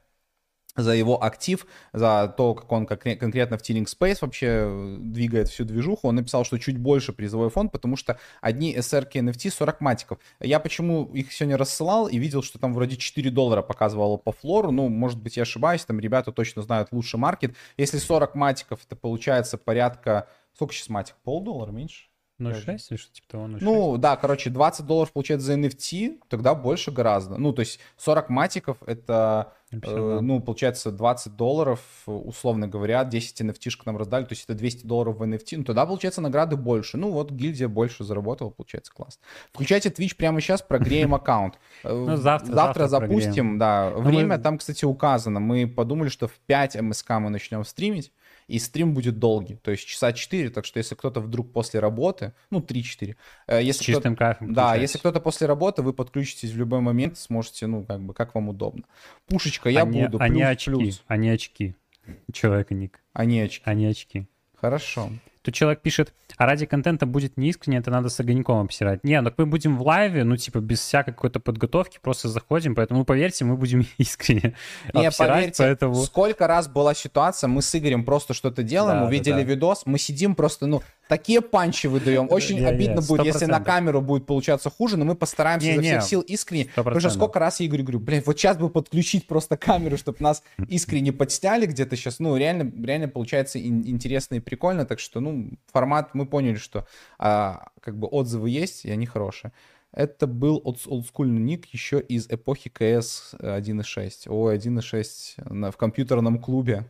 [0.78, 5.64] за его актив, за то, как он конкретно в Tearing Space вообще э, двигает всю
[5.64, 6.08] движуху.
[6.08, 10.18] Он написал, что чуть больше призовой фонд, потому что одни SRK NFT 40 матиков.
[10.40, 14.70] Я почему их сегодня рассылал и видел, что там вроде 4 доллара показывало по флору.
[14.70, 17.54] Ну, может быть, я ошибаюсь, там ребята точно знают лучше маркет.
[17.76, 20.28] Если 40 матиков, это получается порядка...
[20.54, 21.14] Сколько сейчас матик?
[21.22, 22.08] Полдоллара меньше?
[22.40, 23.46] 0,6 или что типа того?
[23.46, 23.58] 0,6?
[23.60, 27.36] Ну, да, короче, 20 долларов получается за NFT, тогда больше гораздо.
[27.36, 33.70] Ну, то есть 40 матиков это, э, ну, получается 20 долларов, условно говоря, 10 NFT
[33.86, 36.96] нам раздали, то есть это 200 долларов в NFT, ну, тогда, получается, награды больше.
[36.96, 39.18] Ну, вот гильдия больше заработала, получается, класс.
[39.52, 41.58] Включайте Twitch прямо сейчас, прогреем аккаунт.
[41.84, 43.92] Э, ну, завтра, завтра запустим, да.
[43.94, 45.40] Ну, Время там, кстати, указано.
[45.40, 48.12] Мы подумали, что в 5 МСК мы начнем стримить
[48.48, 52.32] и стрим будет долгий, то есть часа 4, так что если кто-то вдруг после работы,
[52.50, 53.14] ну 3-4,
[53.46, 54.52] э, если чистым кайфом.
[54.54, 58.34] Да, если кто-то после работы, вы подключитесь в любой момент, сможете, ну как бы, как
[58.34, 58.84] вам удобно.
[59.26, 61.04] Пушечка, я они, буду, они плюс, очки, плюс.
[61.06, 61.74] Они очки.
[62.32, 63.00] Человека ник.
[63.12, 63.62] Они очки.
[63.64, 64.26] Они очки.
[64.56, 65.10] Хорошо.
[65.48, 69.02] Тут человек пишет, а ради контента будет неискренне, это надо с огоньком обсирать.
[69.02, 73.06] Не, ну мы будем в лайве, ну типа без всякой какой-то подготовки, просто заходим, поэтому
[73.06, 74.54] поверьте, мы будем искренне
[74.92, 75.94] Не, обсирать, поверьте, поэтому...
[75.94, 79.44] сколько раз была ситуация, мы с Игорем просто что-то делаем, Да, увидели да, да.
[79.44, 82.28] видос, мы сидим просто, ну, такие панчи выдаем.
[82.30, 83.64] Очень обидно будет, если на 100%.
[83.64, 86.68] камеру будет получаться хуже, но мы постараемся изо всех сил искренне.
[86.74, 87.12] Потому что 100%.
[87.12, 91.12] сколько раз я Игорю говорю, блядь, вот сейчас бы подключить просто камеру, чтобы нас искренне
[91.12, 92.18] подсняли где-то сейчас.
[92.18, 94.84] Ну, реально, реально получается ин- интересно и прикольно.
[94.84, 96.86] Так что, ну, формат, мы поняли, что
[97.18, 99.52] а, как бы отзывы есть, и они хорошие.
[99.92, 104.28] Это был олд- олдскульный ник еще из эпохи КС 1.6.
[104.28, 106.84] Ой, 1.6 на- в компьютерном клубе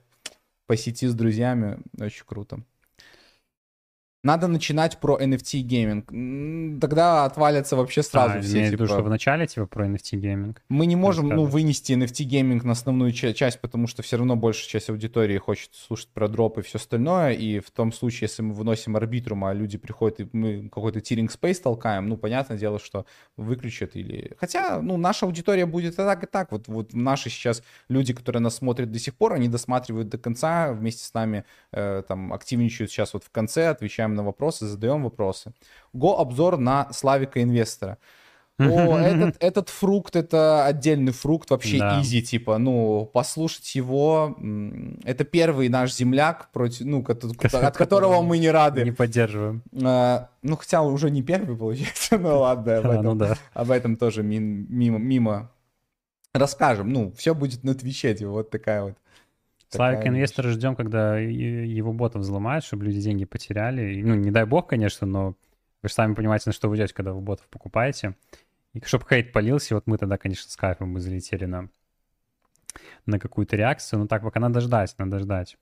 [0.67, 1.79] по сети с друзьями.
[1.99, 2.61] Очень круто.
[4.25, 6.81] Надо начинать про NFT гейминг.
[6.81, 8.53] Тогда отвалятся вообще сразу А, все.
[8.59, 8.95] имею в виду, типа.
[8.97, 10.63] что в начале, типа, про NFT гейминг.
[10.69, 14.35] Мы не можем, ну, вынести NFT гейминг на основную ча- часть, потому что все равно
[14.35, 17.33] большая часть аудитории хочет слушать про дроп и все остальное.
[17.33, 21.31] И в том случае, если мы выносим Arbitrum, а люди приходят, и мы какой-то Tearing
[21.31, 24.35] Spaces толкаем, ну, понятное дело, что выключат или...
[24.39, 26.51] Хотя, ну, наша аудитория будет и так, и так.
[26.51, 30.73] Вот, вот наши сейчас люди, которые нас смотрят до сих пор, они досматривают до конца,
[30.73, 35.53] вместе с нами э, там активничают сейчас вот в конце, отвечаем на вопросы, задаем вопросы.
[35.93, 37.99] Го обзор на Славика Инвестора.
[38.61, 42.01] О, этот, этот фрукт, это отдельный фрукт, вообще Да.
[42.03, 44.37] изи, типа, ну, послушать его,
[45.05, 48.83] это первый наш земляк, против, ну, кото- от которого мы не рады.
[48.83, 49.63] Не поддерживаем.
[49.85, 53.37] А, ну, хотя уже не первый, получается, ну ладно, об А, этом, ну да.
[53.55, 55.53] об этом тоже мимо, мимо
[56.35, 56.93] расскажем.
[56.93, 58.95] Ну, все будет на Твиче, типа, вот такая вот.
[59.71, 64.01] Славик такая инвестора ждем, когда его ботов взломают, чтобы люди деньги потеряли.
[64.03, 65.35] Ну, не дай бог, конечно, но
[65.83, 68.17] вы же сами понимаете, на что вы идете, когда вы ботов покупаете.
[68.73, 71.69] И чтобы хейт полился, вот мы тогда, конечно, с кайфом мы залетели на,
[73.07, 74.01] на какую-то реакцию.
[74.01, 75.59] Ну так, пока надо ждать, надо ждать.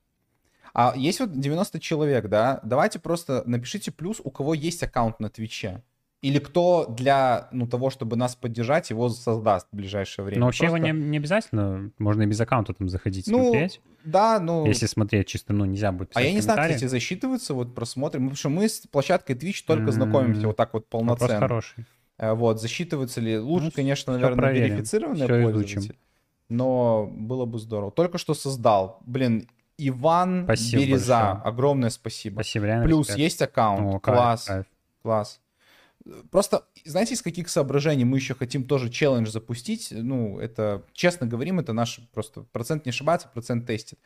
[0.73, 5.31] А есть вот 90 человек, да, давайте просто напишите плюс, у кого есть аккаунт на
[5.31, 5.83] Твиче.
[6.23, 10.41] Или кто для ну, того, чтобы нас поддержать, его создаст в ближайшее время.
[10.41, 10.79] Но вообще Просто...
[10.79, 13.81] его не, не обязательно, можно и без аккаунта там заходить ну, смотреть.
[14.07, 14.67] Да, ну...
[14.67, 18.37] Если смотреть чисто, ну, нельзя будет А я не знаю, кстати, засчитывается вот просмотры, потому
[18.37, 19.93] что мы с площадкой Twitch только mm-hmm.
[19.93, 21.41] знакомимся вот так вот полноценно.
[21.41, 21.87] Вопрос хороший.
[22.19, 23.39] Э, вот, засчитывается ли?
[23.39, 24.77] Лучше, ну, конечно, наверное, проверим.
[25.43, 25.79] пользователь.
[25.79, 25.97] Изучим.
[26.49, 27.91] Но было бы здорово.
[27.91, 29.01] Только что создал.
[29.05, 31.43] Блин, Иван спасибо Береза, большое.
[31.43, 32.35] огромное спасибо.
[32.35, 32.85] Спасибо, реально.
[32.85, 33.19] Плюс респект.
[33.19, 33.95] есть аккаунт.
[33.97, 34.45] О, класс.
[34.45, 34.67] Кайф,
[35.03, 35.41] Класс.
[36.31, 39.89] Просто, знаете, из каких соображений мы еще хотим тоже челлендж запустить?
[39.91, 43.99] Ну, это, честно говорим, это наш просто процент не ошибается, процент тестит.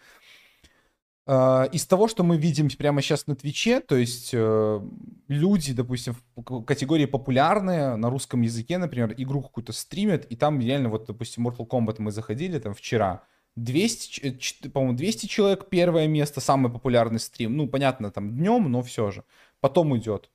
[1.26, 4.80] А, из того, что мы видим прямо сейчас на Твиче, то есть э,
[5.28, 10.88] люди, допустим, в категории популярные на русском языке, например, игру какую-то стримят, и там реально,
[10.88, 13.22] вот, допустим, Mortal Kombat мы заходили там вчера,
[13.56, 17.56] 200, по-моему, 200 человек первое место, самый популярный стрим.
[17.56, 19.24] Ну, понятно, там днем, но все же.
[19.60, 20.30] Потом идет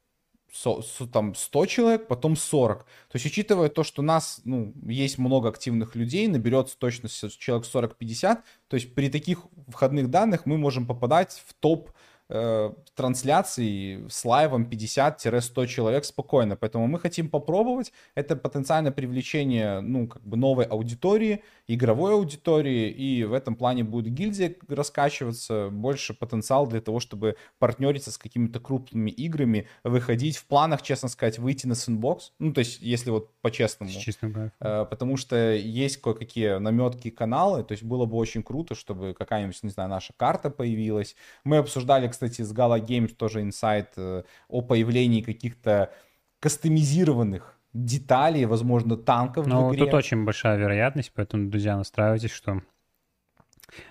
[0.56, 2.80] со, со, там 100 человек, потом 40.
[2.80, 7.68] То есть, учитывая то, что у нас, ну, есть много активных людей, наберется точно человек
[7.68, 8.38] 40-50,
[8.68, 11.92] то есть при таких входных данных мы можем попадать в топ
[12.30, 16.56] э, трансляций с лайвом 50-100 человек спокойно.
[16.56, 17.92] Поэтому мы хотим попробовать.
[18.16, 24.14] Это потенциальное привлечение, ну, как бы новой аудитории, игровой аудитории, и в этом плане будет
[24.14, 30.82] гильдия раскачиваться, больше потенциал для того, чтобы партнериться с какими-то крупными играми, выходить в планах,
[30.82, 32.32] честно сказать, выйти на Sandbox.
[32.40, 33.92] Ну, то есть, если вот по-честному.
[33.92, 39.14] Честно, э, Потому что есть кое-какие наметки каналы, то есть было бы очень круто, чтобы
[39.18, 41.16] какая-нибудь, не знаю, наша карта появилась.
[41.44, 45.92] Мы обсуждали, кстати, с Gala Games тоже инсайт э, о появлении каких-то
[46.40, 52.62] кастомизированных деталей, возможно, танков Ну, тут очень большая вероятность, поэтому, друзья, настраивайтесь, что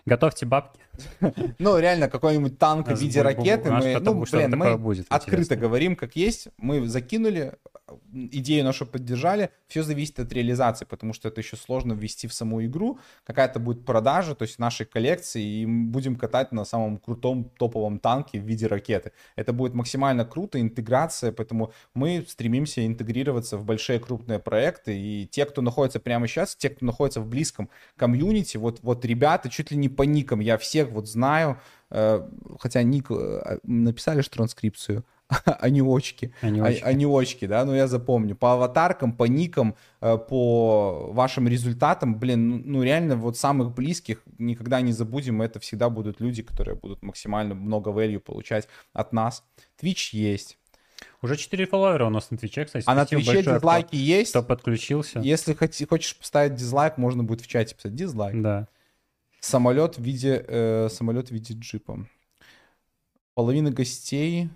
[0.06, 0.80] готовьте бабки.
[1.58, 3.70] Ну, реально, какой-нибудь танк в виде ракеты.
[3.70, 6.48] Мы, ну, блин, мы открыто говорим, как есть.
[6.56, 7.54] Мы закинули,
[8.12, 12.64] идею нашу поддержали, все зависит от реализации, потому что это еще сложно ввести в саму
[12.64, 17.98] игру, какая-то будет продажа, то есть нашей коллекции, и будем катать на самом крутом топовом
[17.98, 19.12] танке в виде ракеты.
[19.36, 25.44] Это будет максимально круто, интеграция, поэтому мы стремимся интегрироваться в большие крупные проекты, и те,
[25.44, 29.76] кто находится прямо сейчас, те, кто находится в близком комьюнити, вот, вот ребята чуть ли
[29.76, 31.58] не по никам, я всех вот знаю,
[31.90, 32.22] э,
[32.60, 35.04] хотя ник э, написали же транскрипцию,
[35.60, 36.32] они очки.
[36.42, 36.82] Они очки.
[36.84, 38.36] Они очки, да, ну я запомню.
[38.36, 44.22] По аватаркам, по никам, э, по вашим результатам, блин, ну, ну реально вот самых близких
[44.38, 49.42] никогда не забудем, это всегда будут люди, которые будут максимально много value получать от нас.
[49.80, 50.58] Twitch есть.
[51.22, 52.84] Уже 4 фолловера у нас на Твиче, кстати.
[52.86, 54.30] А на Твиче дизлайки кто, есть.
[54.30, 55.20] Кто подключился.
[55.20, 58.40] Если хочешь поставить дизлайк, можно будет в чате писать дизлайк.
[58.40, 58.68] Да.
[59.44, 62.08] Самолет в виде, э, самолет в виде джипа.
[63.34, 64.48] Половина гостей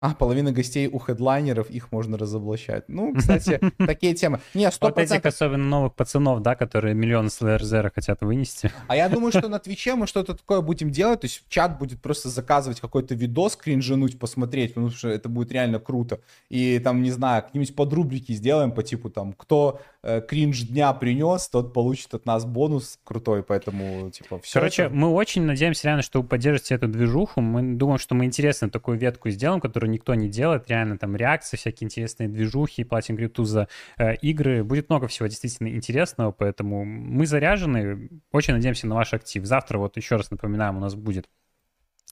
[0.00, 2.84] а, половина гостей у хедлайнеров, их можно разоблачать.
[2.88, 4.40] Ну, кстати, такие темы.
[4.54, 4.76] Не, 100%...
[4.80, 8.70] Вот этих особенно новых пацанов, да, которые миллион с ЛРЗР хотят вынести.
[8.88, 12.02] А я думаю, что на Твиче мы что-то такое будем делать, то есть чат будет
[12.02, 16.20] просто заказывать какой-то видос, кринжануть, посмотреть, потому что это будет реально круто.
[16.50, 21.48] И там, не знаю, какие-нибудь подрубрики сделаем по типу там, кто э, кринж дня принес,
[21.48, 24.54] тот получит от нас бонус крутой, поэтому, типа, все.
[24.54, 24.94] Короче, это...
[24.94, 27.40] мы очень надеемся реально, что вы поддержите эту движуху.
[27.40, 30.68] Мы думаем, что мы интересно такую ветку сделаем, которую никто не делает.
[30.68, 33.68] Реально там реакции, всякие интересные движухи, платим крипту за
[33.98, 34.62] э, игры.
[34.62, 38.10] Будет много всего действительно интересного, поэтому мы заряжены.
[38.32, 39.44] Очень надеемся на ваш актив.
[39.44, 41.28] Завтра, вот еще раз напоминаем, у нас будет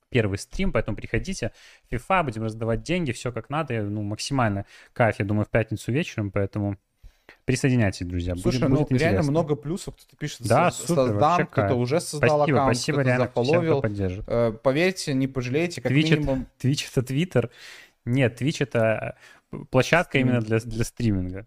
[0.08, 1.52] первый стрим, поэтому приходите.
[1.90, 3.82] FIFA, будем раздавать деньги, все как надо.
[3.82, 6.78] Ну, максимально кайф, я думаю, в пятницу вечером, поэтому
[7.44, 8.34] Присоединяйтесь, друзья.
[8.36, 9.94] Слушай, будет, ну будет реально много плюсов.
[9.96, 13.84] Кто-то пишет, да, супер, создам, кто-то уже создал спасибо, аккаунт, спасибо, кто-то зафоловил.
[14.26, 16.46] Э, поверьте, не пожалеете, как Twitch минимум...
[16.58, 17.50] Это, Twitch это Twitter.
[18.06, 19.16] Нет, Twitch это
[19.52, 20.28] э, площадка Стрим.
[20.28, 21.46] именно для, для стриминга.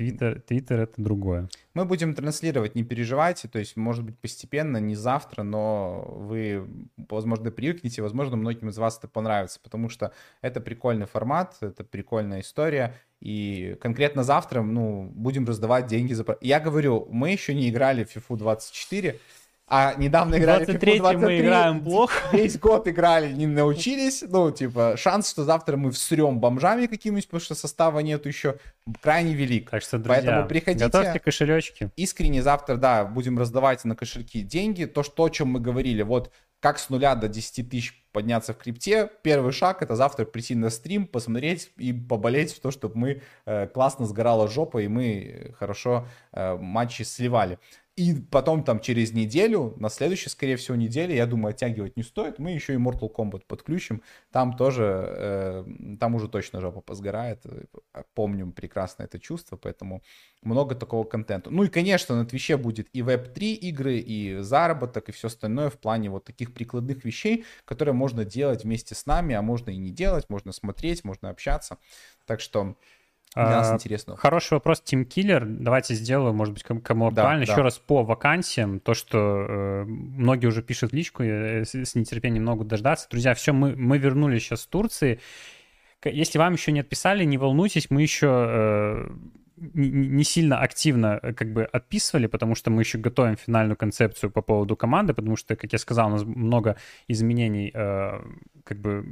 [0.00, 1.50] Твиттер, Твиттер это другое.
[1.74, 6.66] Мы будем транслировать, не переживайте, то есть, может быть, постепенно, не завтра, но вы,
[6.96, 12.40] возможно, привыкнете, возможно, многим из вас это понравится, потому что это прикольный формат, это прикольная
[12.40, 16.24] история, и конкретно завтра, ну, будем раздавать деньги за...
[16.40, 19.20] Я говорю, мы еще не играли в FIFA 24,
[19.72, 22.14] а недавно играли 23 FIFA 23, мы играем плохо.
[22.36, 24.24] Весь год играли, не научились.
[24.26, 28.56] Ну, типа, шанс, что завтра мы всрем бомжами какими-нибудь, потому что состава нет еще,
[29.00, 29.70] крайне велик.
[29.70, 30.84] Так что, друзья, Поэтому приходите.
[30.86, 31.90] Готовьте кошелечки.
[31.94, 34.86] Искренне завтра, да, будем раздавать на кошельки деньги.
[34.86, 38.58] То, что, о чем мы говорили, вот как с нуля до 10 тысяч подняться в
[38.58, 43.22] крипте, первый шаг— это завтра прийти на стрим, посмотреть и поболеть в то, чтобы мы
[43.46, 47.58] э, классно сгорала жопа, и мы хорошо э, матчи сливали.
[48.00, 52.38] И потом там через неделю, на следующей, скорее всего, неделе, я думаю, оттягивать не стоит,
[52.38, 54.02] мы еще и Mortal Kombat подключим.
[54.32, 55.64] Там тоже, э,
[56.00, 57.44] там уже точно жопа позгорает.
[58.14, 60.02] Помним прекрасно это чувство, поэтому
[60.42, 61.50] много такого контента.
[61.50, 65.78] Ну и, конечно, на Твиче будет и Web3 игры, и заработок, и все остальное в
[65.78, 69.90] плане вот таких прикладных вещей, которые можно делать вместе с нами, а можно и не
[69.90, 71.78] делать, можно смотреть, можно общаться.
[72.26, 72.74] Так что
[73.34, 74.16] для нас а, интересно.
[74.16, 75.44] Хороший вопрос, Team Killer.
[75.44, 77.46] Давайте сделаю, может быть, кому актуально.
[77.46, 77.62] Да, Еще да.
[77.62, 78.80] раз по вакансиям.
[78.80, 83.06] То, что э, многие уже пишут личку, я с, с нетерпением могут дождаться.
[83.08, 85.20] Друзья, все, мы, мы вернулись сейчас с Турции.
[86.04, 89.10] Если вам еще не отписали, не волнуйтесь, мы еще э,
[89.60, 94.42] не, сильно активно э, как бы отписывали, потому что мы еще готовим финальную концепцию по
[94.42, 96.76] поводу команды, потому что, как я сказал, у нас много
[97.08, 98.20] изменений э,
[98.64, 99.04] как бы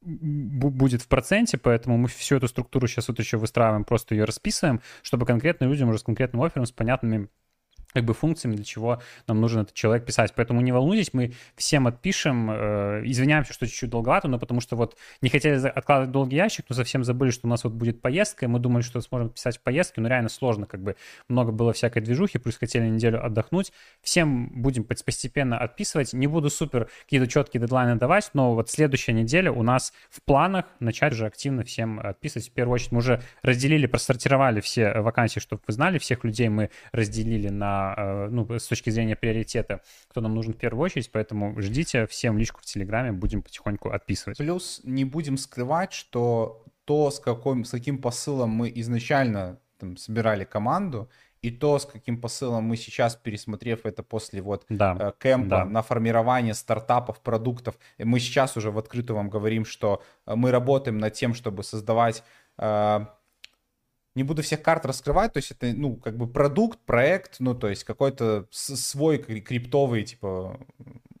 [0.00, 4.80] будет в проценте, поэтому мы всю эту структуру сейчас вот еще выстраиваем, просто ее расписываем,
[5.02, 7.28] чтобы конкретно людям уже с конкретным оффером, с понятными
[7.94, 10.32] как бы функциями, для чего нам нужен этот человек писать.
[10.34, 12.50] Поэтому не волнуйтесь, мы всем отпишем.
[12.50, 16.76] Э, извиняемся, что чуть-чуть долговато, но потому что вот не хотели откладывать долгий ящик, но
[16.76, 19.62] совсем забыли, что у нас вот будет поездка, и мы думали, что сможем писать в
[19.62, 20.96] поездке, но реально сложно, как бы
[21.28, 23.72] много было всякой движухи, плюс хотели неделю отдохнуть.
[24.02, 26.12] Всем будем постепенно отписывать.
[26.12, 30.66] Не буду супер какие-то четкие дедлайны давать, но вот следующая неделя у нас в планах
[30.80, 32.48] начать уже активно всем отписывать.
[32.48, 36.70] В первую очередь мы уже разделили, просортировали все вакансии, чтобы вы знали, всех людей мы
[36.92, 41.60] разделили на Э, ну, с точки зрения приоритета, кто нам нужен в первую очередь, поэтому
[41.60, 44.38] ждите, всем личку в Телеграме будем потихоньку отписывать.
[44.38, 50.44] Плюс не будем скрывать, что то, с, каким, с каким посылом мы изначально там, собирали
[50.44, 51.08] команду,
[51.42, 55.64] и то, с каким посылом мы сейчас, пересмотрев это после вот да, э, кемпа да.
[55.64, 60.98] на формирование стартапов, продуктов, мы сейчас уже в открытую вам говорим, что э, мы работаем
[60.98, 62.24] над тем, чтобы создавать
[64.18, 67.68] не буду всех карт раскрывать, то есть это, ну, как бы продукт, проект, ну, то
[67.68, 70.58] есть какой-то свой криптовый, типа,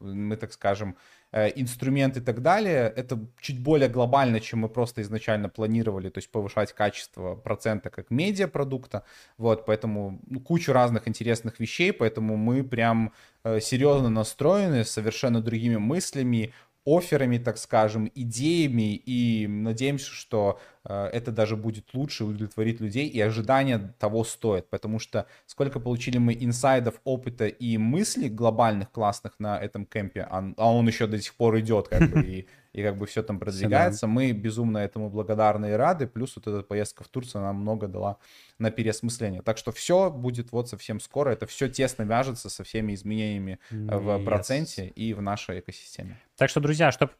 [0.00, 0.96] мы так скажем,
[1.30, 6.18] э, инструмент и так далее, это чуть более глобально, чем мы просто изначально планировали, то
[6.18, 9.04] есть повышать качество процента как медиапродукта,
[9.36, 13.12] вот, поэтому ну, кучу разных интересных вещей, поэтому мы прям
[13.44, 16.52] э, серьезно настроены, совершенно другими мыслями,
[16.96, 23.20] офферами, так скажем, идеями, и надеемся, что э, это даже будет лучше, удовлетворит людей, и
[23.20, 29.58] ожидания того стоят, потому что сколько получили мы инсайдов, опыта и мыслей глобальных, классных на
[29.58, 32.46] этом кемпе, а, а он еще до сих пор идет, как бы, и
[32.78, 34.06] и как бы все там продвигается.
[34.06, 36.06] Мы безумно этому благодарны и рады.
[36.06, 38.18] Плюс вот эта поездка в Турцию нам много дала
[38.58, 39.42] на переосмысление.
[39.42, 41.30] Так что все будет вот совсем скоро.
[41.30, 43.98] Это все тесно вяжется со всеми изменениями yes.
[43.98, 46.20] в проценте и в нашей экосистеме.
[46.36, 47.12] Так что, друзья, чтобы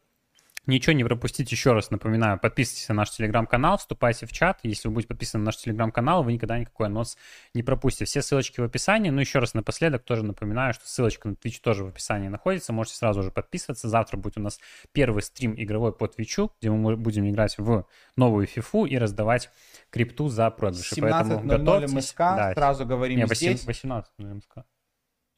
[0.69, 4.61] Ничего не пропустить, еще раз напоминаю, подписывайтесь на наш телеграм-канал, вступайте в чат.
[4.65, 7.16] Если вы будете подписаны на наш телеграм-канал, вы никогда никакой анонс
[7.55, 8.05] не пропустите.
[8.05, 9.09] Все ссылочки в описании.
[9.09, 12.74] Ну, еще раз напоследок тоже напоминаю, что ссылочка на Twitch тоже в описании находится.
[12.74, 13.89] Можете сразу же подписываться.
[13.89, 14.61] Завтра будет у нас
[14.93, 17.86] первый стрим игровой по Твичу, где мы будем играть в
[18.16, 19.49] новую фифу и раздавать
[19.89, 21.01] крипту за проигрыши.
[21.01, 21.95] Поэтому готовьтесь.
[21.95, 22.53] МСК, да.
[22.53, 23.65] сразу говорим Не, 8, здесь.
[23.65, 24.59] 18 МСК.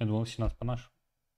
[0.00, 0.90] Я думал 17 по нашему.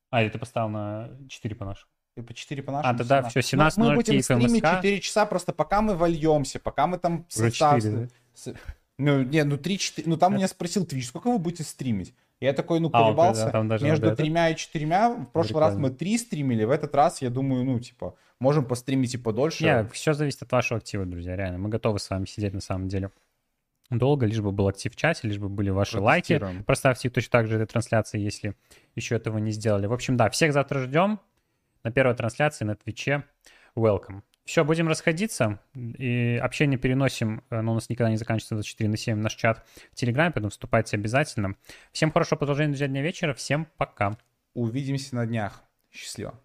[0.09, 1.93] А, или ты поставил на 4 по нашему.
[2.17, 2.95] И по 4 по нашему.
[2.95, 6.59] А, да, да, все, 17 Мы, мы будем стримить 4 часа, просто пока мы вольемся,
[6.59, 7.27] пока мы там...
[7.35, 8.09] Уже 4,
[8.45, 8.53] да?
[8.99, 10.03] Ну, не, ну 3-4...
[10.07, 12.15] Ну, там меня спросил Twitch, сколько вы будете стримить?
[12.41, 15.11] Я такой, ну, колебался а, да, между тремя и четырьмя.
[15.11, 15.69] В прошлый Прикольно.
[15.69, 19.65] раз мы три стримили, в этот раз, я думаю, ну, типа, можем постримить и подольше.
[19.65, 21.59] Не, все зависит от вашего актива, друзья, реально.
[21.59, 23.11] Мы готовы с вами сидеть на самом деле
[23.91, 26.43] долго, лишь бы был актив в чате, лишь бы были ваши лайки.
[26.67, 28.55] Проставьте точно так же этой трансляции, если
[28.97, 29.87] еще этого не сделали.
[29.87, 31.21] В общем, да, всех завтра ждем
[31.85, 33.25] на первой трансляции на Твиче.
[33.77, 34.23] Welcome.
[34.45, 35.61] Все, будем расходиться.
[35.75, 39.65] И общение переносим, э, но у нас никогда не заканчивается 24 на 7 наш чат
[39.93, 41.55] в Телеграме, поэтому вступайте обязательно.
[41.93, 43.35] Всем хорошего продолжения, друзья, дня вечера.
[43.35, 44.19] Всем пока.
[44.55, 45.63] Увидимся на днях.
[45.93, 46.39] Счастливо.